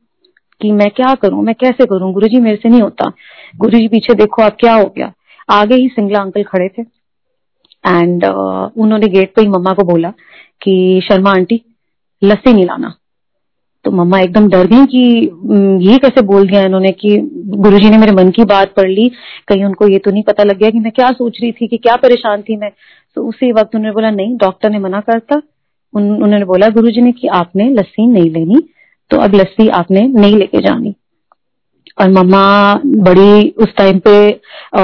कि 0.62 0.72
मैं 0.72 0.89
क्या 0.91 1.13
करूँ? 1.15 1.44
मैं 1.44 1.56
कैसे 1.56 1.86
करूँ? 1.86 2.12
गुरुजी 2.13 2.39
मेरे 2.39 2.56
से 2.56 2.70
नहीं 2.70 2.82
होता। 2.82 3.12
गुरुजी 3.58 3.88
पीछे 3.88 4.13
देखो 4.13 4.44
अब 4.44 4.58
क्या 4.60 4.74
हो 4.74 4.94
गया। 4.98 5.12
आगे 5.50 5.76
ही 5.76 5.88
सिंगला 5.88 6.20
अंकल 6.20 6.44
खड़े 6.44 6.67
थे। 6.70 6.82
एंड 6.82 8.24
uh, 8.24 8.70
उन्होंने 8.78 9.08
गेट 9.08 9.34
पे 9.36 9.41
ही 9.41 9.48
मम्मा 9.48 9.74
को 9.74 9.84
बोला 9.84 10.10
कि 10.62 11.02
शर्मा 11.04 11.32
आंटी 11.32 11.58
लस्सी 12.22 12.54
नहीं 12.54 12.66
लाना। 12.66 12.94
तो 13.86 13.92
मम्मा 13.92 14.20
एकदम 14.20 14.48
डर 14.50 14.68
गई 14.68 14.86
कि 14.86 15.04
ये 15.86 15.98
कैसे 15.98 16.22
बोल 16.22 16.48
दिया 16.48 16.62
इन्होंने 16.64 16.90
कि 16.94 17.16
गुरुजी 17.58 17.90
ने 17.90 17.98
मेरे 17.98 18.12
मन 18.14 18.30
की 18.32 18.44
बात 18.46 18.74
पढ़ 18.78 18.90
ली 18.90 19.08
कहीं 19.48 19.64
उनको 19.66 19.88
ये 19.88 19.98
तो 19.98 20.12
नहीं 20.12 20.24
पता 20.24 20.44
लग 20.44 20.58
गया 20.58 20.70
कि 20.70 20.80
मैं 20.80 20.92
क्या 20.92 21.10
सोच 21.12 21.38
रही 21.42 21.52
थी 21.52 21.68
कि 21.68 21.78
क्या 21.78 21.96
परेशान 21.98 22.42
थी 22.42 22.58
मैं। 22.58 22.72
तो 23.18 23.26
उसी 23.28 23.52
वक्त 23.52 23.76
उन्होंने 23.76 23.94
बोला 23.94 24.10
नहीं 24.12 24.36
डॉक्टर 24.38 24.70
ने 24.70 24.80
मना 24.80 25.00
करता 25.02 25.42
उन, 25.94 26.12
उन्होंने 26.14 26.46
बोला 26.46 26.68
गुरुजी 26.70 27.02
ने 27.02 27.12
कि 27.12 27.28
आपने 27.36 27.70
लस्सी 27.70 28.08
नहीं 28.08 28.30
लेनी 28.32 28.62
तो 29.12 29.18
अब 29.18 29.36
लस्सी 29.36 29.68
आपने 29.70 30.08
नहीं 30.10 30.36
लेके 30.36 30.60
जानी। 30.60 30.94
और 31.98 32.10
मम्मा 32.12 32.74
बड़ी 32.86 33.50
उस 33.58 33.76
टाइम 33.78 34.00
पे 34.00 34.14
आ, 34.76 34.84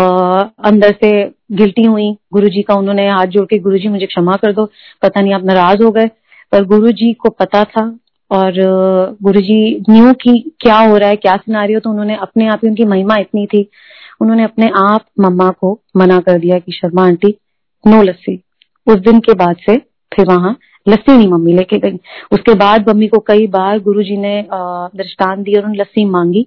अंदर 0.65 0.95
से 1.03 1.11
गिल्टी 1.51 1.83
हुई। 1.83 2.11
गुरुजी 2.33 2.61
का 2.61 2.75
उन्होंने 2.75 3.07
हाथ 3.09 3.25
जोड़ 3.27 3.45
के 3.45 3.57
गुरुजी 3.59 3.87
मुझे 3.87 4.05
क्षमा 4.05 4.35
कर 4.35 4.53
दो 4.53 4.65
पता 5.01 5.21
नहीं 5.21 5.33
आप 5.33 5.45
नाराज़ 5.45 5.83
हो 5.83 5.91
गए। 5.91 6.09
पर 6.51 6.63
गुरु 6.65 6.91
जी 6.91 7.11
को 7.13 7.29
पता 7.31 7.63
था 7.65 7.83
और 8.31 8.53
गुरु 9.23 9.41
जी 9.41 9.59
न्यू 9.89 10.13
की 10.13 10.39
क्या 10.61 10.77
हो 10.79 10.97
रहा 10.97 11.09
है, 11.09 11.15
क्या 11.15 11.35
सिनारियो 11.35 11.79
तो 11.79 11.89
उन्होंने 11.89 12.15
अपने 12.17 12.47
आप 12.47 12.59
ही 12.63 12.69
उनकी 12.69 12.85
महिमा 12.85 13.17
इतनी 13.17 13.45
थी। 13.45 13.69
उन्होंने 14.21 14.43
अपने 14.43 14.69
आप 14.77 15.05
मम्मा 15.19 15.49
को 15.51 15.71
मना 15.97 16.19
कर 16.19 16.39
दिया 16.39 16.57
कि 16.59 16.71
शर्मा 16.71 17.05
आंटी, 17.05 17.35
नो 17.83 18.01
लस्सी। 18.03 18.41
उस 18.87 18.97
दिन 18.99 19.19
के 19.19 19.33
बाद 19.35 19.55
से 19.65 19.77
फिर 20.11 20.25
वहाँ 20.27 20.57
लस्सी 20.85 21.17
नहीं 21.17 21.27
मम्मी 21.27 21.53
लेके 21.53 21.77
गई। 21.79 21.99
उसके 22.31 22.53
बाद 22.55 22.89
मम्मी 22.89 23.07
को 23.07 23.19
कई 23.27 23.47
बार 23.49 23.79
गुरु 23.79 24.03
जी 24.03 24.17
ने 24.17 24.41
दृष्टान 24.51 25.43
दी 25.43 25.53
और 25.53 25.59
उन्होंने 25.59 25.79
लस्सी 25.79 26.05
मांगी, 26.07 26.45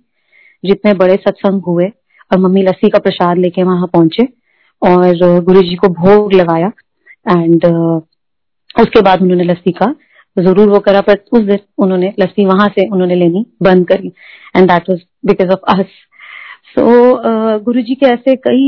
जितने 0.65 0.95
बड़े 0.95 1.17
सत्संग 1.19 1.63
हुए। 1.63 1.91
और 2.31 2.39
मम्मी 2.39 2.63
लस्सी 2.63 2.89
का 2.89 2.99
प्रसाद 2.99 3.39
लेके 3.39 3.63
वहाँ 3.63 3.87
पहुँचे 3.87 4.27
और 4.83 5.41
गुरु 5.43 5.63
जी 5.63 5.75
को 5.77 5.89
भोग 5.95 6.33
लगाया। 6.33 6.71
एंड 7.29 7.65
उसके 8.75 9.01
बाद 9.03 9.23
उन्होंने 9.23 9.45
लस्सी 9.45 9.73
का 9.73 9.95
ज़रूर 10.37 10.69
वो 10.69 10.79
करा 10.81 11.01
पर 11.01 11.25
उस 11.33 11.43
दिन 11.45 11.59
उन्होंने 11.79 12.13
लस्सी 12.21 12.45
वहाँ 12.47 12.69
से 12.69 12.87
उन्होंने 12.89 13.15
लेनी 13.15 13.45
बंद 13.63 13.87
करी। 13.89 14.13
And 14.57 14.69
that 14.69 14.91
was 14.91 15.01
because 15.27 15.51
of 15.53 15.73
us 15.73 15.87
so 16.71 16.85
Guru 17.65 17.83
ji 17.83 17.95
के 17.95 18.07
ऐसे 18.07 18.35
कई 18.39 18.65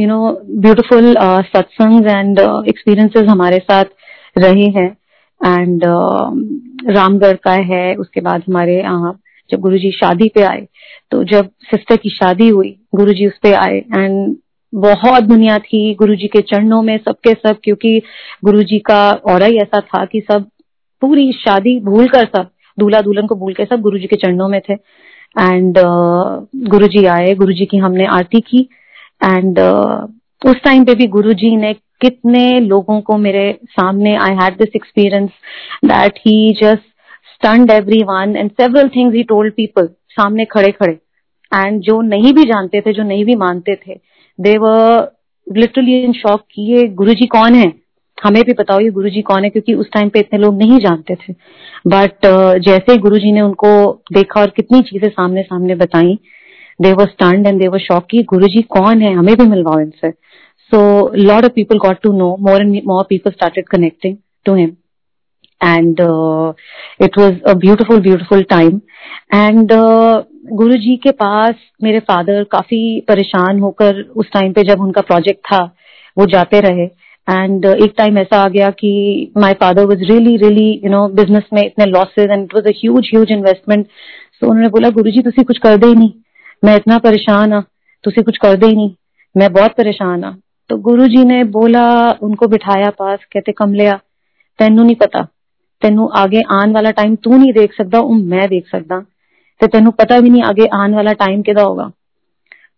you 0.00 0.06
know 0.08 0.18
beautiful 0.58 1.14
satsang 1.46 2.06
and 2.06 2.38
experiences 2.38 3.28
हमारे 3.28 3.58
साथ 3.60 3.84
रहे 4.36 4.66
हैं। 4.76 4.90
एंड 5.40 5.84
uh, 5.84 6.94
रामगढ़ 6.94 7.36
का 7.44 7.52
है 7.66 7.94
उसके 7.96 8.20
बाद 8.20 8.42
हमारे 8.48 8.76
यहाँ 8.76 9.18
जब 9.50 9.60
गुरुजी 9.60 9.90
शादी 9.92 10.28
पे 10.34 10.42
आए 10.44 10.66
तो 11.10 11.22
जब 11.24 11.48
सिस्टर 11.64 11.96
की 11.96 12.10
शादी 12.10 12.48
हुई 12.48 12.70
गुरुजी 12.94 13.26
उस 13.26 13.38
पे 13.42 13.52
आए। 13.54 13.78
एंड 13.78 14.36
बहुत 14.74 15.22
दुनिया 15.22 15.58
थी 15.58 15.94
गुरुजी 15.94 16.26
के 16.26 16.40
चरणों 16.40 16.82
में 16.82 16.98
सबके 16.98 17.30
सब 17.30 17.56
क्योंकि 17.64 18.02
गुरुजी 18.44 18.78
का 18.78 19.12
और 19.12 19.42
ही 19.42 19.56
ऐसा 19.56 19.80
था 19.80 20.04
कि 20.04 20.20
सब 20.20 20.44
पूरी 21.00 21.32
शादी 21.32 21.80
भूल 21.80 22.08
कर 22.08 22.24
सब 22.24 22.50
दूल्हा 22.78 23.00
दुल्हन 23.00 23.26
को 23.26 23.34
भूल 23.34 23.54
के 23.54 23.64
सब 23.64 23.80
गुरुजी 23.80 24.06
के 24.06 24.16
चरणों 24.16 24.48
में 24.48 24.60
थे। 24.60 24.74
एंड 25.40 25.78
uh, 25.78 26.68
गुरुजी 26.70 27.04
आए 27.04 27.34
गुरुजी 27.34 27.66
की 27.66 27.76
हमने 27.76 28.06
आरती 28.06 28.40
की। 28.40 28.68
एंड 29.24 29.58
uh, 29.58 30.50
उस 30.50 30.56
टाइम 30.64 30.84
पे 30.84 30.94
भी 30.94 31.06
गुरुजी 31.06 31.56
ने 31.56 31.72
कितने 31.72 32.60
लोगों 32.60 33.00
को 33.00 33.16
मेरे 33.16 33.58
सामने 33.64 34.16
I 34.16 34.34
had 34.34 34.58
this 34.58 34.68
experience 34.76 35.30
that 35.84 36.18
he 36.18 36.58
just 36.62 36.82
stunned 37.44 37.70
everyone 37.70 38.32
and 38.36 38.50
several 38.60 38.88
things 38.94 39.14
he 39.14 39.22
told 39.32 39.52
people 39.60 39.86
सामने 40.08 40.44
खड़े 40.44 40.72
खड़े। 40.72 40.92
एंड 41.54 41.80
जो 41.80 42.00
नहीं 42.00 42.32
भी 42.32 42.42
जानते 42.44 42.80
थे 42.80 42.92
जो 42.92 43.02
नहीं 43.02 43.24
भी 43.24 43.34
मानते 43.34 43.74
थे 43.74 44.00
दे 44.40 44.58
वर 44.58 45.10
लिटरली 45.56 45.98
इन 46.00 46.12
शॉक 46.12 46.40
कि 46.52 46.62
ये 46.62 46.88
गुरु 46.88 47.14
जी 47.14 47.26
कौन 47.26 47.54
है? 47.54 47.72
हमें 48.24 48.42
भी 48.44 48.52
बताओ 48.52 48.80
ये 48.80 48.90
गुरु 48.90 49.08
जी 49.08 49.22
कौन 49.22 49.44
है? 49.44 49.50
क्योंकि 49.50 49.74
उस 49.74 49.90
टाइम 49.92 50.08
पे 50.08 50.20
इतने 50.20 50.38
लोग 50.38 50.58
नहीं 50.58 50.78
जानते 50.78 51.14
थे। 51.14 51.32
बट 51.86 52.26
uh, 52.26 52.58
जैसे 52.58 52.92
ही 52.92 52.98
गुरु 52.98 53.18
जी 53.18 53.32
ने 53.32 53.40
उनको 53.40 53.92
देखा 54.12 54.40
और 54.40 54.50
कितनी 54.50 54.82
चीज़ें 54.82 55.08
सामने 55.08 55.42
सामने 55.42 55.74
बताई 55.74 56.18
they 56.82 56.92
were 56.92 57.06
stunned 57.06 57.46
and 57.46 57.60
they 57.60 57.68
were 57.68 57.78
shock 57.78 58.06
कि 58.10 58.22
गुरु 58.22 58.46
जी 58.46 58.62
कौन 58.62 59.02
है? 59.02 59.14
हमें 59.14 59.36
भी 59.36 59.46
मिलवाओ 59.46 59.80
इनसे। 59.80 60.10
So 60.70 61.10
lot 61.14 61.44
of 61.44 61.52
people 61.52 61.78
got 61.78 62.02
to 62.02 62.12
know 62.12 62.36
more 62.40 62.60
and 62.60 62.82
more 62.86 63.04
people 63.08 63.30
started 63.30 63.68
connecting 63.68 64.16
to 64.44 64.54
him 64.54 64.76
and 65.60 66.00
uh, 66.00 66.52
it 67.00 67.16
was 67.16 67.32
a 67.44 67.54
beautiful 67.54 68.00
beautiful 68.00 68.44
time. 68.44 68.82
And 69.30 69.72
uh, 69.72 70.22
Guru 70.52 70.74
ji 70.74 70.96
के 70.96 71.10
पास 71.10 71.54
मेरे 71.82 72.00
father 72.00 72.44
काफ़ी 72.44 73.00
परेशान 73.00 73.60
होकर 73.60 74.00
उस 74.00 74.26
टाइम 74.32 74.52
पे 74.52 74.62
जब 74.62 74.80
उनका 74.80 75.00
प्रोजेक्ट 75.00 75.40
था 75.40 75.76
वो 76.18 76.26
जाते 76.26 76.60
रहे। 76.60 76.84
एंड 77.28 77.66
uh, 77.66 77.74
एक 77.74 77.94
टाइम 77.98 78.18
ऐसा 78.18 78.36
आ 78.36 78.48
गया 78.48 78.70
कि 78.70 79.32
my 79.36 79.52
father 79.52 79.84
was 79.84 80.02
really 80.02 80.36
really 80.36 80.80
you 80.84 80.90
know 80.90 81.08
business 81.08 81.42
में 81.52 81.66
इतने 81.66 81.86
losses 81.86 82.30
and 82.30 82.44
it 82.44 82.54
was 82.54 82.66
a 82.66 82.70
huge 82.70 83.10
huge 83.14 83.32
investment 83.32 83.86
so 84.32 84.46
उन्होंने 84.46 84.68
बोला 84.68 84.90
गुरु 84.90 85.10
जी 85.10 85.22
तुम 85.22 85.44
कुछ 85.44 85.58
कर 85.58 85.76
दे 85.76 85.86
ही 85.86 85.94
नहीं। 85.94 86.12
मैं 86.64 86.76
इतना 86.76 86.98
परेशान 86.98 87.52
हाँ 87.52 87.66
तुम 88.04 88.22
कुछ 88.22 88.36
कर 88.36 88.64
ही 88.64 88.74
नहीं। 88.74 88.94
मैं 89.36 89.52
बहुत 89.52 89.70
परेशान 89.70 90.24
हाँ। 90.24 90.40
तो 90.68 90.76
गुरु 90.76 91.06
जी 91.06 91.24
ने 91.24 91.44
बोला 91.44 92.10
उनको 92.10 92.46
बिठाया 92.46 92.90
पास 92.90 93.18
कहते 93.32 93.52
कमलिया 93.52 94.00
तेनू 94.58 94.82
नहीं 94.82 94.96
पता। 94.96 95.22
तेन 95.82 96.08
आगे 96.12 96.40
आने 96.50 96.72
वाला 96.72 96.90
टाइम 96.90 97.16
तू 97.16 97.30
नहीं 97.30 97.52
देख 97.52 97.72
सकता 97.72 98.02
मैं 98.02 98.48
देख 98.48 98.68
सकता 98.68 99.06
तो 99.60 99.66
तेन 99.66 99.90
पता 99.92 100.20
भी 100.20 100.30
नहीं 100.30 100.42
आगे 100.44 100.66
आने 100.74 100.96
वाला 100.96 101.12
टाइम 101.14 101.42
कि 101.42 101.52
होगा। 101.52 101.90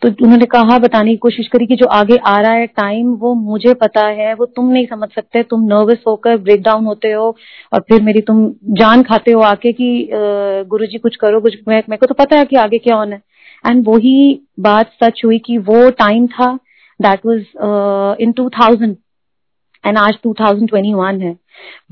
तो 0.02 0.08
उन्होंने 0.24 0.46
कहा, 0.46 0.78
बताने 0.78 1.10
की 1.10 1.16
कोशिश 1.16 1.48
करी 1.48 1.66
कि 1.66 1.76
जो 1.76 1.86
आगे 1.92 2.16
आ 2.18 2.40
रहा 2.40 2.52
है 2.52 2.66
टाइम 2.68 3.08
वो 3.14 3.32
मुझे 3.34 3.72
पता 3.74 4.06
है, 4.08 4.32
वो 4.34 4.46
तुम 4.46 4.68
नहीं 4.68 4.86
समझ 4.86 5.08
सकते, 5.10 5.42
तुम 5.42 5.64
नर्वस 5.64 6.02
होकर 6.06 6.36
ब्रेक 6.38 6.62
डाउन 6.62 6.84
होते 6.84 7.10
हो 7.12 7.26
और 7.72 7.80
फिर 7.88 8.02
मेरी 8.02 8.20
तुम 8.20 8.48
जान 8.78 9.02
खाते 9.02 9.32
हो 9.32 9.40
आके 9.42 9.72
कि 9.72 10.08
गुरु 10.12 10.86
जी 10.86 10.98
कुछ 10.98 11.16
करो, 11.16 11.40
कुछ 11.40 11.56
मेरे 11.68 11.96
को 11.96 12.06
तो 12.06 12.14
पता 12.14 12.36
है 12.36 12.44
कि 12.44 12.56
आगे 12.56 12.78
क्या 12.78 12.96
होना 12.96 13.14
है। 13.14 13.22
एंड 13.64 13.84
वही 13.88 14.40
बात 14.60 14.92
सच 15.02 15.22
हुई 15.24 15.38
कि 15.38 15.58
वो 15.60 15.90
टाइम 15.98 16.26
था 16.28 16.52
that 17.00 17.26
was 17.26 18.16
in 18.20 18.32
two 18.32 18.48
thousand 18.50 18.96
and 19.84 19.98
आज 19.98 20.14
2021 20.26 21.20
है। 21.22 21.36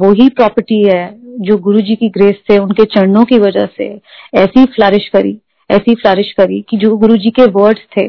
वही 0.00 0.28
प्रॉपर्टी 0.28 0.82
है 0.84 1.18
जो 1.40 1.56
गुरु 1.56 1.80
जी 1.80 1.94
की 1.96 2.08
ग्रेस 2.08 2.34
से, 2.48 2.58
उनके 2.58 2.84
चरणों 2.84 3.24
की 3.24 3.38
वजह 3.38 3.68
से 3.76 3.88
ऐसी 4.34 4.64
फ्लरिश 4.64 5.08
करी, 5.08 5.38
ऐसी 5.70 5.94
फ्लरिश 5.94 6.32
करी 6.32 6.64
कि 6.68 6.76
जो 6.76 6.96
गुरु 6.96 7.16
जी 7.16 7.30
के 7.30 7.46
वर्ड्स 7.50 7.80
थे 7.96 8.06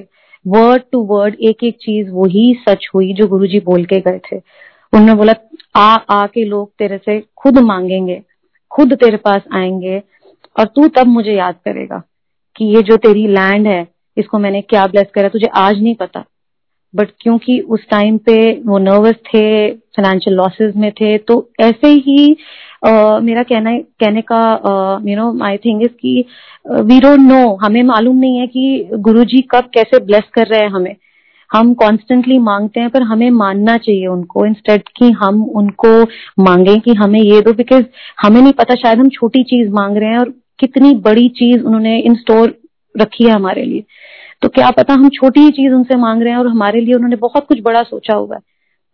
वर्ड 0.48 0.84
टू 0.91 1.04
वर्ड 1.04 1.36
एक 1.41 1.63
एक 1.63 1.76
चीज़ 1.76 2.10
वही 2.10 2.54
सच 2.69 2.88
हुई 2.95 3.13
जो 3.13 3.28
गुरु 3.28 3.48
जी 3.48 3.60
बोल 3.60 3.86
के 3.86 4.00
गए 4.00 4.17
थे। 4.17 4.38
उन्होंने 4.93 5.15
बोला, 5.15 5.34
आ 5.76 5.95
आ 5.95 6.28
के 6.28 6.45
लोग 6.45 6.72
तेरे 6.80 6.98
से 6.98 7.24
खुद 7.38 7.58
मांगेंगे, 7.58 8.22
खुद 8.72 8.93
तेरे 8.93 9.17
पास 9.17 9.41
आएँगे 9.54 10.02
और 10.60 10.65
तू 10.65 10.88
तब 10.88 11.08
मुझे 11.08 11.32
याद 11.32 11.56
करेगा 11.65 12.02
कि 12.56 12.65
ये 12.65 12.82
जो 12.82 12.98
तेरी 12.98 13.28
लैंड 13.28 13.67
है, 13.67 13.88
इसको 14.17 14.39
मैंने 14.39 14.62
क्या 14.62 14.88
ब्लेस 14.88 15.08
करा, 15.13 15.30
तुझे 15.30 15.48
आज 15.56 15.82
नहीं 15.82 15.95
पता। 15.95 16.26
बट 16.93 17.10
क्योंकि 17.21 17.60
उस 17.60 17.80
टाइम 17.89 18.17
पे 18.17 18.38
वो 18.65 18.78
नर्वस 18.78 19.15
थे 19.28 19.71
फाइनेंशियल 19.71 20.36
लॉसेस 20.38 20.73
में 20.75 20.91
थे 20.91 21.17
तो 21.17 21.36
ऐसे 21.60 21.88
ही 21.88 22.36
uh, 22.88 23.21
मेरा 23.21 23.43
कहना 23.43 23.78
कहने 23.78 24.21
का 24.21 24.41
you 25.08 25.15
know 25.17 25.32
my 25.34 25.58
thing 25.58 25.84
is 25.84 25.91
कि 26.02 26.23
वी 26.71 26.99
डोंट 26.99 27.19
नो 27.19 27.56
हमें 27.56 27.82
मालूम 27.84 28.17
नहीं 28.17 28.38
है 28.38 28.47
कि 28.47 28.89
गुरुजी 28.99 29.41
कब 29.52 29.69
कैसे 29.73 29.99
ब्लेस 30.06 30.23
कर 30.34 30.47
रहे 30.47 30.60
हैं 30.60 30.69
हमें। 30.69 30.95
हम 31.52 31.73
कॉन्स्टेंटली 31.73 32.38
मांगते 32.39 32.80
हैं 32.80 32.89
पर 32.89 33.04
हमें 33.04 33.30
मानना 33.32 33.78
चाहिए 33.78 34.08
उनको। 34.08 34.45
इंस्टेड 34.45 34.82
कि 34.97 35.12
हम 35.12 35.43
उनको 35.43 36.02
मांगे 36.43 36.78
कि 36.80 36.93
हमें 36.93 37.19
ये 37.19 37.41
दो 37.41 37.54
बिकॉज़ 37.54 37.86
हमें 38.21 38.41
नहीं 38.41 38.54
पता 38.54 38.75
शायद 38.75 38.99
हम 38.99 39.10
छोटी 39.10 39.43
चीज़ 39.43 39.69
मांग 39.71 39.97
रहे 39.97 40.10
हैं 40.10 40.19
और 40.19 40.34
कितनी 40.60 40.93
बड़ी 41.06 41.28
चीज़ 41.30 41.63
उन्होंने 41.63 41.97
इन 41.99 42.15
स्टोर 42.15 42.54
रखी 42.95 43.23
है 43.23 43.32
हमारे 43.32 43.63
लिए। 43.63 43.84
तो 44.41 44.49
क्या 44.49 44.69
पता 44.71 44.93
हम 44.93 45.10
छोटी 45.10 45.39
ही 45.39 45.49
चीज़ 45.52 45.74
उनसे 45.74 45.95
मांग 45.95 46.22
रहे 46.22 46.32
हैं 46.32 46.39
और 46.39 46.47
हमारे 46.47 46.82
लिए 46.82 46.93
उन्होंने 46.93 47.16
बहुत 47.18 47.45
कुछ 47.47 47.61
बड़ा 47.61 47.82
सोचा 47.84 48.16
हुआ 48.16 48.36
है। 48.36 48.41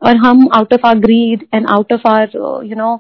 और 0.02 0.16
हम 0.18 0.48
out 0.56 0.74
of 0.74 0.86
our 0.88 0.98
greed 1.00 1.46
and 1.54 1.68
out 1.68 1.94
of 1.94 2.08
our 2.08 2.30
you 2.66 2.76
know 2.76 2.94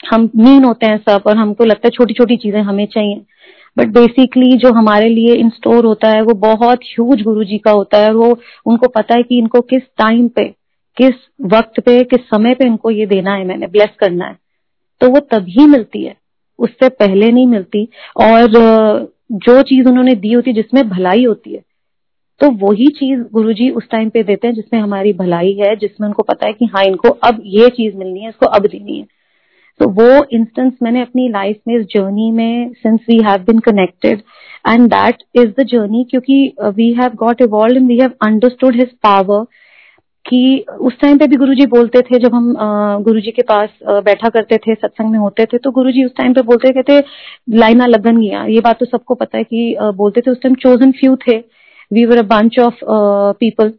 हम 0.00 0.28
मीन 0.36 0.64
होते 0.64 0.86
हैं 0.86 0.98
सब 0.98 1.22
और 1.26 1.36
हमको 1.36 1.64
लगता 1.64 1.86
है 1.86 1.90
छोटी 1.90 2.14
छोटी 2.14 2.36
चीज़ें 2.36 2.60
हमें 2.62 2.86
चाहिए। 2.86 3.22
बट 3.76 3.88
बेसिकली 3.88 4.56
जो 4.56 4.72
हमारे 4.72 5.08
लिए 5.08 5.34
इन 5.34 5.48
स्टोर 5.50 5.84
होता 5.84 6.08
है 6.08 6.20
वो 6.22 6.34
बहुत 6.40 6.84
ह्यूज 6.84 7.22
गुरु 7.22 7.44
जी 7.44 7.58
का 7.58 7.70
होता 7.70 7.98
है। 7.98 8.12
वो, 8.12 8.38
उनको 8.66 8.88
पता 8.88 9.14
है 9.14 9.22
कि 9.22 9.38
इनको 9.38 9.60
किस 9.62 9.82
टाइम 9.98 10.28
पे, 10.28 10.44
किस 10.96 11.14
वक्त 11.52 11.80
पे, 11.80 12.02
किस 12.04 12.20
समय 12.26 12.54
पे 12.54 12.66
इनको 12.66 12.90
ये 12.90 13.06
देना 13.06 13.34
है, 13.34 13.44
मैंने 13.44 13.66
ब्लेस 13.66 13.90
करना 13.98 14.26
है। 14.26 14.36
तो 15.00 15.10
वो 15.10 15.20
तभी 15.30 15.66
मिलती 15.66 16.04
है, 16.04 16.16
उससे 16.58 16.88
पहले 16.90 17.30
नहीं 17.32 17.46
मिलती। 17.46 17.84
और 18.16 19.14
जो 19.30 19.60
चीज़ 19.62 19.88
उन्होंने 19.88 20.14
दी 20.16 20.32
होती 20.32 20.50
है, 20.50 20.54
जिसमें 20.54 20.88
भलाई 20.88 21.24
होती 21.24 21.54
है 21.54 21.62
तो 22.40 22.50
वही 22.58 22.86
चीज़ 22.96 23.20
गुरुजी 23.32 23.68
उस 23.70 23.88
टाइम 23.90 24.08
पे 24.10 24.22
देते 24.22 24.46
हैं, 24.46 24.54
जिसमें 24.54 24.80
हमारी 24.80 25.12
भलाई 25.14 25.52
है, 25.54 25.74
जिसमें 25.76 26.06
उनको 26.08 26.22
पता 26.22 26.46
है 26.46 26.52
कि 26.52 26.64
हाँ 26.66 26.84
इनको 26.84 27.08
अब 27.24 27.40
ये 27.46 27.68
चीज़ 27.76 27.96
मिलनी 27.96 28.20
है, 28.20 28.28
इसको 28.28 28.46
अब 28.48 28.66
देनी 28.66 28.98
है। 28.98 29.06
तो 29.80 29.88
वो 29.90 30.24
इंस्टेंस 30.32 30.72
मैंने 30.82 31.02
अपनी 31.02 31.28
लाइफ 31.28 31.60
में, 31.68 31.74
इस 31.76 31.86
जर्नी 31.86 32.30
में 32.32 32.72
since 32.74 33.00
we 33.08 33.16
have 33.24 33.42
been 33.44 33.58
connected 33.60 34.22
and 34.64 34.86
that 34.90 35.22
is 35.36 35.48
the 35.60 35.66
journey 35.66 36.04
क्योंकि 36.10 36.52
we 36.76 36.92
have 36.94 37.14
got 37.16 37.42
evolve 37.42 37.76
and 37.76 37.88
we 37.88 37.98
have 37.98 38.12
understood 38.26 38.76
his 38.76 38.92
power 39.02 39.44
कि 40.26 40.64
उस 40.80 40.98
टाइम 41.00 41.18
पे 41.18 41.26
भी 41.26 41.36
गुरुजी 41.36 41.66
बोलते 41.68 42.00
थे, 42.02 42.18
जब 42.18 42.34
हम 42.34 42.54
गुरुजी 43.04 43.30
के 43.30 43.42
पास 43.42 43.68
बैठा 43.84 44.28
करते 44.28 44.56
थे, 44.58 44.74
सत्संग 44.74 45.10
में 45.10 45.18
होते 45.18 45.44
थे 45.44 45.58
तो 45.58 45.70
गुरुजी 45.72 46.04
उस 46.04 46.12
टाइम 46.16 46.32
पे 46.34 46.42
बोलते, 46.42 46.72
कहते, 46.72 47.02
लाइना 47.54 47.86
लगन 47.86 48.20
गया 48.20 48.44
ये 48.46 48.60
बात 48.60 48.78
तो 48.78 48.86
सबको 48.86 49.14
पता 49.14 49.38
है 49.38 49.44
कि 49.44 49.76
बोलते 49.80 50.20
थे, 50.20 50.30
उस 50.30 50.42
टाइम 50.42 50.54
चोजन 50.56 50.92
फ्यू 50.92 51.16
थे। 51.26 51.36
We 51.90 52.04
were 52.04 52.18
a 52.18 52.22
bunch 52.28 52.58
of 52.58 52.80
people 53.40 53.72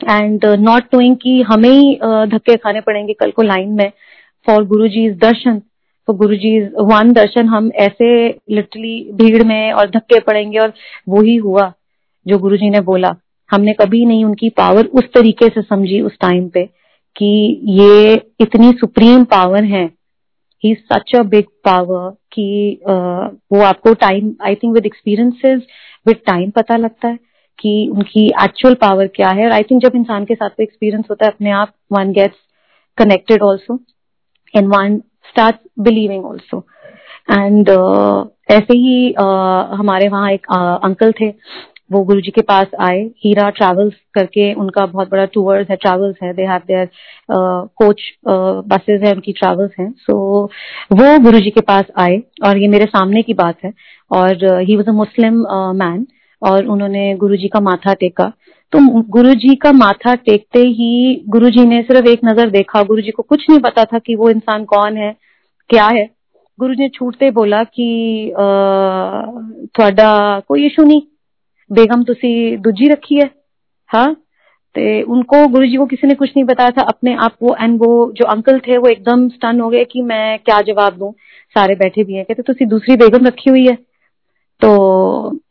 and 0.00 0.44
not 0.60 0.94
knowing 0.94 1.16
कि 1.16 1.40
हमें 1.42 1.68
ही 1.68 1.94
धक्के 2.28 2.56
खाने 2.56 2.80
पड़ेंगे 2.80 3.12
कल 3.12 3.30
को 3.30 3.42
लाइन 3.42 3.68
में 3.72 3.90
फॉर 4.46 4.64
गुरु 4.64 4.88
जी 4.88 5.08
दर्शन। 5.22 5.60
तो 6.08 6.12
गुरु 6.14 6.36
जी 6.36 6.58
वन 6.82 7.12
दर्शन 7.12 7.46
हम 7.48 7.70
ऐसे 7.76 8.08
लिटरली 8.50 8.98
भीड़ 9.14 9.42
में 9.44 9.72
और 9.72 9.90
धक्के 9.90 10.18
पड़ेंगे 10.20 10.58
और 10.58 10.72
वो 11.08 11.22
ही 11.22 11.36
हुआ 11.36 11.72
जो 12.26 12.38
गुरु 12.38 12.56
जी 12.56 12.70
ने 12.70 12.80
बोला। 12.82 13.14
हमने 13.50 13.72
कभी 13.72 14.04
नहीं 14.06 14.24
उनकी 14.24 14.48
पावर 14.50 14.86
उस 14.94 15.04
तरीके 15.14 15.48
से 15.48 15.62
समझी 15.62 16.00
उस 16.00 16.16
टाइम 16.20 16.48
पे 16.48 16.64
कि 17.16 17.26
ये 17.80 18.14
इतनी 18.40 18.72
सुप्रीम 18.72 19.24
पावर 19.24 19.64
है। 19.64 19.84
ही 20.64 20.74
सच 20.74 21.14
अ 21.16 21.22
बिग 21.22 21.44
पावर 21.64 22.10
कि 22.32 22.80
वो 23.52 23.62
आपको 23.62 23.92
time 23.94 24.34
I 24.42 24.54
think 24.54 24.74
with 24.74 24.86
experiences 24.86 25.62
with 26.06 26.16
time 26.26 26.50
पता 26.50 26.76
लगता 26.76 27.08
है 27.08 27.18
कि 27.58 27.88
उनकी 27.92 28.26
एक्चुअल 28.44 28.74
पावर 28.74 29.06
क्या 29.06 29.28
है। 29.28 29.44
और 29.46 29.52
आई 29.52 29.62
थिंक 29.62 29.82
जब 29.82 29.96
इंसान 29.96 30.24
के 30.24 30.34
साथ 30.34 30.60
एक्सपीरियंस 30.60 31.04
होता 31.10 31.26
है 31.26 31.32
अपने 31.32 31.50
आप 31.50 31.72
one 31.92 32.12
gets 32.12 32.38
connected 32.98 33.42
also 33.42 33.78
and 34.54 34.68
one 34.68 34.98
start 35.28 35.56
believing 35.78 36.24
also 36.24 36.66
and 37.30 37.68
ऐसे 38.50 38.76
ही 38.78 39.12
uh, 39.12 39.78
हमारे 39.78 40.08
वहाँ 40.08 40.30
एक 40.32 40.46
अंकल 40.84 41.12
uh, 41.12 41.20
थे। 41.20 41.30
वो 41.90 42.02
गुरु 42.04 42.20
जी 42.20 42.30
के 42.30 42.42
पास 42.42 42.66
आए। 42.80 43.02
हीरा 43.24 43.48
ट्रैवल्स 43.50 43.94
करके 44.14 44.52
उनका 44.54 44.86
बहुत 44.86 45.10
बड़ा 45.10 45.24
टूर्स 45.34 45.70
है 45.70 45.76
ट्रैवल्स 45.76 46.16
है। 46.22 46.32
They 46.34 46.42
have 46.42 46.60
their 46.66 46.88
coach 47.30 48.02
buses 48.68 49.00
है 49.02 49.12
उनकी 49.12 49.32
ट्रैवल्स 49.32 49.72
हैं। 49.80 49.90
सो 49.92 50.12
so, 50.12 50.98
वो 50.98 51.18
गुरु 51.20 51.40
जी 51.40 51.50
के 51.50 51.60
पास 51.62 51.84
आए 51.98 52.22
और 52.46 52.58
ये 52.58 52.68
मेरे 52.68 52.84
सामने 52.86 53.22
की 53.22 53.34
बात 53.34 53.64
है। 53.64 53.72
और 54.10 54.44
he 54.60 54.76
was 54.76 54.88
a 54.88 54.92
Muslim 54.94 55.34
man 55.76 56.06
और 56.42 56.66
उन्होंने 56.66 57.14
गुरु 57.16 57.36
जी 57.36 57.48
का 57.48 57.60
माथा 57.60 57.94
टेका। 57.94 58.32
तो 58.72 58.78
गुरु 59.10 59.34
जी 59.36 59.54
का 59.56 59.72
माथा 59.72 60.14
टेकते 60.16 60.60
ही 60.60 61.24
गुरु 61.28 61.50
जी 61.50 61.64
ने 61.66 61.82
सिर्फ़ 61.82 62.08
एक 62.08 62.20
नज़र 62.24 62.50
देखा। 62.50 62.82
गुरु 62.82 63.02
जी 63.02 63.10
को 63.10 63.22
कुछ 63.22 63.44
नहीं 63.50 63.60
पता 63.60 63.84
था 63.84 63.98
कि 63.98 64.14
वो 64.16 64.30
इंसान 64.30 64.64
कौन 64.66 64.96
है 64.96 65.14
क्या 65.70 65.86
है। 65.88 66.04
गुरु 66.58 66.74
जी 66.74 66.82
ने 66.82 66.88
छूटते 66.88 67.30
बोला 67.30 67.62
कि 67.64 68.32
थोड़ा 69.78 70.40
कोई 70.40 70.66
इशू 70.66 70.82
नहीं। 70.82 71.02
बेगम 71.70 72.02
तुसी 72.04 72.56
दूजी 72.56 72.88
रखी 72.88 73.14
है? 73.14 73.30
हाँ? 73.90 74.12
ते 74.74 75.02
उनको 75.02 75.46
गुरु 75.48 75.66
जी 75.66 75.76
को 75.76 75.86
किसी 75.86 76.06
ने 76.06 76.14
कुछ 76.14 76.30
नहीं 76.30 76.44
बताया 76.44 76.70
था। 76.70 76.82
अपने 76.82 77.14
आप 77.14 77.36
वो 77.42 77.54
एंड 77.60 77.78
वो 77.80 78.12
जो 78.12 78.24
अंकल 78.24 78.58
थे 78.58 78.76
वो 78.76 78.88
एकदम 78.88 79.28
स्टन 79.28 79.60
हो 79.60 79.68
गए 79.70 79.84
कि 79.84 80.02
मैं 80.02 80.38
क्या 80.38 80.60
जवाब 80.62 80.96
दूँ? 80.98 81.12
सारे 81.56 81.74
बैठे 81.74 82.04
भी 82.04 82.14
हैं। 82.14 82.24
कहते 82.24 82.42
तुसी 82.42 82.66
दूसरी 82.66 82.96
बेगम 82.96 83.26
रखी 83.26 83.50
हुई 83.50 83.66
है? 83.66 83.74
तो 84.62 84.68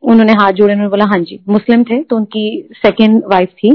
उन्होंने 0.01 0.33
हाथ 0.33 0.51
जोड़े 0.51 0.73
उन्होंने 0.73 0.89
बोला 0.89 1.05
हाँ 1.05 1.19
जी 1.19 1.39
मुस्लिम 1.49 1.83
थे 1.83 2.01
तो 2.03 2.15
उनकी 2.15 2.69
सेकेंड 2.73 3.23
वाइफ 3.25 3.49
थी। 3.49 3.71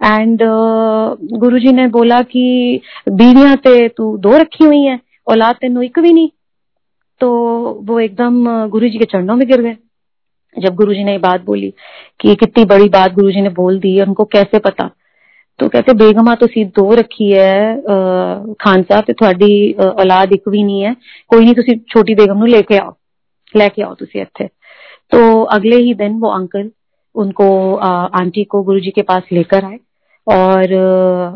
एंड 0.00 0.42
uh, 0.42 1.38
गुरु 1.38 1.58
जी 1.58 1.72
ने 1.72 1.86
बोला 1.88 2.20
कि 2.22 2.80
बीवियाँ 3.08 3.56
ते 3.56 3.88
तू 3.88 4.16
दो 4.18 4.36
रखी 4.36 4.64
हुई 4.64 4.82
है 4.82 4.98
औलाद 5.26 5.56
तेन 5.56 5.82
एक 5.82 5.98
भी 5.98 6.12
नहीं। 6.12 6.28
तो 7.20 7.28
वो 7.82 8.00
एकदम 8.00 8.68
गुरु 8.68 8.88
जी 8.88 8.98
के 8.98 9.04
चरणों 9.04 9.36
में 9.36 9.46
गिर 9.48 9.62
गए। 9.62 9.76
जब 10.55 10.75
गुरुजी 10.75 11.03
ने 11.03 11.17
बात 11.17 11.41
बोली 11.41 11.73
कि 12.19 12.35
कितनी 12.35 12.65
बड़ी 12.65 12.89
बात 12.89 13.13
गुरुजी 13.13 13.41
ने 13.41 13.49
बोल 13.49 13.79
दी 13.79 13.99
उनको 14.01 14.25
कैसे 14.25 14.59
पता 14.59 14.89
तो 15.59 15.67
कहते 15.67 15.93
बेगमा 15.93 16.33
तो 16.35 16.47
सीध 16.47 16.67
दो 16.75 16.93
रखी 16.93 17.29
है 17.31 17.75
खान 18.55 18.83
साहब 18.83 19.03
ਤੇ 19.03 19.13
ਤੁਹਾਡੀ 19.13 19.51
औलाद 19.95 20.33
एक 20.33 20.49
भी 20.49 20.63
नहीं 20.63 20.81
है 20.81 20.93
कोई 21.29 21.45
नहीं 21.45 21.55
ਤੁਸੀਂ 21.55 21.75
छोटी 21.89 22.15
बेगम 22.15 22.37
ਨੂੰ 22.37 22.47
लेके 22.47 22.77
आओ 22.77 22.91
लेके 23.53 23.83
आओ 23.83 23.95
ਤੁਸੀਂ 23.95 24.21
ਇੱਥੇ 24.21 24.47
तो 25.11 25.21
अगले 25.53 25.77
ही 25.77 25.93
दिन 25.93 26.13
वो 26.19 26.29
अंकल 26.29 26.69
उनको 27.15 27.47
आंटी 28.19 28.43
को 28.43 28.61
गुरुजी 28.63 28.91
के 28.91 29.01
पास 29.01 29.23
लेकर 29.31 29.65
आए 29.65 29.79
और 30.27 30.75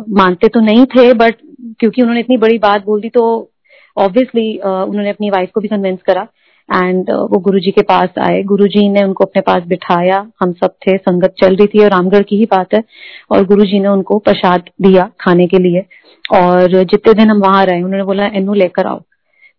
मानते 0.10 0.48
तो 0.48 0.60
नहीं 0.60 0.86
थे 0.86 1.14
बट 1.14 1.42
क्योंकि 1.80 2.02
उन्होंने 2.02 2.20
इतनी 2.20 2.38
बड़ी 2.38 2.58
बात 2.58 2.86
बोल 2.86 3.02
दी 3.02 3.10
तो 3.10 3.26
ऑब्वियसली 3.98 4.48
उन्होंने 4.58 5.10
अपनी 5.10 5.30
वाइफ 5.30 5.52
को 5.54 5.62
भी 5.62 5.68
कन्विंस 5.68 6.00
करा 6.02 6.28
एंड 6.73 7.05
uh, 7.05 7.31
वो 7.31 7.39
गुरुजी 7.39 7.71
के 7.71 7.83
पास 7.83 8.09
आए। 8.21 8.43
गुरुजी 8.43 8.89
ने 8.89 9.03
उनको 9.05 9.25
अपने 9.25 9.43
पास 9.43 9.63
बिठाया। 9.69 10.19
हम 10.41 10.53
सब 10.53 10.75
थे 10.87 10.97
संगत 10.99 11.35
चल 11.43 11.57
रही 11.57 11.67
थी 11.67 11.83
और 11.85 11.91
रामगढ़ 11.91 12.23
की 12.23 12.37
ही 12.37 12.45
बात 12.45 12.75
है। 12.75 12.83
और 13.31 13.45
गुरुजी 13.45 13.81
ने 13.81 13.89
उनको 13.89 14.19
प्रसाद 14.19 14.71
दिया 14.83 15.11
खाने 15.21 15.47
के 15.47 15.59
लिए। 15.59 15.85
और 16.33 16.83
जितने 16.85 17.15
दिन 17.15 17.31
हम 17.31 17.41
वहाँ 17.41 17.65
रहे 17.67 17.83
उन्होंने 17.83 18.05
बोला 18.05 18.27
इनू 18.35 18.55
लेकर 18.55 18.87
आओ। 18.87 19.01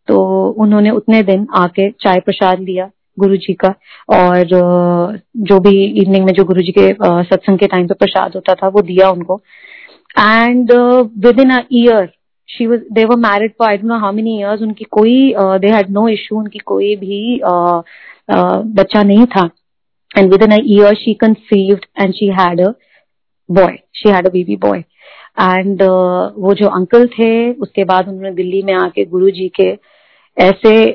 तो 0.08 0.20
उन्होंने 0.58 0.90
उतने 0.90 1.22
दिन 1.24 1.48
आके 1.56 1.90
चाय 2.02 2.20
प्रसाद 2.20 2.60
लिया 2.60 2.90
गुरु 3.20 3.36
जी 3.38 3.54
का। 3.54 3.74
और 4.10 4.46
जो 5.38 5.60
भी 5.60 5.84
इवनिंग 6.02 6.26
में 6.26 6.34
जो 6.34 6.44
गुरु 6.44 6.62
जी 6.62 6.72
के 6.72 6.88
सत्संग 7.04 7.58
के 7.58 7.68
टाइम 7.68 7.88
पे 7.88 7.94
प्रसाद 7.94 8.32
होता 8.36 8.54
था 8.54 8.68
वो 8.68 8.82
दिया 8.82 9.10
उनको। 9.10 9.42
And 10.20 10.72
within 11.40 11.50
a 11.50 11.62
year 11.74 12.10
she 12.58 12.66
was 12.68 12.82
they 12.92 13.06
were 13.06 13.16
married 13.16 13.52
for 13.52 13.70
I 13.70 13.78
don't 13.78 13.92
know 13.92 13.98
how 14.00 14.12
many 14.12 14.38
years 14.40 14.62
उनकी 14.62 14.86
कोई 14.92 15.34
दे 15.38 15.68
हैड 15.68 15.90
नो 15.90 16.08
इशू 16.08 16.38
उनकी 16.38 16.60
कोई 16.60 16.96
भी 16.96 17.40
uh, 17.40 17.80
uh, 18.36 18.62
बच्चा 18.78 19.04
नहीं 19.04 19.26
था। 19.26 19.50
And 20.18 20.32
within 20.44 20.54
year 20.64 20.96
she 20.96 21.14
conceived 21.14 21.86
and 22.02 22.14
she 22.14 22.28
had 22.42 22.62
a 22.62 22.72
boy 23.50 23.78
she 23.96 24.10
had 24.10 24.28
a 24.28 24.30
baby 24.30 24.56
boy 24.56 24.80
and 25.42 25.82
वो 26.38 26.54
जो 26.54 26.68
अंकल 26.68 27.08
थे 27.08 27.32
उसके 27.54 27.84
बाद 27.84 28.08
उन्होंने 28.08 28.32
दिल्ली 28.32 28.62
में 28.64 28.74
आके 28.74 29.06
गुरु 29.06 29.30
जी 29.30 29.48
के 29.50 29.70
ऐसे 30.38 30.92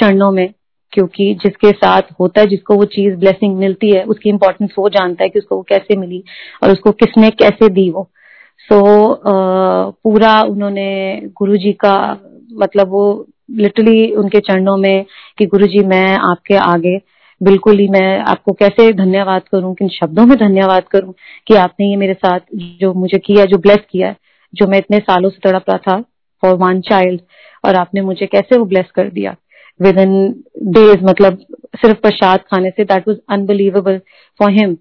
चरणों 0.00 0.30
में 0.30 0.48
क्योंकि 0.92 1.34
जिसके 1.34 1.70
साथ 1.70 2.02
होता 2.20 2.40
है 2.40 2.46
जिसको 2.46 2.74
वो 2.74 2.84
चीज़ 2.84 3.14
ब्लेसिंग 3.14 3.56
मिलती 3.56 3.90
है 3.90 4.02
उसकी 4.04 4.30
इम्पोर्टेंस 4.30 4.74
वो 4.78 4.88
जानता 4.88 5.24
है 5.24 5.30
कि 5.30 5.38
उसको 5.38 5.56
वो 5.56 5.62
कैसे 5.62 5.96
मिली 5.96 6.22
और 6.62 6.70
उसको 6.70 6.92
किसने 6.92 7.30
कैसे 7.30 7.68
दी 7.68 7.90
वो। 7.90 8.10
सो 8.58 8.80
uh, 9.12 9.94
पूरा 10.04 10.42
उन्होंने 10.42 11.20
गुरु 11.24 11.56
जी 11.56 11.72
का 11.72 12.12
मतलब 12.52 12.88
वो 12.88 13.26
लिटरली 13.50 14.12
उनके 14.12 14.40
चरणों 14.40 14.76
में 14.76 15.04
कि 15.38 15.46
गुरु 15.46 15.66
जी 15.66 15.80
मैं 15.80 16.16
आपके 16.16 16.54
आगे 16.54 17.00
बिल्कुल 17.42 17.78
ही 17.78 17.88
मैं 17.88 18.18
आपको 18.18 18.52
कैसे 18.52 18.92
धन्यवाद 18.92 19.42
करूँ 19.42 19.74
किन 19.74 19.88
शब्दों 19.88 20.26
में 20.26 20.36
धन्यवाद 20.38 20.82
करूँ 20.82 21.14
कि 21.46 21.54
आपने 21.54 21.90
ये 21.90 21.96
मेरे 21.96 22.14
साथ 22.14 22.40
जो 22.54 22.94
मुझे 22.94 23.18
किया 23.18 23.44
जो 23.44 23.58
ब्लेस 23.58 23.78
किया 23.90 24.14
जो 24.54 24.66
मैं 24.66 24.78
इतने 24.78 24.98
सालों 24.98 25.30
से 25.30 25.50
तड़प 25.50 25.64
था 25.70 26.00
फॉर 26.42 26.54
वन 26.54 26.80
चाइल्ड 26.80 27.20
और 27.64 27.74
आपने 27.74 28.00
मुझे 28.00 28.26
कैसे 28.26 28.58
वो 28.58 28.64
ब्लेस 28.64 28.90
कर 28.94 29.08
दिया? 29.08 29.36
विद 29.82 29.98
इन 29.98 30.42
डेज़ 30.58 31.04
मतलब 31.04 31.38
सिर्फ़ 31.76 31.98
प्रसाद 31.98 32.40
खाने 32.40 32.70
से 32.70 32.84
that 32.84 33.08
was 33.08 33.16
unbelievable 33.30 33.98
for 34.40 34.50
him 34.50 34.76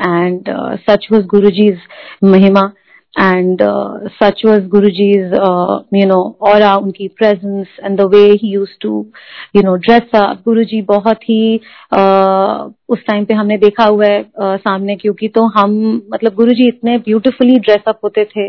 and 0.00 0.48
uh, 0.48 0.76
such 0.86 1.04
was 1.10 1.24
Guruji's 1.24 1.78
mahima 2.22 2.74
and 3.16 3.60
uh, 3.60 4.08
such 4.18 4.40
was 4.44 4.60
Guruji's 4.62 5.32
uh, 5.32 5.82
you 5.92 6.06
know 6.06 6.36
aura 6.40 6.78
unki 6.80 7.14
presence 7.14 7.68
and 7.82 7.98
the 7.98 8.08
way 8.08 8.36
he 8.36 8.48
used 8.48 8.80
to 8.80 9.12
you 9.52 9.62
know 9.62 9.76
dress 9.78 10.08
up. 10.14 10.44
Guruji 10.44 10.82
बहुत 10.86 11.28
ही 11.30 11.60
uh, 11.92 12.72
उस 12.88 13.04
time 13.06 13.24
पे 13.24 13.34
हमने 13.34 13.56
देखा 13.58 13.84
हुआ 13.84 14.06
है 14.06 14.22
uh, 14.22 14.56
सामने 14.60 14.96
क्योंकि 14.96 15.28
तो 15.28 15.46
हम 15.58 15.76
मतलब 16.14 16.34
गुरुजी 16.34 16.68
इतने 16.68 16.96
ब्यूटीफुली 16.98 17.58
ड्रेसअप 17.58 17.98
होते 18.04 18.24
थे 18.24 18.48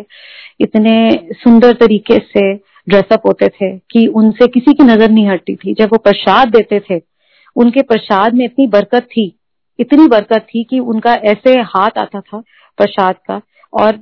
इतने 0.60 0.96
सुंदर 1.34 1.74
तरीके 1.74 2.18
से 2.28 2.54
ड्रेसअप 2.90 3.28
होते 3.28 3.48
थे 3.48 3.78
कि 3.92 4.06
उनसे 4.16 4.48
किसी 4.48 4.74
की 4.74 4.84
नज़र 4.84 5.10
नहीं 5.10 5.28
हटती 5.28 5.56
थी 5.56 5.74
जब 5.74 5.90
वो 5.92 5.98
प्रसाद 5.98 6.48
देते 6.48 6.80
थे 6.90 7.02
उनके 7.56 7.82
प्रसाद 7.82 8.34
में 8.34 8.46
इतनी 8.46 8.68
बरकत 8.68 9.08
थी 9.12 9.28
इतनी 9.82 10.08
बरकत 10.08 10.46
थी 10.46 10.64
कि 10.64 10.80
उनका 10.80 11.14
ऐसे 11.32 11.54
हाथ 11.68 11.98
आता 11.98 12.20
था 12.20 12.40
प्रसाद 12.78 13.16
का 13.28 13.42
और 13.74 14.00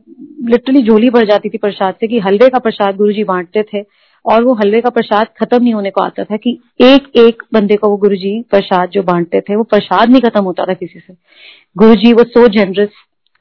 लिटरली 0.50 0.82
झोली 0.84 1.10
भर 1.10 1.26
जाती 1.26 1.50
थी 1.50 1.58
प्रसाद 1.58 1.96
से 2.00 2.08
कि 2.08 2.20
हलवे 2.20 2.50
का 2.50 2.60
प्रसाद 2.60 2.96
गुरु 2.96 3.14
जी 3.14 3.24
बांटते 3.24 3.64
थे 3.64 3.84
और 4.26 4.44
वो 4.44 4.54
हलवे 4.54 4.82
का 4.82 4.90
प्रसाद 4.90 5.28
खत्म 5.38 5.62
नहीं 5.64 5.74
होने 5.74 5.90
को 5.90 6.02
आता 6.02 6.24
था 6.24 6.38
कि 6.38 6.58
एक 6.82 7.12
एक 7.18 7.44
बंदे 7.54 7.76
को 7.76 7.90
वो 7.90 7.98
गुरु 7.98 8.16
जी 8.16 8.42
प्रसाद 8.52 8.90
जो 8.90 9.04
बांटते 9.04 9.42
थे 9.42 9.56
वो 9.56 9.64
प्रसाद 9.64 10.10
नहीं 10.10 10.22
खत्म 10.22 10.44
होता 10.44 10.66
था 10.66 10.74
किसी 10.74 11.00
से। 11.00 11.14
गुरु 11.78 11.96
जी 11.96 12.14
वो 12.14 12.24
so 12.24 12.48
generous 12.48 12.90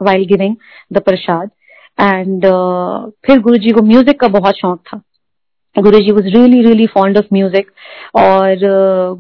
while 0.01 0.25
giving 0.27 0.57
the 0.93 1.01
prasad 1.01 1.51
and 1.99 2.47
फिर 3.27 3.41
गुरु 3.41 3.57
जी 3.57 3.71
को 3.71 3.83
म्यूज़िक 3.83 4.21
का 4.21 4.29
बहुत 4.29 4.59
शौक 4.59 4.81
था। 4.87 5.01
Guru 5.83 5.99
ji 5.99 6.13
was 6.13 6.27
really 6.27 6.61
really 6.63 6.87
fond 6.87 7.19
of 7.19 7.25
music 7.33 7.71
और 8.17 8.59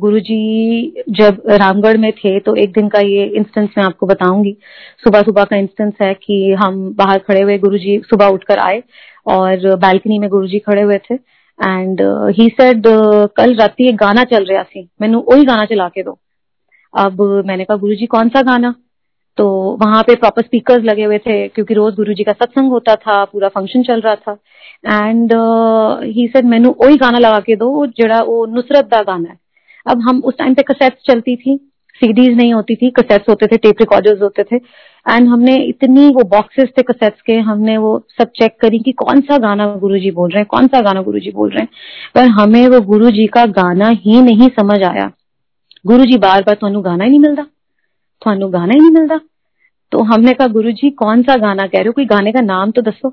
गुरु 0.01 0.21
जी 0.21 1.05
जब 1.19 1.43
रामगढ़ 1.51 1.97
में 1.97 2.11
थे 2.15 2.39
तो 2.41 2.55
एक 2.57 2.73
दिन 2.73 2.89
का 2.89 3.01
ये 3.01 3.25
इंस्टेंस 3.27 3.69
मैं 3.79 3.85
आपको 3.85 4.07
बताऊँगी। 4.07 4.57
सुबह 5.05 5.23
सुबह 5.23 5.45
का 5.45 5.57
इंस्टेंस 5.57 5.93
है 6.03 6.13
कि 6.15 6.53
हम 6.61 6.83
बाहर 6.99 7.19
खड़े 7.19 7.43
हुए 7.43 7.59
गुरु 7.59 7.79
जी 7.79 7.99
सुबह 8.11 8.27
उठकर 8.29 8.59
आए 8.59 8.83
और 9.27 9.75
बालकनी 9.77 10.19
में 10.19 10.29
गुरु 10.31 10.47
जी 10.47 10.59
खड़े 10.59 10.83
हुए 10.83 10.99
थे। 11.11 11.15
एंड 11.15 12.01
ही 12.39 12.49
सेड 12.51 12.83
कल 13.37 13.55
रात 13.55 13.81
एक 13.81 13.97
गाना 13.97 14.25
चल 14.25 14.45
रहा 14.45 14.63
सी 14.63 14.89
मैनू 15.01 15.25
वही 15.29 15.45
गाना 15.45 15.65
चला 15.65 15.89
के 15.89 16.03
दो। 16.03 16.19
अब 16.95 17.23
मैंने 17.47 17.65
कहा 17.65 17.77
गुरु 17.77 17.95
जी 17.95 18.07
कौन 18.07 18.29
सा 18.29 18.43
गाना? 18.43 18.75
तो 19.39 19.47
वहाँ 19.81 20.03
पे 20.03 20.15
प्रॉपर 20.15 20.43
स्पीकर्स 20.43 20.85
लगे 20.85 21.05
हुए 21.05 21.19
थे, 21.19 21.47
क्योंकि 21.49 21.75
रोज 21.75 21.95
गुरु 21.95 22.15
जी 22.15 22.25
का 22.25 22.33
सत्संग 22.33 22.71
होता 22.71 22.95
था, 22.95 23.25
पूरा 23.25 23.49
फ़ंक्शन 23.49 23.83
चल 23.83 24.01
रहा 24.01 24.15
था। 24.15 24.33
एंड 25.07 25.33
ही 26.05 26.27
सेड 26.27 26.45
मैनू 26.45 26.75
वही 26.81 26.97
गाना 26.97 27.19
लगा 27.19 27.39
के 27.39 27.57
दो, 27.57 27.87
जड़ा 27.87 28.21
वो 28.23 28.45
नुसरत 28.47 28.89
का 28.93 29.03
गाना 29.03 29.29
है. 29.29 29.39
अब 29.87 30.01
हम 30.01 30.21
उस 30.21 30.35
टाइम 30.39 30.55
पे 30.55 30.63
कसेट्स 30.63 31.07
चलती 31.07 31.37
थी 31.37 31.57
सीडीज 31.97 32.37
नहीं 32.37 32.53
होती 32.55 32.75
थी 32.77 32.91
कसेट्स 32.91 33.29
होते 33.29 33.47
थे 33.47 33.57
टेप 33.57 33.81
रिकॉर्डर्स 33.81 34.21
होते 34.23 34.43
थे। 34.43 34.57
एंड 34.57 35.29
हमने 35.29 35.55
इतनी 35.57 36.09
वो 36.09 36.25
बॉक्सेस 36.29 36.69
थे 36.79 36.83
कसेट्स 36.83 37.21
के, 37.23 37.39
हमने 37.39 37.77
वो 37.79 38.07
सब 38.19 38.31
चेक 38.37 38.57
करी 38.61 38.79
कि 38.79 38.93
कौन 38.93 39.21
सा 39.21 39.39
गाना 39.39 39.67
गुरु 39.77 39.99
जी 39.99 40.11
बोल 40.11 40.31
रहे 40.31 40.39
हैं, 40.39 40.47
कौन 40.47 40.67
सा 40.67 40.81
गाना 40.81 41.03
गुरु 41.03 41.19
जी 41.19 41.31
बोल 41.31 41.51
रहे 41.51 41.63
हैं। 41.63 41.69
पर 42.15 42.29
हमें 42.31 42.67
वो 42.69 42.81
गुरु 42.81 43.11
जी 43.11 43.27
का 43.27 43.45
गाना 43.45 43.89
ही 43.89 44.21
नहीं 44.23 44.49
समझ 44.49 44.83
आया। 44.83 45.11
गुरु 45.87 46.05
जी 46.05 46.19
बार 46.19 46.43
बार 46.43 46.55
थानू 46.55 46.81
गाना 46.81 47.05
ही 47.05 47.11
नहीं 47.11 47.21
मिलता। 47.21 47.47
थानू 48.23 48.49
गाना 48.49 48.75
ही 48.75 48.81
नहीं 48.81 48.91
मिलता 48.93 49.21
तो 49.93 50.03
हमने 50.05 50.33
कहा, 50.35 50.47
गुरु 50.49 50.71
जी, 50.73 50.91
कौन 50.93 51.23
सा 51.23 51.37
गाना 51.39 51.67
कह 51.67 51.79
रहे 51.79 51.87
हो? 51.87 51.93
कोई 51.93 52.05
गाने 52.07 52.33
का 52.33 52.41
नाम 52.43 52.71
तो 52.71 52.83
दसो 52.83 53.09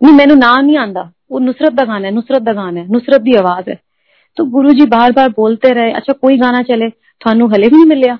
नहीं, 0.00 0.12
मैनू 0.12 0.34
नाम 0.36 0.64
नहीं 0.64 0.76
आंदा। 0.78 1.10
वो 1.30 1.38
नुसरत 1.38 1.76
का 1.78 1.84
गाना 1.84 2.06
है, 2.06 2.14
नुसरत 2.14 2.44
का 2.46 2.52
गाना 2.52 2.80
है, 2.80 2.86
नुसरत 2.88 3.22
की 3.22 3.34
आवाज़ 3.36 3.70
है। 3.70 3.78
तो 4.36 4.44
गुरु 4.46 4.72
जी 4.72 4.86
बार 4.88 5.12
बार 5.12 5.28
बोलते 5.28 5.72
रहे 5.72 5.92
अच्छा 5.92 6.12
कोई 6.12 6.36
गाना 6.38 6.62
चले 6.62 6.88
थानू 7.20 7.46
हले 7.48 7.68
भी 7.68 7.76
नहीं 7.76 7.86
मिलया 7.86 8.18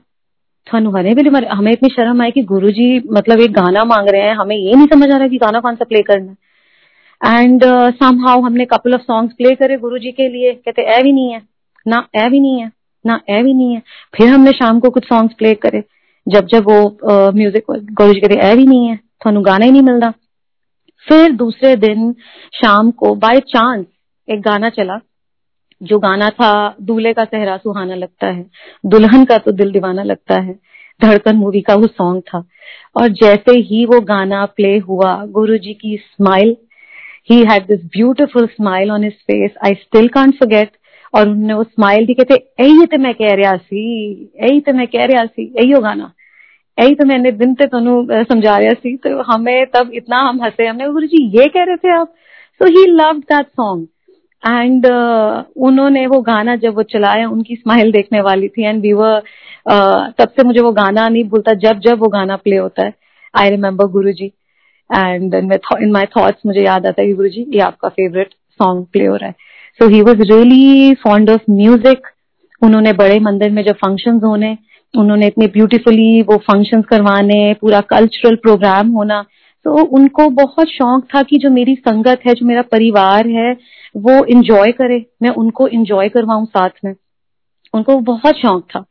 थानू 0.66 0.90
हले 0.90 1.14
भी 1.14 1.22
नहीं 1.22 1.46
हमें 1.48 1.70
इतनी 1.72 1.88
शर्म 1.88 2.22
आई 2.22 2.30
कि 2.30 2.42
गुरु 2.44 2.70
जी 2.70 2.86
मतलब 3.10 3.40
एक 3.40 3.52
गाना 3.52 3.84
मांग 3.84 4.08
रहे 4.08 4.22
हैं, 4.22 4.34
हमें 4.34 4.56
ये 4.56 4.74
नहीं 4.74 4.86
समझ 4.86 5.10
आ 5.10 5.16
रहा 5.16 5.28
कि 5.28 5.38
गाना 5.38 5.60
कौन 5.60 5.74
सा 5.74 5.84
प्ले 5.84 6.02
करना 6.02 6.30
है। 6.30 6.36
एंड 7.20 7.64
सम 7.94 8.20
हाउ 8.26 8.40
हमने 8.40 8.64
कपल 8.66 8.94
ऑफ़ 8.94 9.00
सॉन्ग्स 9.02 9.34
प्ले 9.34 9.54
करे 9.54 9.76
गुरु 9.78 9.98
जी 9.98 10.10
के 10.12 10.28
लिए। 10.28 10.52
कहते 10.54 10.82
ए 10.90 11.02
भी 11.02 11.12
नहीं 11.12 11.32
है, 11.32 11.42
ना 11.86 12.06
ए 12.16 12.28
भी 12.28 12.40
नहीं 12.40 12.60
है, 12.60 12.70
ना 13.04 13.20
ए 13.30 13.42
भी 13.42 13.54
नहीं 13.54 13.74
है। 13.74 13.82
फिर 14.14 14.28
हमने 14.28 14.52
शाम 14.52 14.80
को 14.80 14.90
कुछ 14.90 15.04
सॉन्ग्स 15.04 15.34
प्ले 15.34 15.54
करे। 15.56 15.82
जब 16.32 16.46
जब 16.46 16.64
वो 16.64 17.30
म्यूज़िक 17.32 17.64
गुरु 17.70 18.12
जी 18.12 18.20
कहते 18.20 18.34
ए 18.48 18.54
भी 18.56 18.66
नहीं 18.66 18.88
है 18.88 18.96
थानू 19.26 19.40
गाना 19.42 19.64
ही 19.64 19.70
नहीं 19.70 19.82
मिलता 19.82 20.12
फिर 21.06 21.32
दूसरे 21.32 21.74
दिन 21.78 22.12
शाम 22.54 22.90
को 22.92 23.14
बाय 23.16 23.40
चांस 23.48 23.86
एक 24.28 24.40
गाना 24.40 24.68
चला, 24.68 24.98
जो 25.80 25.98
गाना 25.98 26.28
था, 26.30 26.76
दूल्हे 26.80 27.12
का 27.12 27.24
सहरा 27.24 27.56
सुहाना 27.56 27.94
लगता 27.94 28.26
है, 28.26 28.44
दुल्हन 28.84 29.24
का 29.24 29.38
तो 29.38 29.52
दिल 29.52 29.70
दीवाना 29.72 30.02
लगता 30.02 30.40
है, 30.40 30.52
धड़कन 31.00 31.36
मूवी 31.36 31.60
का 31.60 31.74
वो 31.74 31.86
सॉन्ग 31.86 32.22
था। 32.24 32.44
और 32.96 33.08
जैसे 33.22 33.58
ही 33.60 33.84
वो 33.86 34.00
गाना 34.06 34.44
प्ले 34.46 34.76
हुआ 34.78 35.14
गुरु 35.30 35.56
जी 35.58 35.74
की 35.74 35.96
smile 35.96 36.56
he 37.30 37.40
had 37.50 37.66
this 37.66 37.84
beautiful 37.96 38.46
smile 38.46 38.90
on 38.90 39.04
his 39.04 39.12
face 39.22 39.50
I 39.64 39.74
still 39.74 40.08
can't 40.08 40.34
forget 40.34 40.70
और 41.14 41.28
उन्होंने 41.28 41.54
वो 41.54 41.62
स्माइल 41.62 42.06
दी 42.06 42.14
कहते 42.14 42.34
यही 42.60 42.86
तो 42.86 42.98
मैं 42.98 43.14
कह 43.14 43.34
रहा 43.34 43.56
सी 43.56 43.82
यही 44.42 44.60
तो 44.60 44.72
मैं 44.72 44.86
कह 44.86 45.04
रहा 45.04 45.24
सी 45.26 45.52
यही 45.56 45.80
गाना। 45.82 46.12
यही 46.80 46.94
तो 46.94 47.04
मैंने 47.06 47.30
दिन 47.32 47.54
ते 47.54 47.66
तुम 47.68 47.84
समझा 48.24 48.56
रहा 48.58 48.72
सी 48.74 48.96
तो 48.96 49.22
हमें 49.22 49.66
तब 49.74 49.90
इतना 49.94 50.18
हम 50.28 50.42
हंसे, 50.42 50.66
हमने 50.66 50.88
गुरु 50.88 51.06
जी, 51.06 51.24
ये 51.38 51.46
कह 51.48 51.64
रहे 51.64 51.76
थे 51.76 51.92
आप? 51.92 52.12
So 52.60 52.66
he 52.68 52.84
love 52.88 53.18
that 53.22 53.46
song 53.46 53.86
and 54.42 54.86
उन्होंने 55.58 56.06
वो 56.06 56.20
गाना 56.22 56.54
जब 56.56 56.74
वो 56.76 56.82
चलाया, 56.84 57.28
उनकी 57.28 57.54
स्माइल 57.56 57.90
देखने 57.92 58.20
वाली 58.22 58.48
थी 58.48 58.64
एंड 58.64 58.80
वी 58.82 58.92
वर 58.92 59.22
तब 60.18 60.28
से 60.28 60.42
मुझे 60.44 60.60
वो 60.60 60.72
गाना 60.72 61.08
नहीं 61.08 61.24
भूलता, 61.24 61.52
जब 61.54 61.80
जब 61.80 61.98
वो 61.98 62.08
गाना 62.08 62.36
प्ले 62.36 62.56
होता 62.56 62.84
है 62.84 62.94
I 63.34 63.50
remember 63.50 63.86
Guru 63.88 64.12
ji. 64.12 64.32
And 64.90 65.34
in 65.34 65.90
my 65.92 66.06
thoughts 66.16 66.46
मुझे 66.46 66.60
याद 66.60 66.86
आता 66.86 67.02
है 67.02 67.12
गुरु 67.12 67.28
जी, 67.28 67.46
ये 67.48 67.60
आपका 67.60 67.88
फेवरेट 67.90 68.34
सॉन्ग 68.60 68.86
प्ले 68.92 69.04
हो 69.06 69.16
रहा 69.16 69.28
है. 69.28 69.34
So 69.80 69.88
he 69.88 70.00
was 70.02 70.22
really 70.22 70.94
fond 71.04 71.30
of 71.30 71.50
music 71.50 72.06
उन्होंने 72.62 72.92
बड़े 72.94 73.18
मंदिर 73.20 73.50
में 73.50 73.62
जब 73.64 73.74
फ़ंक्शन 73.76 74.20
होने 74.24 74.56
उन्होंने 74.98 75.26
इतने 75.26 75.46
ब्यूटीफुली 75.46 76.22
वो 76.22 76.36
फ़ंक्शंस 76.36 76.84
करवाने, 76.84 77.54
पूरा 77.60 77.80
कल्चरल 77.80 78.36
प्रोग्राम 78.36 78.88
होना। 78.88 79.24
तो 79.64 79.84
उनको 79.84 80.30
बहुत 80.30 80.68
शौक 80.68 81.04
था 81.14 81.22
कि 81.22 81.38
जो 81.38 81.50
मेरी 81.50 81.74
संगत 81.74 82.20
है, 82.26 82.34
जो 82.34 82.46
मेरा 82.46 82.62
परिवार 82.62 83.28
है, 83.28 83.56
वो 83.96 84.24
इंजॉय 84.24 84.72
करे। 84.72 85.06
मैं 85.22 85.30
उनको 85.30 85.68
इंजॉय 85.68 86.08
करवाऊं 86.08 86.44
साथ 86.44 86.70
में। 86.84 86.94
उनको 87.74 87.96
बहुत 87.96 88.34
शौक 88.34 88.62
था। 88.62 88.84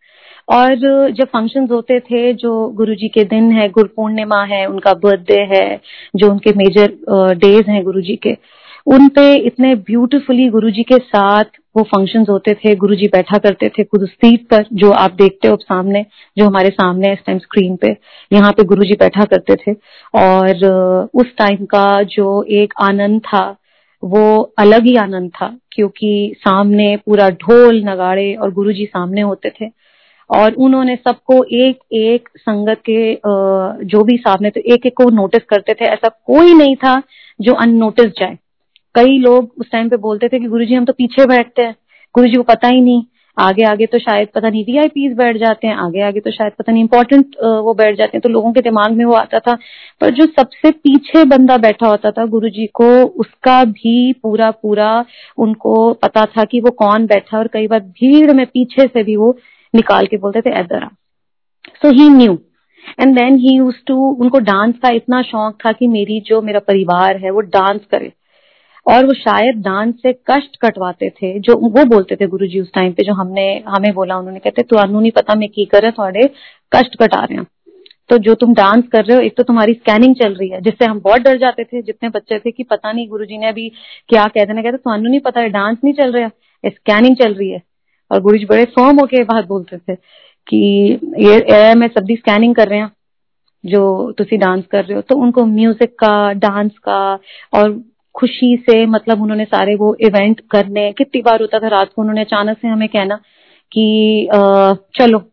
और 0.49 0.75
जब 1.11 1.25
फ़ंक्शन 1.25 1.67
होते 1.71 1.99
थे, 1.99 2.33
जो 2.33 2.67
गुरुजी 2.67 3.07
के 3.07 3.23
दिन 3.23 3.51
है 3.51 3.69
गुरु 3.69 3.87
पूर्णिमा 3.95 4.43
है, 4.43 4.65
उनका 4.65 4.93
बर्थडे 4.93 5.41
है, 5.41 5.81
जो 6.15 6.31
उनके 6.31 6.51
मेजर 6.57 6.93
डेज़ 7.33 7.71
हैं 7.71 7.83
गुरुजी 7.83 8.15
के, 8.15 8.37
उन 8.85 9.07
पे 9.07 9.35
इतने 9.35 9.75
ब्यूटीफुली 9.75 10.49
गुरुजी 10.49 10.83
के 10.83 10.95
साथ 10.95 11.43
वो 11.77 11.83
फ़ंक्शंस 11.83 12.29
होते 12.29 12.53
थे, 12.53 12.75
गुरुजी 12.75 13.07
बैठा 13.07 13.37
करते 13.37 13.67
थे 13.69 13.83
खुद 13.83 14.05
सीट 14.07 14.47
पर, 14.49 14.65
जो 14.73 14.91
आप 14.91 15.11
देखते 15.11 15.47
हो 15.47 15.55
सामने, 15.55 16.05
जो 16.37 16.45
हमारे 16.45 16.69
सामने 16.69 17.11
इस 17.13 17.19
टाइम 17.25 17.39
स्क्रीन 17.39 17.75
पे, 17.75 17.95
यहाँ 18.33 18.51
पे 18.51 18.63
गुरुजी 18.63 18.93
बैठा 18.99 19.25
करते 19.25 19.55
थे। 19.55 19.73
और 20.15 21.09
उस 21.13 21.35
टाइम 21.37 21.65
का 21.65 22.01
जो 22.15 22.43
एक 22.51 22.73
आनंद 22.81 23.21
था, 23.21 23.45
वो 24.03 24.41
अलग 24.59 24.85
ही 24.85 24.95
आनंद 24.95 25.29
था, 25.31 25.55
क्योंकि 25.71 26.33
सामने 26.39 26.95
पूरा 26.97 27.29
ढोल, 27.29 27.83
नगाड़े 27.83 28.33
और 28.35 28.53
गुरुजी 28.53 28.85
सामने 28.85 29.21
होते 29.21 29.49
थे। 29.51 29.69
और 30.29 30.53
उन्होंने 30.55 30.95
सबको 30.97 31.43
एक 31.57 31.79
एक 31.93 32.29
संगत 32.37 32.81
के 32.89 33.13
जो 33.85 34.03
भी 34.03 34.17
सामने 34.17 34.49
थे 34.49 34.59
एक 34.73 34.85
एक 34.85 34.93
को 34.97 35.09
नोटिस 35.11 35.43
करते 35.49 35.73
थे। 35.73 35.85
ऐसा 35.85 36.09
कोई 36.27 36.53
नहीं 36.53 36.75
था 36.75 37.01
जो 37.41 37.53
अननोटिस 37.53 38.11
जाए। 38.19 38.37
कई 38.95 39.17
लोग 39.19 39.53
उस 39.59 39.71
टाइम 39.71 39.89
पे 39.89 39.97
बोलते 39.97 40.27
थे 40.27 40.39
कि 40.39 40.45
गुरुजी 40.45 40.73
हम 40.73 40.85
तो 40.85 40.93
पीछे 40.93 41.25
बैठते 41.25 41.61
हैं। 41.61 41.75
गुरुजी 42.15 42.35
को 42.35 42.43
पता 42.43 42.67
ही 42.67 42.81
नहीं। 42.81 43.03
आगे 43.37 43.63
आगे 43.63 43.85
तो 43.85 43.99
शायद 43.99 44.27
पता 44.35 44.49
नहीं 44.49 44.63
वीआईपीज 44.65 45.13
बैठ 45.17 45.37
जाते 45.37 45.67
हैं। 45.67 45.75
आगे 45.75 46.01
आगे 46.01 46.19
तो 46.19 46.31
शायद 46.31 46.53
पता 46.59 46.71
नहीं 46.71 46.83
इंपॉर्टेंट 46.83 47.35
वो 47.43 47.73
बैठ 47.73 47.97
जाते 47.97 48.17
हैं। 48.17 48.21
तो 48.21 48.29
लोगों 48.29 48.51
के 48.53 48.61
दिमाग 48.61 48.91
में 48.91 49.03
वो 49.05 49.13
आता 49.13 49.39
था। 49.39 49.57
पर 50.01 50.09
जो 50.09 50.25
सबसे 50.25 50.71
पीछे 50.71 51.23
बंदा 51.25 51.57
बैठा 51.57 51.87
होता 51.87 52.11
था 52.11 52.25
गुरु 52.25 52.49
जी 52.49 52.65
को, 52.73 52.89
उसका 53.03 53.63
भी 53.63 54.13
पूरा 54.13 54.51
पूरा 54.51 55.05
उनको 55.37 55.93
पता 55.93 56.25
था 56.27 56.43
कि 56.43 56.59
वो 56.59 56.71
कौन 56.71 57.05
बैठा 57.05 57.37
और 57.37 57.47
कई 57.47 57.67
बार 57.67 57.79
भीड़ 57.79 58.31
में 58.31 58.45
पीछे 58.45 58.87
से 58.87 59.03
भी 59.03 59.15
वो 59.15 59.37
निकाल 59.73 60.05
के 60.05 60.17
बोलते 60.17 60.41
थे 60.41 60.53
आ 60.53 60.63
so 61.75 61.91
he 61.91 62.09
knew 62.09 62.37
and 62.99 63.15
then 63.15 63.35
he 63.35 63.59
too 63.87 63.95
उनको 64.11 64.39
डांस 64.39 64.75
का 64.83 64.89
इतना 64.89 65.21
शौक 65.21 65.57
था 65.65 65.71
कि 65.71 65.87
मेरी 65.87 66.19
जो 66.19 66.41
मेरा 66.41 66.59
परिवार 66.59 67.17
है, 67.17 67.29
वो 67.29 67.41
डांस 67.41 67.81
करे। 67.91 68.11
और 68.89 69.05
वो 69.05 69.13
शायद 69.15 69.61
डांस 69.61 69.93
से 70.03 70.11
कष्ट 70.29 70.55
कटवाते 70.61 71.09
थे, 71.11 71.37
जो 71.39 71.55
वो 71.55 71.83
बोलते 71.85 72.15
थे 72.15 72.27
गुरु 72.27 72.47
जी 72.47 72.59
उस 72.59 72.71
टाइम 72.73 72.91
पे, 72.93 73.03
जो 73.03 73.13
हमने, 73.13 73.45
हमें 73.67 73.93
बोला, 73.93 74.17
उन्होंने 74.17 74.39
कहते 74.39 74.63
तुम 74.63 74.99
नहीं 74.99 75.11
पता 75.11 75.35
मैं 75.35 75.49
की 75.49 75.65
कर, 75.65 75.91
थोड़े 75.91 76.27
कष्ट 76.71 76.95
कटा 76.95 77.19
रहे 77.19 77.37
हैं। 77.37 77.45
तो 78.09 78.17
जो 78.19 78.33
तुम 78.35 78.53
डांस 78.53 78.83
कर 78.91 79.05
रहे 79.05 79.17
हो, 79.17 79.23
एक 79.23 79.35
तो 79.37 79.43
तुम्हारी 79.43 79.73
स्कैनिंग 79.73 80.15
चल 80.15 80.33
रही 80.33 80.49
है, 80.49 80.61
जिससे 80.61 80.85
हम 80.85 80.99
बहुत 80.99 81.21
डर 81.21 81.37
जाते 81.37 81.63
थे, 81.63 81.81
जितने 81.81 82.09
बच्चे 82.09 82.39
थे 82.39 82.51
कि 82.51 82.63
पता 82.65 82.91
नहीं 82.91 83.07
गुरु 83.09 83.25
जी 83.25 83.37
ने 83.37 83.47
अभी 83.47 83.67
क्या 84.09 84.23
कहते 84.25 84.53
ना 84.53 84.61
कहते 84.61 84.77
तुम 84.79 84.93
नहीं 84.99 85.19
पता 85.21 85.45
डांस 85.49 85.77
नहीं 85.83 85.93
चल 85.95 86.11
रहा 86.11 86.29
स्कैनिंग 86.63 87.15
चल 87.15 87.33
रही 87.33 87.49
है। 87.49 87.61
और 88.11 88.21
गुरु 88.21 88.37
जी 88.37 88.45
बड़े 88.45 88.63
फॉर्म 88.75 88.99
होके 88.99 89.23
बात 89.25 89.47
बोलते 89.47 89.77
थे 89.79 89.95
कि 90.47 90.57
ये 91.19 91.73
मैं 91.75 91.87
सब्ज़ी 91.89 92.15
स्कैनिंग 92.15 92.55
कर 92.55 92.67
रहे 92.67 92.79
हैं, 92.79 92.91
जो 93.63 94.11
तुसी 94.17 94.37
डांस 94.37 94.63
कर 94.71 94.83
रहे 94.85 94.95
हो 94.95 95.01
तो 95.01 95.15
उनको 95.17 95.45
म्यूज़िक 95.47 95.95
का 95.99 96.31
डांस 96.35 96.71
का, 96.79 97.19
और 97.53 97.71
खुशी 98.15 98.55
से 98.69 98.85
मतलब 98.85 99.21
उन्होंने 99.21 99.45
सारे 99.45 99.75
वो 99.75 99.95
इवेंट 100.01 100.39
करने 100.51 100.91
कितनी 100.91 101.21
बार 101.21 101.41
होता 101.41 101.59
था 101.59 101.67
रात 101.67 101.93
को 101.95 102.01
उन्होंने 102.01 102.21
अचानक 102.21 102.57
से 102.61 102.67
हमें 102.67 102.87
कहना 102.89 103.15
कि 103.71 104.27
आ, 104.33 104.73
चलो 104.95 105.23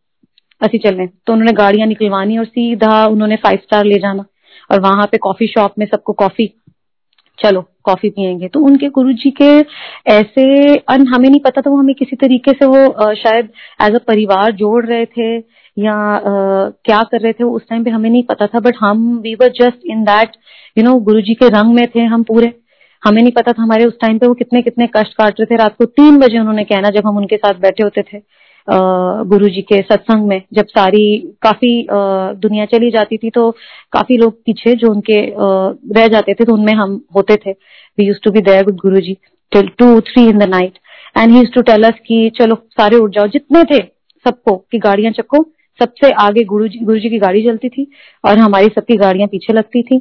असी 0.61 0.79
चलने 0.79 1.07
तो 1.07 1.33
उन्होंने 1.33 1.53
गाड़ियाँ 1.53 1.87
निकलवानी 1.89 2.39
और 2.39 2.45
सीधा 2.45 3.05
उन्होंने 3.07 3.37
फाइव 3.37 3.59
स्टार 3.63 3.85
ले 3.85 3.99
जाना 3.99 4.25
और 4.73 4.81
वहाँ 4.81 5.07
पे 5.07 5.19
कॉफ़ी 5.19 5.47
शॉप 5.47 5.75
में 5.79 5.87
सबको 5.87 6.13
कॉफ़ी 6.13 6.47
चलो 7.39 7.61
कॉफ़ी 7.85 8.11
पियेंगे। 8.11 8.49
तो 8.49 8.61
उनके 8.61 8.89
गुरु 8.89 9.13
जी 9.13 9.31
के 9.41 9.49
ऐसे 10.13 10.75
अन 10.91 11.07
हमें 11.07 11.29
नहीं 11.29 11.41
पता 11.41 11.61
था 11.61 11.71
वो 11.71 11.77
हमें 11.79 11.95
किसी 11.95 12.17
तरीके 12.17 12.53
से 12.53 12.67
वो 12.67 13.15
शायद 13.15 13.49
एज 13.83 13.95
अ 13.95 13.99
परिवार 14.09 14.53
जोड़ 14.53 14.85
रहे 14.87 15.05
थे 15.07 15.37
या 15.77 15.95
आ, 15.95 16.21
क्या 16.85 17.03
कर 17.03 17.21
रहे 17.21 17.33
थे 17.33 17.45
उस 17.45 17.69
टाइम 17.69 17.85
पे 17.85 17.91
हमें 17.91 18.09
नहीं 18.11 18.23
पता 18.23 18.47
था। 18.47 18.61
बट 18.61 18.77
हम 18.81 19.19
we 19.25 19.35
were 19.35 19.49
just 19.61 19.87
in 19.87 20.03
that 20.05 20.37
you 20.79 20.85
know 20.85 20.95
Guru 21.01 21.21
ji 21.21 21.35
के 21.35 21.49
रंग 21.49 21.75
में 21.75 21.87
थे 21.95 22.05
हम 22.05 22.23
पूरे। 22.23 22.53
हमें 23.03 23.23
नहीं 23.23 23.33
पता 23.33 23.53
था 23.53 23.63
हमारे 23.63 23.85
उस 23.85 23.99
टाइम 24.01 24.19
पे 24.19 24.27
वो 24.27 24.35
कितने 24.35 24.63
कितने 24.63 24.87
कष्ट 24.97 25.15
काट 25.15 25.41
रहे 25.41 25.47
थे। 25.47 25.57
रात 25.57 25.77
को 25.79 25.85
तीन 25.87 26.19
बजे 26.19 26.39
उन्होंने 26.39 26.65
कहना, 26.65 26.91
जब 26.91 27.07
हम 27.07 27.17
उनके 27.17 27.37
साथ 27.37 27.61
बैठे 27.61 27.83
होते 27.83 28.03
थे 28.05 28.21
गुरु 28.69 29.49
जी 29.49 29.61
के 29.63 29.81
सत्संग 29.83 30.27
में, 30.29 30.43
जब 30.53 30.67
सारी, 30.69 31.19
काफ़ी 31.43 31.87
दुनिया 31.91 32.65
चली 32.67 32.91
जाती 32.91 33.17
थी 33.17 33.31
तो 33.31 33.51
काफ़ी 33.93 34.17
लोग 34.17 34.33
पीछे 34.47 34.75
जो 34.75 34.91
उनके 34.91 35.21
रह 35.95 36.07
जाते 36.09 36.35
थे 36.35 36.45
तो 36.45 36.55
उनमें 36.55 36.73
हम 36.75 37.01
होते 37.17 37.37
थे। 37.37 37.51
We 37.51 38.07
used 38.07 38.19
to 38.25 38.31
be 38.31 38.41
there 38.43 38.65
with 38.67 38.77
Guru 38.77 39.01
ji 39.01 39.17
till 39.53 39.69
two 39.79 40.01
three 40.03 40.27
in 40.29 40.39
the 40.39 40.49
night 40.51 40.79
and 41.17 41.33
he 41.33 41.45
to 41.47 41.63
tell 41.63 41.85
us 41.85 42.01
कि, 42.07 42.31
चलो, 42.39 42.55
सारे 42.73 42.97
उठ 42.97 43.11
जाओ। 43.11 43.27
जितने 43.29 43.63
थे 43.65 43.81
सबको 44.25 44.57
की 44.57 44.79
गाड़ियाँ 44.79 45.13
चक्को, 45.13 45.43
सबसे 45.81 46.11
आगे 46.21 46.45
गुरु 46.45 46.69
जी 46.69 46.79
गुरु 46.85 46.99
जी 46.99 47.09
की 47.11 47.19
गाड़ी 47.19 47.43
चलती 47.45 47.69
थी 47.69 47.87
और 48.25 48.39
हमारी 48.39 48.69
सबकी 48.69 48.97
गाड़ियाँ 48.97 49.29
पीछे 49.29 49.53
लगती 49.53 49.83
थी। 49.83 50.01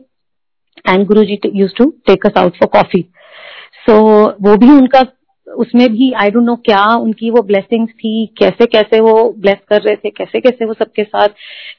And 0.87 1.05
Guru 1.07 1.23
ji 1.23 1.39
used 1.55 1.71
to 1.77 1.85
take 2.07 2.25
us 2.25 2.37
out 2.37 2.57
for 2.57 2.69
coffee 2.73 3.01
so 3.85 3.95
वो 4.41 4.55
भी 4.57 4.69
उनका, 4.71 5.01
उसमें 5.47 5.87
भी 5.91 6.11
आई 6.13 6.29
डोंट 6.31 6.45
नो 6.45 6.55
क्या 6.65 6.83
उनकी 6.97 7.29
वो 7.31 7.41
ब्लेसिंग्स 7.43 7.91
थी, 7.91 8.25
कैसे 8.39 8.65
कैसे 8.67 8.99
वो 8.99 9.13
ब्लेस 9.39 9.57
कर 9.69 9.81
रहे 9.81 9.95
थे, 9.95 10.09
कैसे 10.09 10.39
कैसे 10.39 10.65
वो 10.65 10.73
सबके 10.73 11.03
साथ 11.03 11.29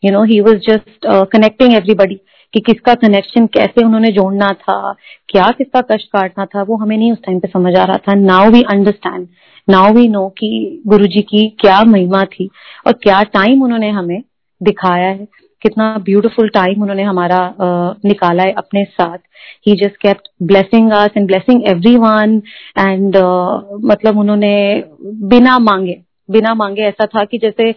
you 0.05 0.13
know 0.13 0.23
he 0.25 0.41
was 0.41 0.61
just 0.69 1.07
connecting 1.33 1.75
everybody 1.75 2.21
कि 2.55 2.61
किसका 2.61 2.95
कनेक्शन 2.97 3.47
कैसे 3.55 3.85
उन्होंने 3.85 4.11
जोड़ना 4.13 4.53
था, 4.53 4.93
क्या 5.29 5.51
किसका 5.59 5.81
कष्ट 5.91 6.09
काटना 6.09 6.45
था, 6.47 6.63
वो 6.63 6.77
हमें 6.77 6.97
नहीं 6.97 7.13
उस 7.13 7.19
टाइम 7.27 7.39
पे 7.41 7.49
समझ 7.49 7.75
आ 7.75 7.85
रहा 7.85 7.97
था। 7.99 8.15
Now 8.15 8.51
we 8.51 8.63
understand 8.71 9.27
now 9.69 9.93
we 9.93 10.07
know 10.09 10.29
कि 10.39 10.83
गुरु 10.87 11.07
जी 11.07 11.23
की 11.23 11.49
क्या 11.61 11.83
महिमा 11.85 12.25
थी 12.25 12.49
और 12.87 12.93
क्या 13.03 13.23
टाइम 13.35 13.63
उन्होंने 13.63 13.91
हमें 13.91 14.23
दिखाया 14.61 15.09
है। 15.09 15.27
कितना 15.63 15.97
ब्यूटीफुल 16.05 16.49
टाइम 16.49 16.83
उन्होंने 16.83 17.03
हमारा 17.03 17.39
निकाला 18.05 18.43
है 18.43 18.53
अपने 18.55 18.85
साथ। 18.87 19.19
He 19.67 19.75
just 19.77 19.97
kept 19.97 20.29
blessing 20.43 20.91
us 20.93 21.17
and 21.17 21.27
blessing 21.27 21.63
everyone 21.69 22.41
and 22.79 23.17
मतलब 23.85 24.19
उन्होंने 24.19 24.53
बिना 25.27 25.59
मांगे 25.61 26.03
बिना 26.29 26.53
मांगे 26.55 26.83
ऐसा 26.83 27.07
था 27.07 27.25
कि 27.25 27.39
जैसे 27.39 27.71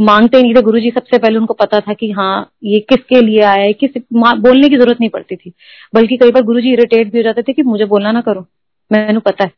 मांगते 0.00 0.40
नहीं 0.42 0.54
थे। 0.54 0.60
गुरुजी 0.62 0.90
सबसे 0.90 1.18
पहले 1.18 1.38
उनको 1.38 1.54
पता 1.54 1.80
था 1.80 1.92
कि 1.92 2.10
हाँ 2.12 2.50
ये 2.64 2.78
किसके 2.82 3.20
लिए 3.20 3.40
आया 3.42 3.62
है, 3.62 3.72
किस 3.72 3.90
बोलने 4.12 4.68
की 4.68 4.76
ज़रूरत 4.76 5.00
नहीं 5.00 5.10
पड़ती 5.10 5.36
थी। 5.36 5.52
बल्कि 5.94 6.16
कई 6.16 6.30
बार 6.30 6.42
गुरुजी 6.42 6.72
इरिटेट 6.72 7.12
भी 7.12 7.18
हो 7.18 7.22
जाते 7.22 7.42
थे 7.42 7.52
कि 7.52 7.62
मुझे 7.64 7.84
बोलना 7.86 8.12
ना 8.12 8.20
करो, 8.20 8.44
मैंने 8.90 9.18
पता 9.20 9.44
है। 9.44 9.50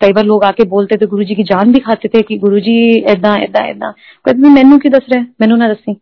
कई 0.00 0.12
बार 0.12 0.24
लोग 0.24 0.44
आके 0.44 0.64
बोलते 0.66 0.96
थे, 0.96 1.06
गुरुजी 1.06 1.34
की 1.34 1.42
जान 1.44 1.72
भी 1.72 1.80
खाते 1.80 2.08
थे 2.08 2.22
कि 2.22 2.38
गुरुजी 2.38 2.78
एदा 3.10 3.34
एदा 3.36 3.64
एदा 3.66 3.90
कहते 4.24 4.48
मैनू 4.50 4.78
की 4.78 4.88
दस 4.88 5.06
रहे, 5.12 5.22
मैनू 5.40 5.56
ना 5.56 5.68
दसी 5.68 5.94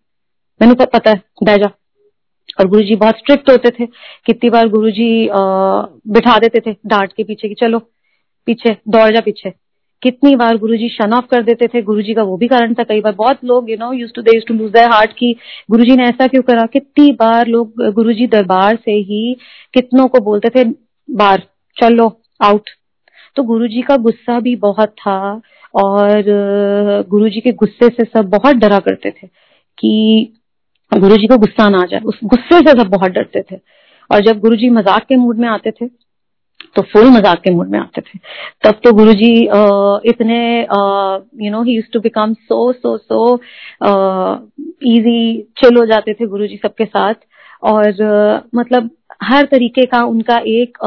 मैनू 0.61 0.74
पता 0.74 1.11
है 1.11 1.22
बह 1.42 1.57
जा। 1.57 1.70
और 2.61 2.68
गुरुजी 2.68 2.94
बहुत 2.96 3.18
स्ट्रिक्ट 3.18 3.50
होते 3.50 3.70
थे, 3.70 3.86
कितनी 4.26 4.50
बार 4.50 4.68
गुरुजी 4.68 5.28
बिठा 6.09 6.38
देते 6.38 6.61
थे 6.61 6.74
डांट 6.86 7.12
के 7.12 7.24
पीछे 7.24 7.48
कि 7.48 7.54
चलो, 7.54 7.78
पीछे, 8.48 8.76
दौड़ 8.88 9.11
जा 9.14 9.20
पीछे। 9.20 9.52
कितनी 10.02 10.34
बार 10.36 10.57
गुरुजी 10.59 10.88
शन 10.88 11.12
ऑफ़ 11.12 11.26
कर 11.26 11.42
देते 11.42 11.66
थे, 11.66 11.82
गुरुजी 11.82 12.14
का 12.14 12.22
वो 12.22 12.36
भी 12.36 12.48
कारण 12.48 12.74
था 12.74 12.82
कई 12.84 13.00
बार। 13.00 13.12
बहुत 13.14 13.44
लोग 13.44 13.70
you 13.70 13.76
know 13.76 13.92
used 13.92 14.12
to 14.12 14.22
to 14.22 14.54
lose 14.54 14.70
their 14.72 14.90
heart 14.90 15.12
की 15.12 15.32
गुरुजी 15.70 15.96
ने 15.96 16.04
ऐसा 16.04 16.26
क्यों 16.26 16.42
करा? 16.42 16.64
कितनी 16.66 17.11
बार 17.12 17.46
लोग 17.46 17.82
गुरुजी 17.94 18.26
दरबार 18.26 18.76
से 18.76 18.92
ही 18.92 19.36
कितनों 19.74 20.07
को 20.07 20.20
बोलते 20.20 20.48
थे 20.54 20.64
बार 21.09 21.42
चलो 21.76 22.09
आउट 22.40 22.70
तो 23.36 23.42
गुरुजी 23.42 23.82
का 23.82 23.96
गुस्सा 23.98 24.38
भी 24.40 24.54
बहुत 24.57 24.88
था 24.98 25.18
और 25.74 26.22
गुरुजी 27.09 27.40
के 27.40 27.52
गुस्से 27.54 27.88
से 27.88 28.04
सब 28.07 28.28
बहुत 28.30 28.57
डरा 28.57 28.78
करते 28.78 29.11
थे 29.12 29.26
कि 29.78 30.32
गुरुजी 30.93 31.26
को 31.26 31.37
गुस्सा 31.39 31.68
ना 31.68 31.78
आ 31.78 31.87
जाए। 31.87 32.01
उस 32.03 32.18
गुस्से 32.24 32.59
से 32.61 32.72
सब 32.72 32.89
बहुत 32.91 33.11
डरते 33.12 33.43
थे। 33.43 33.57
और 34.11 34.20
जब 34.24 34.39
गुरु 34.41 34.57
जी 34.57 34.68
मज़ाक 34.70 35.05
के 35.05 35.16
मूड 35.16 35.39
में 35.39 35.49
आते 35.49 35.70
थे 35.70 35.87
तो 36.76 36.82
फुल 36.84 37.09
मज़ाक 37.11 37.41
के 37.41 37.51
मूड 37.51 37.68
में 37.70 37.78
आते 37.78 38.01
थे। 38.01 38.18
तब 38.64 38.80
तो 38.84 38.93
गुरुजी 38.95 39.32
इतने 40.11 40.39
you 41.45 41.51
know 41.51 41.62
he 41.62 41.80
to 41.93 42.01
become 42.01 42.32
so 42.34 42.72
so 42.72 42.97
so 42.99 43.34
easy 44.91 45.43
chill 45.59 45.76
हो 45.76 45.84
जाते 45.87 46.14
थे 46.14 46.26
गुरु 46.26 46.47
जी 46.47 46.57
सबके 46.57 46.84
साथ। 46.84 47.14
और 47.62 47.84
uh, 47.84 48.47
मतलब 48.55 48.91
हर 49.22 49.45
तरीके 49.45 49.84
का 49.87 50.03
उनका 50.05 50.37
एक 50.49 50.78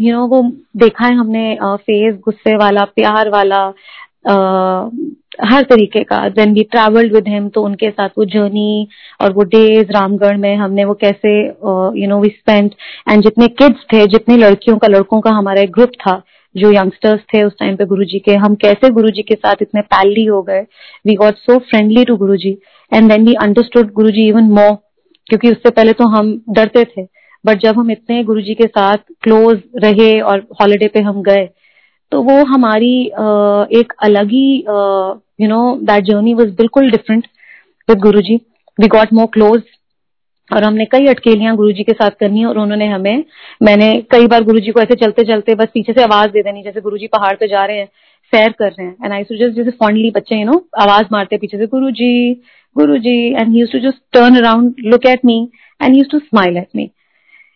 यू 0.00 0.14
नो 0.14 0.26
वो 0.26 0.42
देखा 0.76 1.06
है 1.06 1.14
हमने 1.14 1.56
फेस 1.62 2.14
गुस्से 2.24 2.56
वाला 2.56 2.84
प्यार 2.96 3.28
वाला 3.30 3.62
हर 5.42 5.62
तरीके 5.64 6.02
का। 6.04 6.18
Then 6.30 6.52
we 6.52 6.62
travelled 6.72 7.14
with 7.14 7.28
him 7.28 7.48
तो 7.48 7.62
उनके 7.62 7.90
साथ 7.90 8.08
वो 8.18 8.24
जर्नी 8.26 8.88
और 9.22 9.32
वो 9.32 9.42
डेज़ 9.46 9.92
रामगढ़ 9.92 10.36
में 10.36 10.54
हमने 10.56 10.84
वो 10.84 10.94
कैसे 11.02 11.36
you 12.00 12.08
know 12.08 12.18
we 12.20 12.28
spend 12.28 12.70
and 13.10 13.22
जितने 13.22 13.46
किड्स 13.48 13.84
थे, 13.92 14.06
जितनी 14.06 14.36
लड़कियों 14.36 14.76
का, 14.78 14.88
लड़कों 14.88 15.20
का 15.20 15.30
हमारा 15.30 15.62
एक 15.62 15.72
ग्रुप 15.72 15.90
था, 16.00 16.22
जो 16.54 16.70
यंगस्टर्स 16.72 17.20
थे 17.34 17.42
उस 17.44 17.52
टाइम 17.60 17.76
पे 17.76 17.84
गुरुजी 17.86 18.18
के, 18.18 18.34
हम 18.36 18.54
कैसे 18.56 18.90
गुरुजी 18.90 19.22
के 19.22 19.34
साथ 19.34 19.62
इतने 19.62 19.80
पैली 19.94 20.24
हो 20.24 20.42
गए। 20.42 20.60
We 21.06 21.14
got 21.14 21.36
so 21.36 21.58
friendly 21.60 22.04
to 22.04 22.16
Guruji. 22.16 22.56
And 22.92 23.10
then 23.10 23.24
we 23.26 23.34
understood 23.42 23.92
Guruji 23.92 24.26
even 24.28 24.50
more 24.52 24.74
क्योंकि 25.26 25.50
उससे 25.50 25.70
पहले 25.70 25.92
तो 25.92 26.08
हम 26.08 26.30
डरते 26.50 26.84
थे 26.86 27.02
बट 27.44 27.58
जब 27.62 27.78
हम 27.78 27.90
इतने 27.90 28.22
गुरुजी 28.24 28.54
के 28.54 28.66
साथ 28.66 28.98
क्लोज 29.22 29.58
रहे 29.84 30.20
और 30.20 30.46
हॉलीडे 30.60 30.86
पे 30.88 31.00
हम 31.02 31.22
गए 31.22 31.48
तो 32.12 32.22
वो 32.22 32.44
हमारी 32.46 32.92
एक 33.80 33.92
अलग 34.02 34.30
ही 34.30 34.62
you 35.38 35.48
know 35.48 35.60
that 35.82 36.04
journey 36.04 36.34
was 36.34 36.54
बिल्कुल 36.56 36.90
different 36.90 37.26
with 37.88 37.98
Guruji. 38.00 38.36
We 38.78 38.88
got 38.88 39.12
more 39.12 39.26
close 39.32 39.62
और 40.50 40.64
हमने 40.64 40.84
कई 40.92 41.06
अटकेलियाँ 41.06 41.54
गुरुजी 41.56 41.82
के 41.84 41.92
साथ 41.92 42.10
करनी 42.20 42.44
और 42.44 42.58
उन्होंने 42.58 42.86
हमें, 42.88 43.24
मैंने 43.62 43.92
कई 44.10 44.26
बार 44.26 44.44
गुरुजी 44.44 44.70
को 44.70 44.80
ऐसे 44.80 44.94
चलते 44.96 45.24
चलते 45.26 45.54
बस 45.54 45.68
पीछे 45.74 45.92
से 45.92 46.02
आवाज़ 46.02 46.30
दे 46.30 46.42
देनी, 46.42 46.62
जैसे 46.62 46.80
गुरुजी 46.80 47.06
पहाड़ 47.08 47.34
पे 47.36 47.48
जा 47.48 47.64
रहे 47.64 47.78
हैं, 47.78 47.86
सैर 48.32 48.52
कर 48.52 48.70
रहे 48.70 48.86
हैं। 48.86 48.96
एंड 49.04 49.12
आई 49.12 49.22
जस्ट 49.22 49.56
जैसे 49.56 49.70
फॉन्डली 49.72 50.10
बच्चे 50.10 50.36
यू 50.36 50.46
नो 50.46 50.62
आवाज़ 50.80 51.06
मारते 51.12 51.36
पीछे 51.38 51.58
से 51.58 51.66
Guru 51.66 51.90
ji 52.00 52.32
Guru 52.76 52.98
ji 52.98 53.16
and 53.30 53.54
he 53.54 53.64
to 53.72 53.78
just 53.80 54.02
turn 54.12 54.36
around 54.36 54.74
look 54.84 55.06
at 55.06 55.24
me 55.24 55.38
and 55.80 55.96
used 55.96 56.08
to 56.10 56.18
smile 56.18 56.56
at 56.56 56.68
me 56.76 56.90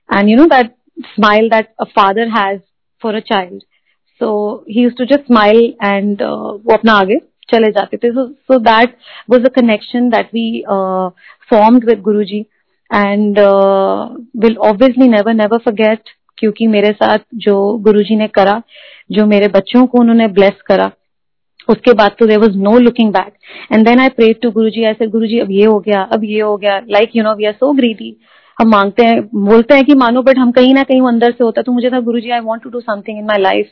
and 0.08 0.28
you 0.28 0.36
know 0.36 0.44
that 0.46 0.72
smile 1.08 1.48
that 1.48 1.68
a 1.80 1.84
father 1.96 2.28
has 2.38 2.60
for 3.02 3.14
a 3.14 3.20
child 3.26 3.62
so 4.20 4.32
he 4.70 4.82
used 4.82 4.94
to 4.94 5.04
just 5.04 5.26
smile 5.26 5.62
and 5.84 6.22
वो 6.22 6.74
अपना 6.74 6.92
आगे 6.92 7.16
चले 7.52 7.70
जाते 7.72 7.96
थे। 7.96 8.10
So 8.12 8.58
that 8.60 8.96
was 9.30 9.44
a 9.44 9.48
connection 9.54 10.08
that 10.10 10.34
we 10.34 10.62
formed 11.50 11.84
with 11.84 12.00
Guru 12.02 12.24
ji 12.24 12.40
and 12.90 13.38
will 14.38 14.56
obviously 14.62 15.08
never 15.08 15.34
never 15.34 15.58
forget 15.58 16.10
क्योंकि 16.38 16.66
मेरे 16.66 16.90
साथ 16.92 17.18
जो 17.36 17.54
गुरुजी 17.80 18.16
ने 18.16 18.26
करा, 18.28 18.62
जो 19.12 19.26
मेरे 19.26 19.48
बच्चों 19.50 19.86
को 19.86 19.98
उन्होंने 19.98 20.26
ब्लेस 20.30 20.62
करा, 20.66 20.90
उसके 21.68 21.92
बाद 21.94 22.16
तो 22.18 22.26
there 22.26 22.38
was 22.38 22.56
no 22.58 22.78
looking 22.78 23.12
back 23.12 23.32
and 23.72 23.86
then 23.86 24.00
I 24.00 24.08
prayed 24.10 24.40
to 24.42 24.50
Guru 24.50 24.70
ji 24.70 24.82
ऐसे 24.84 25.06
गुरु 25.08 25.26
जी 25.26 25.38
अब 25.38 25.50
ये 25.50 25.64
हो 25.64 25.78
गया, 25.80 26.02
अब 26.02 26.24
ये 26.24 26.40
हो 26.40 26.56
गया. 26.56 26.78
Like 26.90 27.16
you 27.16 27.22
know 27.24 27.34
we 27.34 27.44
are 27.44 27.52
so 27.54 27.72
greedy 27.72 28.16
हम 28.58 28.68
मांगते 28.70 29.04
हैं, 29.04 29.20
बोलते 29.34 29.74
हैं 29.74 29.84
कि 29.84 29.94
मानो 29.96 30.22
बट 30.22 30.38
हम 30.38 30.50
कहीं 30.52 30.74
ना 30.74 30.82
कहीं 30.82 31.00
अंदर 31.08 31.30
से 31.30 31.44
होता 31.44 31.62
तो 31.62 31.72
मुझे 31.72 31.90
था 31.90 32.00
Guru 32.02 32.20
ji 32.20 32.30
I 32.30 32.40
want 32.42 32.62
to 32.62 32.70
do 32.70 32.80
something 32.80 33.18
in 33.18 33.24
my 33.26 33.38
life 33.40 33.70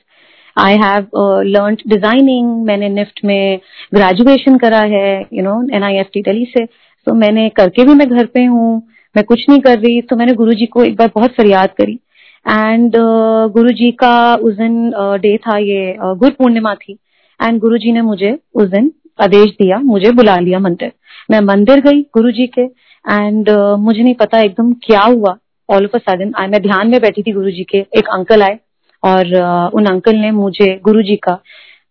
I 0.58 0.76
have 0.76 1.06
learn 1.46 1.76
designing 1.88 2.64
मैंने 2.66 2.88
निफ्ट 2.88 3.24
में 3.24 3.60
ग्रेजुएशन 3.94 4.58
करा 4.58 4.80
है 4.92 5.20
you 5.32 5.42
know 5.42 5.62
N 5.76 5.82
I 5.82 5.96
F 5.96 6.08
T 6.14 6.22
Delhi 6.22 6.44
से। 6.56 6.64
तो 7.06 7.14
मैंने 7.14 7.48
करके 7.48 7.84
भी 7.84 7.94
मैं 7.94 8.08
घर 8.08 8.26
पे 8.26 8.44
हूँ 8.44 8.76
मैं 9.14 9.24
कुछ 9.24 9.44
नहीं 9.48 9.60
कर 9.60 9.78
रही। 9.78 10.00
तो 10.00 10.16
मैंने 10.16 10.32
गुरु 10.34 10.52
जी 10.52 10.66
को 10.66 10.84
एक 10.84 10.96
बार 10.96 11.10
बहुत 11.14 11.34
फरियाद 11.36 11.70
करी। 11.78 11.98
एंड 12.46 12.96
uh, 12.96 13.52
गुरु 13.52 13.70
जी 13.70 13.90
का 13.92 14.34
उस 14.34 14.54
दिन 14.54 14.90
डे 14.92 15.36
uh, 15.36 15.42
था 15.46 15.56
ये 15.58 15.92
uh, 15.94 16.16
गुरु 16.18 16.30
पूर्णिमा 16.30 16.74
थी। 16.74 16.98
एंड 17.40 17.58
गुरु 17.60 17.78
जी 17.78 17.92
ने 17.92 18.02
मुझे 18.02 18.38
उस 18.54 18.68
दिन 18.68 18.90
आदेश 19.18 19.50
दिया 19.50 19.78
मुझे 19.78 20.10
बुला 20.12 20.36
लिया 20.36 20.58
मंदिर। 20.58 20.92
मैं 21.30 21.40
मंदिर 21.40 21.80
गई 21.80 22.00
गुरु 22.14 22.30
जी 22.30 22.46
के। 22.46 22.62
एंड 23.04 23.50
uh, 23.50 23.76
मुझे 23.78 24.02
नहीं 24.02 24.14
पता 24.14 24.40
एकदम 24.40 24.72
क्या 24.86 25.02
हुआ। 25.02 25.36
ऑल 25.68 25.84
ऑफ़ 25.84 25.96
अ 25.96 25.98
सडन 25.98 26.32
मैं 26.50 26.62
ध्यान 26.62 26.88
में 26.88 27.00
बैठी 27.00 27.22
थी 27.22 27.32
गुरु 27.32 27.50
जी 27.50 27.64
के। 27.64 27.78
एक 27.78 28.08
अंकल 28.12 28.42
आए। 28.42 28.58
और 29.02 29.70
उन 29.74 29.86
अंकल 29.86 30.16
ने 30.16 30.30
मुझे, 30.30 30.74
गुरु 30.84 31.02
जी 31.02 31.16
का 31.18 31.38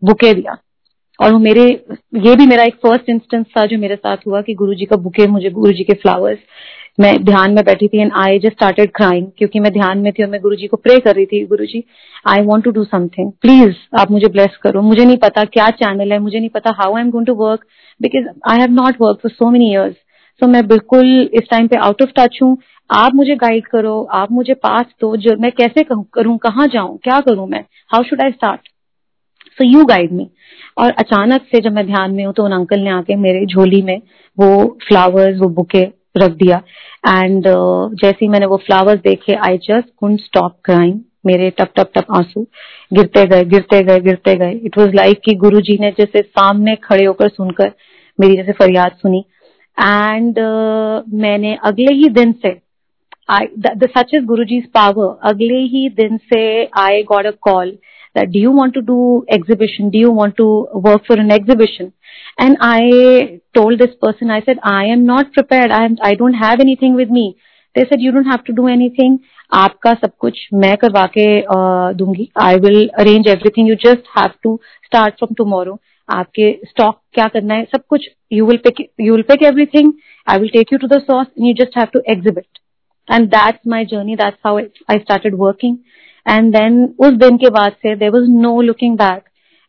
बुके 0.01 0.34
दिया। 0.34 0.57
और 1.20 1.32
वो 1.34 1.39
मेरे, 1.39 1.64
ये 2.18 2.36
भी 2.36 2.45
मेरा 2.47 2.64
एक 2.64 2.76
फ़र्स्ट 2.86 3.10
इंस्टेंस 3.10 3.45
था 3.57 3.66
जो 3.66 3.78
मेरे 3.78 3.95
साथ 3.95 4.18
हुआ 4.28 4.41
कि 4.41 4.53
गुरु 4.55 4.74
जी 4.74 4.86
का 4.86 4.95
बुके 4.97 5.28
मुझे 5.28 5.49
गुरु 5.51 5.72
जी 5.74 5.84
के 5.84 5.93
फ्लावर्स 5.93 6.38
मैं 6.99 7.12
ध्यान 7.26 7.53
में 7.53 7.64
बैठी 7.66 7.88
थी 7.88 8.01
and 8.01 8.12
I 8.18 8.39
just 8.39 8.53
started 8.53 8.91
crying 8.95 9.28
क्योंकि 9.38 9.60
मैं 9.60 9.72
ध्यान 9.74 9.97
में 9.97 10.12
थी 10.14 10.24
और 10.24 10.30
मैं 10.30 10.39
गुरु 10.41 10.55
जी 10.55 10.68
को 10.68 10.78
प्रे 10.78 10.99
कर 10.99 11.16
रही 11.16 11.26
थी, 11.26 11.45
Guru 11.45 11.66
ji 11.66 11.84
I 12.28 12.41
want 12.45 12.64
to 12.66 12.72
do 12.72 12.84
something 12.84 13.32
please 13.41 13.76
आप 13.99 14.12
मुझे 14.12 14.28
ब्लेस 14.28 14.57
करो। 14.64 14.82
मुझे 14.82 15.05
नहीं 15.05 15.18
पता 15.18 15.43
क्या 15.45 15.70
चैनल 15.82 16.12
है, 16.12 16.20
मुझे 16.20 16.39
नहीं 16.39 16.49
पता 16.49 16.74
how 16.80 16.95
I 16.95 17.01
am 17.01 17.10
going 17.12 17.28
to 17.28 17.36
work 17.36 17.66
because 17.99 18.28
I 18.51 18.60
have 18.60 18.72
not 18.74 19.01
work 19.01 19.20
for 19.24 19.32
so 19.32 19.49
many 19.49 19.72
years 19.72 19.95
so 20.41 20.47
मैं 20.47 20.66
बिल्कुल 20.68 21.30
इस 21.34 21.49
टाइम 21.51 21.68
पे 21.68 21.78
आउट 21.80 22.01
ऑफ़ 22.01 22.10
टच 22.18 22.39
हूँ 22.43 22.57
आप 22.90 23.16
मुझे 23.16 23.36
गाइड 23.36 23.68
करो 23.68 24.02
आप 24.14 24.32
मुझे 24.32 24.54
पास 24.54 24.86
दो 25.02 25.16
जो 25.18 25.36
मैं 25.40 25.52
कैसे 25.52 25.84
करूँ 25.84 26.38
कहाँ 26.38 26.68
जाऊँ 26.68 26.98
क्या 26.98 27.20
करूँ 27.20 27.48
मैं? 27.48 27.64
How 27.92 28.04
should 28.04 28.22
I 28.22 28.32
start 28.32 28.68
so 29.58 29.66
you 29.66 29.84
guide 29.86 30.12
me 30.12 30.30
और 30.78 30.92
अचानक 31.00 31.42
से 31.52 31.60
जब 31.62 31.72
मैं 31.72 31.86
ध्यान 31.88 32.12
में 32.12 32.24
हूँ 32.26 32.34
तो 32.34 32.44
उन 32.44 32.52
अंकल 32.52 32.80
ने 32.80 32.90
आके 32.90 33.16
मेरे 33.18 33.46
झोली 33.46 33.82
में 33.82 33.98
वो 34.38 34.78
फ्लावर्स 34.88 35.38
वो 35.40 35.50
बुके 35.50 35.84
रख 36.18 36.32
दिया। 36.32 36.58
एंड 37.08 37.48
uh, 37.48 38.02
जैसे 38.02 38.18
ही 38.22 38.28
मैंने 38.28 38.46
वो 38.46 38.58
फ्लावर्स 38.58 39.00
देखे 39.00 39.34
I 39.48 39.58
just 39.58 39.90
couldn't 40.00 40.20
stop 40.20 40.56
crying 40.66 41.00
मेरे 41.26 41.50
टप 41.50 41.72
टप 41.76 41.92
टप 41.96 42.06
आँसू 42.16 42.46
गिरते 42.94 43.26
गए 43.26 43.44
गिरते 43.46 43.82
गए 43.84 44.00
गिरते 44.00 44.36
गए। 44.36 44.52
इट 44.66 44.78
वॉज़ 44.78 44.96
लाइक 44.96 45.20
कि 45.26 45.36
गुरु 45.36 45.62
जी 45.62 45.78
ने 45.82 45.92
जैसे 46.00 46.22
सामने 46.22 46.76
खड़े 46.84 47.06
होकर 47.06 47.30
सुनकर 47.30 47.72
मेरी 48.20 48.36
जैसे 48.36 48.52
फरियाद 48.52 48.92
सुनी। 49.02 49.24
एंड 49.78 50.40
uh, 50.40 51.14
मैंने 51.22 51.58
अगले 51.64 51.94
ही 51.94 52.10
दिन 52.12 52.32
से 52.42 52.58
such 53.31 54.15
is 54.15 54.25
Guru 54.25 54.45
ji 54.45 54.61
power 54.75 55.17
अगले 55.29 55.59
ही 55.75 55.89
दिन 55.97 56.17
से 56.33 56.45
I 56.79 57.03
got 57.03 57.27
a 57.27 57.31
call 57.43 57.77
that 58.17 58.31
do 58.31 58.41
you 58.41 58.51
want 58.51 58.75
to 58.75 58.81
do 58.83 58.97
exhibition 59.29 59.89
do 59.91 59.99
you 59.99 60.11
want 60.11 60.37
to 60.37 60.45
work 60.83 61.07
for 61.07 61.15
an 61.21 61.33
exhibition 61.37 61.89
and 62.39 62.61
i 62.61 62.83
told 63.59 63.81
this 63.81 63.97
person 64.05 64.31
i 64.31 64.41
said 64.41 64.61
i 64.73 64.85
am 64.87 65.03
not 65.05 65.33
prepared 65.33 65.75
i 65.79 65.81
am 65.85 65.97
i 66.03 66.12
don't 66.15 66.39
have 66.43 66.62
anything 66.67 66.95
with 66.95 67.11
me 67.11 67.25
they 67.77 67.85
said 67.89 68.01
you 68.01 68.12
don't 68.12 68.31
have 68.33 68.45
to 68.45 68.57
do 68.61 68.69
anything 68.75 69.17
आपका 69.53 69.93
सब 69.95 70.12
कुछ 70.21 70.39
मैं 70.55 70.77
करवा 70.77 71.05
के 71.17 71.27
दूंगी 71.95 72.29
I 72.43 72.57
will 72.59 72.87
arrange 72.99 73.27
everything 73.29 73.69
you 73.69 73.75
just 73.85 74.09
have 74.19 74.31
to 74.43 74.57
start 74.85 75.15
from 75.15 75.35
tomorrow 75.35 75.79
आपके 76.09 76.51
stock 76.69 76.99
क्या 77.15 77.27
करना 77.29 77.55
है 77.55 77.65
सब 77.65 77.83
कुछ 77.89 78.09
you 78.33 78.47
will 78.47 78.57
pick 78.65 78.81
you 79.01 79.15
will 79.15 79.23
pick 79.29 79.43
everything 79.43 79.93
I 80.27 80.39
will 80.39 80.49
take 80.53 80.73
you 80.73 80.79
to 80.79 80.87
the 80.87 81.01
sauce 81.03 81.27
you 81.41 81.53
just 81.55 81.79
have 81.79 81.89
to 81.93 82.01
exhibit 82.12 82.47
and 83.10 83.28
that's 83.30 83.68
my 83.68 83.86
journey 83.86 84.16
that's 84.16 84.38
how 84.45 84.57
I 84.57 84.99
started 84.99 85.36
working 85.39 85.78
and 86.26 86.53
then 86.55 86.84
उस 86.99 87.14
दिन 87.24 87.38
के 87.38 87.49
बाद 87.49 87.72
से 87.82 87.95
there 87.95 88.10
was 88.12 88.30
no 88.41 88.60
looking 88.62 88.97
back 88.97 89.24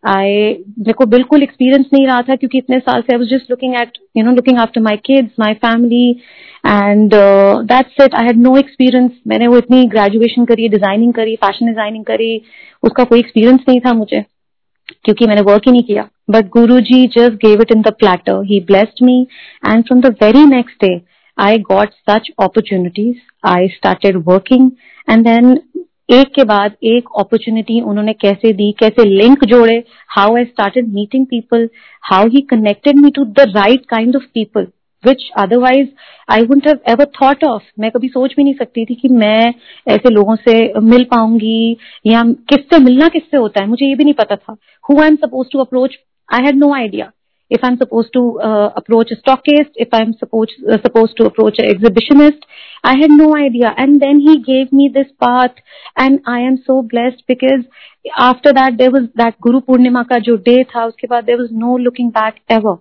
I 0.05 0.33
मेरे 0.79 0.93
को 0.93 1.07
बिल्कुल 1.07 1.43
experience 1.43 1.87
नहीं 1.93 2.07
रहा 2.07 2.21
था 2.23 2.35
क्योंकि 2.37 2.59
इतने 2.59 2.79
साल 2.79 3.01
से 3.01 3.13
I 3.15 3.19
was 3.19 3.29
just 3.31 3.51
looking 3.51 3.75
at 3.81 3.99
you 4.17 4.25
know 4.25 4.33
looking 4.33 4.59
after 4.59 4.81
my 4.81 4.97
kids 5.07 5.31
my 5.41 5.55
family 5.65 6.11
and 6.67 7.15
that's 7.67 8.05
it 8.05 8.15
I 8.15 8.27
had 8.27 8.39
no 8.43 8.57
experience 8.59 9.11
मैंने 9.27 9.47
वो 9.49 9.59
इतनी 9.59 9.85
ग्रेजुएशन 9.89 10.45
करी 10.45 10.69
डिज़ाइनिंग 10.69 11.13
करी 11.15 11.37
फ़ैशन 11.37 11.67
डिज़ाइनिंग 11.67 12.05
करी. 12.05 12.41
उसका 12.83 13.05
कोई 13.05 13.19
एक्सपीरियंस 13.19 13.61
नहीं 13.69 13.81
था 13.81 13.93
मुझे 13.93 14.25
क्योंकि 15.05 15.27
मैंने 15.27 15.41
वर्क 15.43 15.63
ही 15.67 15.73
नहीं 15.73 15.83
किया. 15.83 16.09
But 16.31 16.49
Guru 16.49 16.81
ji 16.81 17.07
just 17.17 17.35
gave 17.45 17.61
it 17.63 17.73
in 17.73 17.83
the 17.83 17.93
platter 17.99 18.43
he 18.47 18.61
blessed 18.67 19.05
me 19.05 19.21
and 19.67 19.85
from 19.85 20.01
the 20.01 20.15
very 20.23 20.45
next 20.47 20.85
day 20.85 20.95
I 21.39 21.57
got 21.59 21.93
such 22.09 22.31
opportunities. 22.39 23.17
I 23.45 23.69
started 23.69 24.25
working 24.27 24.71
and 25.09 25.27
then 25.27 25.57
एक 26.11 26.29
के 26.35 26.45
बाद 26.45 26.73
एक 26.85 27.09
अपॉर्चुनिटी 27.19 27.81
उन्होंने 27.81 28.13
कैसे 28.13 28.53
दी, 28.53 28.71
कैसे 28.81 29.05
लिंक 29.09 29.45
जोड़े 29.45 29.77
how 30.17 30.37
I 30.37 30.45
started 30.45 30.89
meeting 30.95 31.27
people 31.27 31.69
how 32.03 32.29
he 32.29 32.41
connected 32.51 32.97
me 32.97 33.11
to 33.11 33.25
the 33.25 33.45
right 33.57 33.85
kind 33.91 34.17
of 34.17 34.23
people 34.35 34.67
which 35.05 35.23
otherwise 35.39 35.89
I 36.33 36.45
wouldn't 36.47 36.67
have 36.69 36.79
ever 36.89 37.07
thought 37.21 37.45
of 37.45 37.63
मैं 37.81 37.91
कभी 37.91 38.09
सोच 38.09 38.35
भी 38.37 38.45
नहीं 38.45 38.55
सकती 38.55 38.85
थी 38.85 38.95
कि 38.95 39.09
मैं 39.09 39.53
ऐसे 39.89 40.11
लोगों 40.11 40.37
से 40.37 40.57
मिल 40.81 41.05
पाऊँगी 41.11 41.77
या 42.07 42.23
किससे, 42.49 42.79
मिलना 42.79 43.09
किससे 43.09 43.37
होता 43.37 43.63
है? 43.63 43.69
मुझे 43.69 43.87
ये 43.87 43.95
भी 43.95 44.05
नहीं 44.05 44.15
पता 44.15 44.37
था। 44.37 44.57
Who 44.85 45.01
I 45.01 45.09
am 45.09 45.17
suppose 45.17 45.49
to 45.53 45.59
approach 45.59 45.99
I 46.29 46.45
had 46.45 46.57
no 46.57 46.75
idea 46.75 47.11
if 47.50 47.64
I'm 47.64 47.78
supposed 47.78 48.12
to 48.14 48.40
uh, 48.40 48.70
approach 48.76 49.12
a 49.12 49.16
stockist, 49.16 49.72
if 49.76 49.90
I'm 49.92 50.14
supposed 50.14 50.54
uh, 50.70 50.78
supposed 50.82 51.16
to 51.18 51.26
approach 51.26 51.56
an 51.60 51.66
exhibitionist. 51.66 52.40
I 52.84 52.96
had 52.98 53.12
no 53.12 53.36
idea. 53.36 53.74
And 53.78 54.02
then 54.02 54.20
he 54.20 54.42
gave 54.42 54.72
me 54.72 54.90
this 54.94 55.08
path, 55.20 55.52
and 55.96 56.22
I 56.26 56.40
am 56.40 56.62
so 56.66 56.82
blessed 56.82 57.24
because 57.28 57.66
after 58.18 58.54
that 58.54 58.78
there 58.78 58.92
was 58.92 59.04
that 59.16 59.40
Guru 59.42 59.62
Purnima 59.62 60.08
ka 60.08 60.20
jo 60.20 60.38
day 60.38 60.64
tha, 60.64 60.88
uske 60.88 61.08
baad 61.10 61.28
there 61.28 61.38
was 61.38 61.52
no 61.52 61.76
looking 61.76 62.10
back 62.10 62.42
ever. 62.50 62.80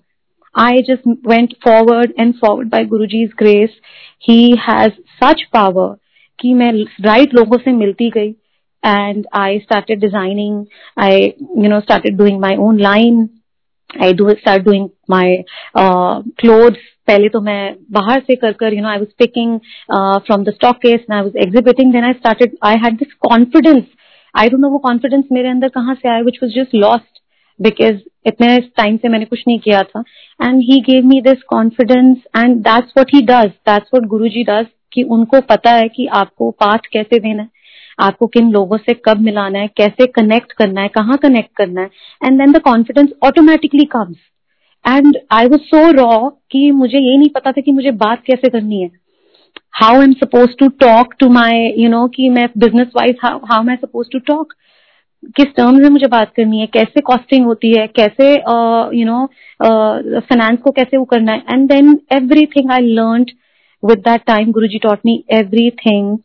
I 0.54 0.82
just 0.86 1.02
went 1.24 1.54
forward 1.62 2.12
and 2.16 2.38
forward 2.38 2.70
by 2.70 2.84
Guruji's 2.84 3.34
grace. 3.34 3.72
He 4.18 4.56
has 4.56 4.92
such 5.20 5.46
power 5.52 5.96
कि 6.40 6.54
मैं 6.54 6.72
right 7.04 7.34
लोगों 7.34 7.58
से 7.58 7.72
मिलती 7.72 8.10
गई 8.10 8.34
and 8.82 9.26
I 9.32 9.60
started 9.64 10.00
designing. 10.00 10.66
I 10.96 11.34
you 11.64 11.68
know 11.68 11.80
started 11.80 12.16
doing 12.16 12.40
my 12.40 12.56
own 12.56 12.78
line 12.78 13.28
I 14.03 14.13
do 14.13 14.29
start 14.31 14.63
doing 14.63 14.87
my 15.09 15.37
clothes 15.77 16.87
पहले 17.07 17.29
तो 17.29 17.41
मैं 17.41 17.75
बाहर 17.91 18.19
से 18.27 18.35
कर 18.35 18.51
कर 18.59 18.73
you 18.73 18.81
know 18.81 18.89
I 18.89 18.97
was 18.97 19.13
picking 19.19 19.59
from 20.25 20.43
the 20.43 20.53
stock 20.55 20.75
case 20.85 21.05
I 21.11 21.21
was 21.21 21.37
exhibiting 21.45 21.91
then 21.93 22.03
I 22.03 22.13
started 22.13 22.57
I 22.65 22.75
had 22.83 22.97
this 22.97 23.13
confidence 23.29 23.83
I 24.33 24.49
don't 24.49 24.61
know 24.61 24.69
वो 24.69 24.77
confidence 24.79 25.23
मेरे 25.31 25.49
अंदर 25.49 25.69
कहाँ 25.75 25.95
से 25.95 26.09
आया 26.09 26.21
which 26.25 26.37
was 26.43 26.51
just 26.59 26.75
lost 26.75 27.21
because 27.59 27.97
इतने 28.27 28.57
टाइम 28.77 28.97
से 28.97 29.07
मैंने 29.09 29.25
कुछ 29.25 29.43
नहीं 29.47 29.59
किया 29.59 29.81
था. 29.83 30.03
And 30.39 30.61
he 30.63 30.79
gave 30.81 31.05
me 31.05 31.19
this 31.21 31.41
confidence 31.49 32.17
and 32.37 32.55
that's 32.67 32.93
what 32.97 33.13
he 33.13 33.21
does 33.25 33.49
that's 33.69 33.89
what 33.93 34.05
Guru 34.09 34.27
ji 34.29 34.43
does 34.49 34.65
कि 34.93 35.03
उनको 35.15 35.41
पता 35.49 35.71
है 35.71 35.87
कि 35.95 36.05
आपको 36.19 36.49
पाथ 36.59 36.87
कैसे 36.93 37.19
देना 37.19 37.41
है. 37.41 37.49
आपको 37.99 38.27
किन 38.27 38.51
लोगों 38.51 38.77
से 38.77 38.93
कब 39.05 39.19
मिलाना 39.21 39.59
है, 39.59 39.67
कैसे 39.77 40.05
कनेक्ट 40.07 40.51
करना 40.53 40.81
है, 40.81 40.87
कहाँ 40.89 41.17
कनेक्ट 41.17 41.55
करना 41.57 41.81
है 41.81 41.89
and 42.25 42.39
then 42.39 42.51
the 42.51 42.61
confidence 42.63 43.09
automatically 43.27 43.85
comes 43.95 44.17
and 44.85 45.17
I 45.31 45.47
was 45.47 45.61
so 45.65 45.89
raw 45.93 46.29
कि 46.51 46.69
मुझे 46.73 46.97
ये 46.99 47.17
नहीं 47.17 47.29
पता 47.35 47.51
था 47.51 47.61
कि 47.61 47.71
मुझे 47.71 47.91
बात 48.03 48.23
कैसे 48.27 48.49
करनी 48.49 48.81
है। 48.81 48.89
How 49.75 50.01
am 50.01 50.13
suppose 50.13 50.55
to 50.59 50.67
talk 50.79 51.13
to 51.19 51.29
my 51.31 51.73
you 51.77 51.89
know 51.89 52.07
कि 52.15 52.29
मैं 52.29 52.47
business 52.57 52.87
wise 52.95 53.15
how 53.23 53.61
am 53.61 53.69
I 53.69 53.75
suppose 53.75 54.07
to 54.11 54.19
talk 54.27 54.53
किस 55.35 55.47
टर्म्स 55.55 55.79
में 55.81 55.89
मुझे 55.89 56.07
बात 56.07 56.31
करनी 56.35 56.59
है? 56.59 56.65
कैसे 56.67 57.01
कॉस्टिंग 57.01 57.45
होती 57.45 57.69
है? 57.71 57.85
कैसे 57.89 58.31
यू 58.99 59.05
नो 59.05 59.25
फाइनेंस 59.61 60.59
को 60.63 60.71
कैसे 60.71 60.97
वो 60.97 61.05
करना 61.05 61.31
है? 61.31 61.43
And 61.49 61.67
then 61.69 61.99
everything 62.55 62.71
I 62.71 62.85
learn 62.87 63.25
with 63.83 63.99
that 64.07 64.21
time 64.27 64.51
Guru 64.51 64.67
ji 64.67 64.77
taught 64.83 64.99
me 65.05 65.23
everything 65.79 66.17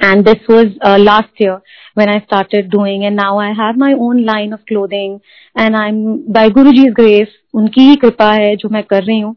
and 0.00 0.24
this 0.24 0.40
was 0.48 0.66
uh, 0.82 0.98
last 0.98 1.30
year 1.38 1.62
when 1.94 2.08
I 2.08 2.20
started 2.24 2.70
doing 2.70 3.04
and 3.04 3.16
now 3.16 3.38
I 3.38 3.52
have 3.52 3.76
my 3.76 3.92
own 3.92 4.24
line 4.24 4.52
of 4.52 4.66
clothing 4.66 5.20
and 5.56 5.76
I'm 5.76 6.32
by 6.32 6.48
Guruji's 6.50 6.94
grace 6.94 7.28
उनकी 7.54 7.80
ही 7.88 7.96
कृपा 7.96 8.32
है 8.32 8.54
जो 8.56 8.68
मैं 8.68 8.82
कर 8.82 9.02
रही 9.02 9.18
हूँ 9.20 9.36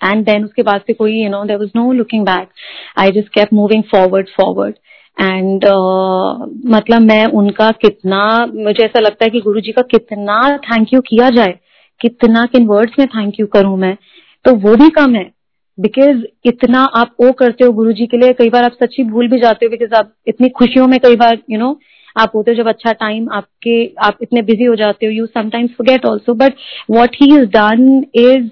and 0.00 0.26
then 0.26 0.44
उसके 0.44 0.62
बाद 0.62 0.80
से 0.86 0.92
कोई 0.92 1.22
you 1.22 1.30
know 1.30 1.44
there 1.46 1.58
was 1.58 1.74
no 1.74 1.90
looking 1.92 2.24
back 2.24 2.48
I 2.96 3.10
just 3.10 3.32
kept 3.34 3.52
moving 3.52 3.82
forward 3.94 4.30
forward 4.40 4.78
and 5.18 5.64
uh, 5.64 6.46
मतलब 6.66 7.02
मैं 7.02 7.24
उनका 7.40 7.70
कितना 7.82 8.24
मुझे 8.46 8.84
ऐसा 8.84 9.00
लगता 9.00 9.24
है 9.24 9.30
कि 9.30 9.40
गुरुजी 9.40 9.72
का 9.72 9.82
कितना 9.82 10.40
थैंक 10.70 10.94
यू 10.94 11.00
किया 11.00 11.30
जाए 11.30 11.58
कितना 12.00 12.44
किन 12.44 12.66
वर्ड्स 12.66 12.98
में 12.98 13.06
थैंक 13.08 13.40
यू 13.40 13.46
करूँ 13.46 13.76
मैं 13.78 13.96
तो 14.44 14.54
वो 14.54 14.76
भी 14.76 14.88
कम 14.90 15.14
है 15.14 15.30
बिकॉज़ 15.78 16.24
इतना 16.44 16.82
आप 16.96 17.14
वो 17.20 17.32
करते 17.32 17.64
हो 17.64 17.72
गुरु 17.72 17.92
जी 17.92 18.06
के 18.06 18.16
लिए 18.16 18.32
कई 18.32 18.50
बार 18.50 18.64
आप 18.64 18.72
सच्ची 18.82 19.04
भूल 19.04 19.28
भी 19.28 19.38
जाते 19.40 19.66
हो 19.66 19.70
बिकॉज़ 19.70 19.94
आप 19.94 20.12
इतनी 20.26 20.48
खुशियों 20.58 20.86
में 20.86 20.98
कई 21.00 21.16
बार 21.16 21.34
यू 21.34 21.56
you 21.56 21.58
नो 21.58 21.70
know, 21.70 21.82
आप 22.16 22.32
होते 22.34 22.50
हो 22.50 22.56
जब 22.56 22.68
अच्छा 22.68 22.92
टाइम 22.92 23.28
आपके 23.32 23.74
आप 23.98 24.18
इतने 24.22 24.42
बिज़ी 24.42 24.64
हो 24.64 24.74
जाते 24.74 25.06
हो 25.06 25.12
you 25.12 25.26
sometimes 25.26 25.70
forget 25.70 26.04
also 26.06 26.34
but 26.34 26.54
what 26.90 27.16
he 27.22 27.34
is 27.36 27.46
done 27.50 28.04
is 28.14 28.48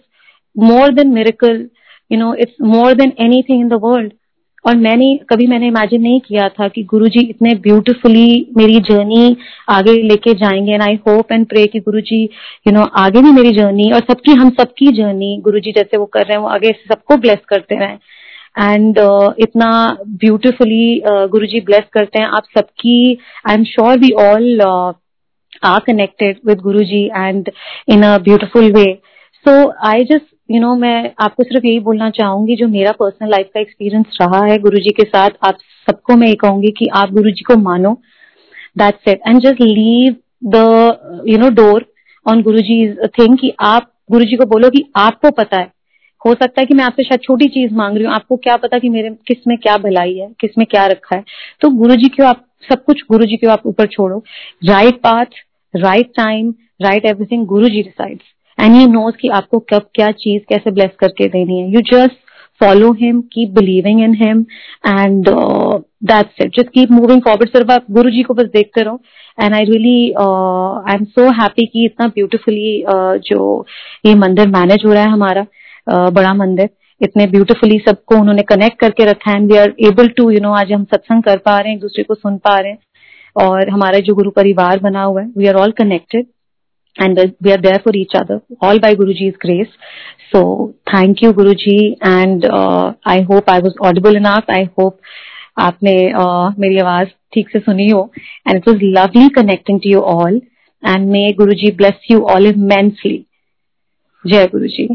more 0.56 0.92
than 0.94 1.08
miracle 1.08 1.68
you 2.10 2.18
know 2.18 2.34
it's 2.34 2.54
more 2.64 2.94
than 2.94 3.12
anything 3.42 3.60
in 3.60 3.68
the 3.68 3.78
world 3.82 4.12
और 4.64 4.76
मैंने 4.76 5.06
कभी 5.30 5.46
मैंने 5.46 5.66
इमेजिन 5.66 6.02
नहीं 6.02 6.20
किया 6.20 6.48
था 6.48 6.68
कि 6.68 6.82
गुरुजी 6.82 7.20
इतने 7.26 7.54
ब्यूटीफुली 7.54 8.46
मेरी 8.56 8.78
जर्नी 8.80 9.36
आगे 9.68 9.92
लेके 10.02 10.34
जाएँगे। 10.34 10.72
And 10.72 10.82
I 10.82 10.94
hope 11.08 11.32
and 11.32 11.46
pray 11.46 11.66
कि 11.66 11.80
गुरुजी 11.80 12.22
यू 12.66 12.72
नो 12.72 12.82
आगे 12.82 13.22
भी 13.22 13.32
मेरी 13.32 13.50
जर्नी 13.50 13.90
और 13.92 14.00
सबकी 14.00 14.32
हम 14.32 14.50
सबकी 14.50 14.86
जर्नी 14.96 15.36
गुरुजी 15.44 15.72
जैसे 15.72 15.96
वो 15.96 16.06
कर 16.06 16.20
रहे 16.20 16.32
हैं 16.32 16.42
वो 16.42 16.48
आगे 16.48 16.72
सबको 16.88 17.16
ब्लेस 17.16 17.38
करते 17.48 17.74
रहें। 17.74 17.98
एंड 18.60 18.98
uh, 18.98 19.32
इतना 19.38 19.68
beautifully 20.08 21.00
uh, 21.00 21.28
Guru 21.28 21.46
ji 21.46 21.60
bless 21.60 21.84
करते 21.92 22.18
हैं। 22.18 22.26
आप 22.26 22.42
सबकी 22.58 23.18
I 23.48 23.54
am 23.54 23.64
sure 23.64 23.98
we 23.98 24.10
all 24.20 24.60
are 25.64 25.80
connected 25.80 26.36
with 26.46 26.58
Guru 26.58 26.84
ji 26.84 27.04
and 27.16 27.50
in 27.88 28.02
a 28.02 28.18
beautiful 28.18 28.72
way 28.72 28.92
so 29.44 29.54
I 29.86 30.04
just 30.04 30.31
you 30.52 30.60
know 30.60 30.74
मैं 30.76 31.10
आपको 31.18 31.42
सिर्फ़ 31.42 31.66
यही 31.66 31.78
बोलना 31.80 32.08
चाहूँगी, 32.10 32.56
जो 32.56 32.68
मेरा 32.68 32.92
पर्सनल 32.92 33.30
लाइफ 33.30 33.50
का 33.54 33.60
एक्सपीरियंस 33.60 34.18
रहा 34.22 34.44
है 34.44 34.58
गुरु 34.58 34.78
जी 34.78 34.90
के 34.90 35.04
साथ, 35.04 35.30
आप 35.44 35.58
सबको 35.88 36.16
मैं 36.16 36.28
ये 36.28 36.34
कहूँगी 36.34 36.70
कि 36.70 36.86
आप 36.94 37.12
गुरुजी 37.12 37.44
को 37.44 37.56
मानो। 37.60 37.92
That's 38.78 39.08
it 39.08 39.20
and 39.28 39.40
just 39.40 39.60
leave 39.62 40.16
the 40.46 41.24
you 41.28 41.38
know 41.38 41.48
door 41.52 41.86
on 42.26 42.42
Guru 42.42 42.58
ji 42.60 42.76
thing 43.18 43.36
कि 43.38 43.52
आप 43.60 43.90
गुरुजी 44.10 44.36
को 44.36 44.44
बोलो 44.46 44.70
कि 44.70 44.84
आपको 44.96 45.30
पता 45.30 45.56
है। 45.56 45.70
हो 46.22 46.32
सकता 46.34 46.60
है 46.60 46.66
कि 46.66 46.74
मैं 46.74 46.84
आपसे 46.84 47.02
शायद 47.02 47.20
छोटी 47.20 47.48
चीज़ 47.48 47.72
मांग 47.74 47.96
रही 47.96 48.04
हूँ, 48.04 48.12
आपको 48.14 48.36
क्या 48.36 48.56
पता 48.56 48.78
कि 48.78 48.88
मेरे, 48.88 49.10
किसमें 49.26 49.56
क्या 49.58 49.76
भलाई 49.78 50.14
है, 50.14 50.28
किसमें 50.40 50.66
क्या 50.66 50.86
रखा 50.86 51.16
है। 51.16 51.24
तो 51.60 51.70
गुरु 51.70 51.96
जी 51.96 52.08
क्यों 52.08 52.28
आप, 52.28 52.44
सब 52.70 52.84
कुछ 52.84 53.02
गुरु 53.10 53.26
जी 53.26 53.36
क्यों 53.36 53.52
आप 53.52 53.62
ऊपर 53.66 53.86
छोड़ो। 53.86 54.22
Right 54.64 55.00
path 55.00 55.40
right 55.74 56.12
time 56.16 56.54
right 56.82 57.04
everything 57.04 57.46
Guru 57.46 57.68
ji 57.68 57.82
decides 57.82 58.24
and 58.58 58.74
he 58.74 58.86
knows 58.88 59.16
कि 59.20 59.28
आपको 59.36 59.58
कब 59.70 59.88
क्या 59.94 60.10
चीज़ 60.18 60.42
कैसे 60.48 60.70
ब्लेस 60.70 60.90
करके 61.00 61.28
देनी 61.28 61.58
है। 61.60 61.70
You 61.72 61.80
just 61.92 62.20
follow 62.60 62.92
him 62.92 63.20
keep 63.32 63.50
believing 63.54 64.00
in 64.02 64.14
him 64.16 64.40
and 64.88 65.28
that's 65.28 66.44
it 66.44 66.50
just 66.56 66.68
keep 66.68 66.90
moving 66.90 67.22
forward 67.22 67.50
सिर्फ़ 67.50 67.70
आप 67.72 67.86
गुरु 67.90 68.10
जी 68.10 68.22
को 68.22 68.34
बस 68.34 68.46
देखते 68.54 68.82
रहो। 68.82 69.00
And 69.38 69.54
I 69.54 69.64
really 69.64 70.12
I 70.12 70.94
am 70.94 71.04
so 71.06 71.24
happy 71.40 71.66
कि 71.66 71.84
इतना 71.84 72.06
ब्यूटिफुली 72.08 72.82
uh, 72.84 73.16
जो 73.26 73.66
ये 74.06 74.14
मंदिर 74.14 74.48
मैनेज 74.48 74.84
हो 74.86 74.92
रहा 74.92 75.02
है 75.02 75.10
हमारा 75.10 75.42
uh, 75.42 76.12
बड़ा 76.14 76.34
मंदिर 76.34 76.68
इतने 77.00 77.26
ब्यूटिफुली 77.26 77.78
सबको 77.78 78.16
उन्होंने 78.16 78.42
कनेक्ट 78.48 78.78
करके 78.80 79.04
रखा 79.04 79.30
है। 79.30 79.36
And 79.36 79.52
we 79.52 79.58
are 79.58 79.72
able 79.86 80.08
to 80.16 80.30
you 80.30 80.40
know 80.40 80.52
आज 80.54 80.72
हम 80.72 80.84
सत्संग 80.84 81.22
कर 81.22 81.36
पा 81.36 81.56
रहे 81.58 81.68
हैं 81.68 81.76
एक 81.76 81.82
दूसरे 81.82 82.04
को 82.04 82.14
सुन 82.14 82.36
पा 82.38 82.58
रहे 82.58 82.70
हैं। 82.70 82.78
और 83.36 83.70
हमारा 83.70 83.98
जो 83.98 84.14
गुरु 84.14 84.30
परिवार 84.30 84.78
बना 84.80 85.02
हुआ 85.02 85.22
है 85.22 85.30
we 85.38 85.46
are 85.46 85.54
all 85.54 85.70
connected 85.72 86.26
and 86.97 87.35
we 87.41 87.51
are 87.51 87.61
there 87.61 87.79
for 87.83 87.95
each 87.95 88.11
other, 88.15 88.41
all 88.61 88.79
by 88.79 88.95
Guruji's 88.95 89.37
grace. 89.37 89.69
So 90.31 90.75
thank 90.91 91.21
you, 91.21 91.31
Guruji, 91.33 91.97
and 92.01 92.43
uh, 92.45 92.93
I 93.05 93.21
hope 93.21 93.45
I 93.47 93.59
was 93.59 93.75
audible 93.81 94.15
enough. 94.15 94.45
I 94.49 94.69
hope 94.77 94.99
आपने 95.59 95.93
uh, 96.13 96.59
मेरी 96.59 96.77
आवाज 96.79 97.07
ठीक 97.33 97.49
से 97.49 97.59
सुनी 97.59 97.89
हो 97.89 98.01
and 98.45 98.59
it 98.59 98.67
was 98.69 98.81
lovely 98.97 99.29
connecting 99.37 99.79
to 99.85 99.89
you 99.89 100.03
all 100.03 100.39
and 100.83 101.09
may 101.09 101.33
Guruji 101.39 101.75
bless 101.77 101.95
you 102.09 102.25
all 102.27 102.45
immensely. 102.45 103.27
Jai 104.25 104.47
Guruji. 104.47 104.87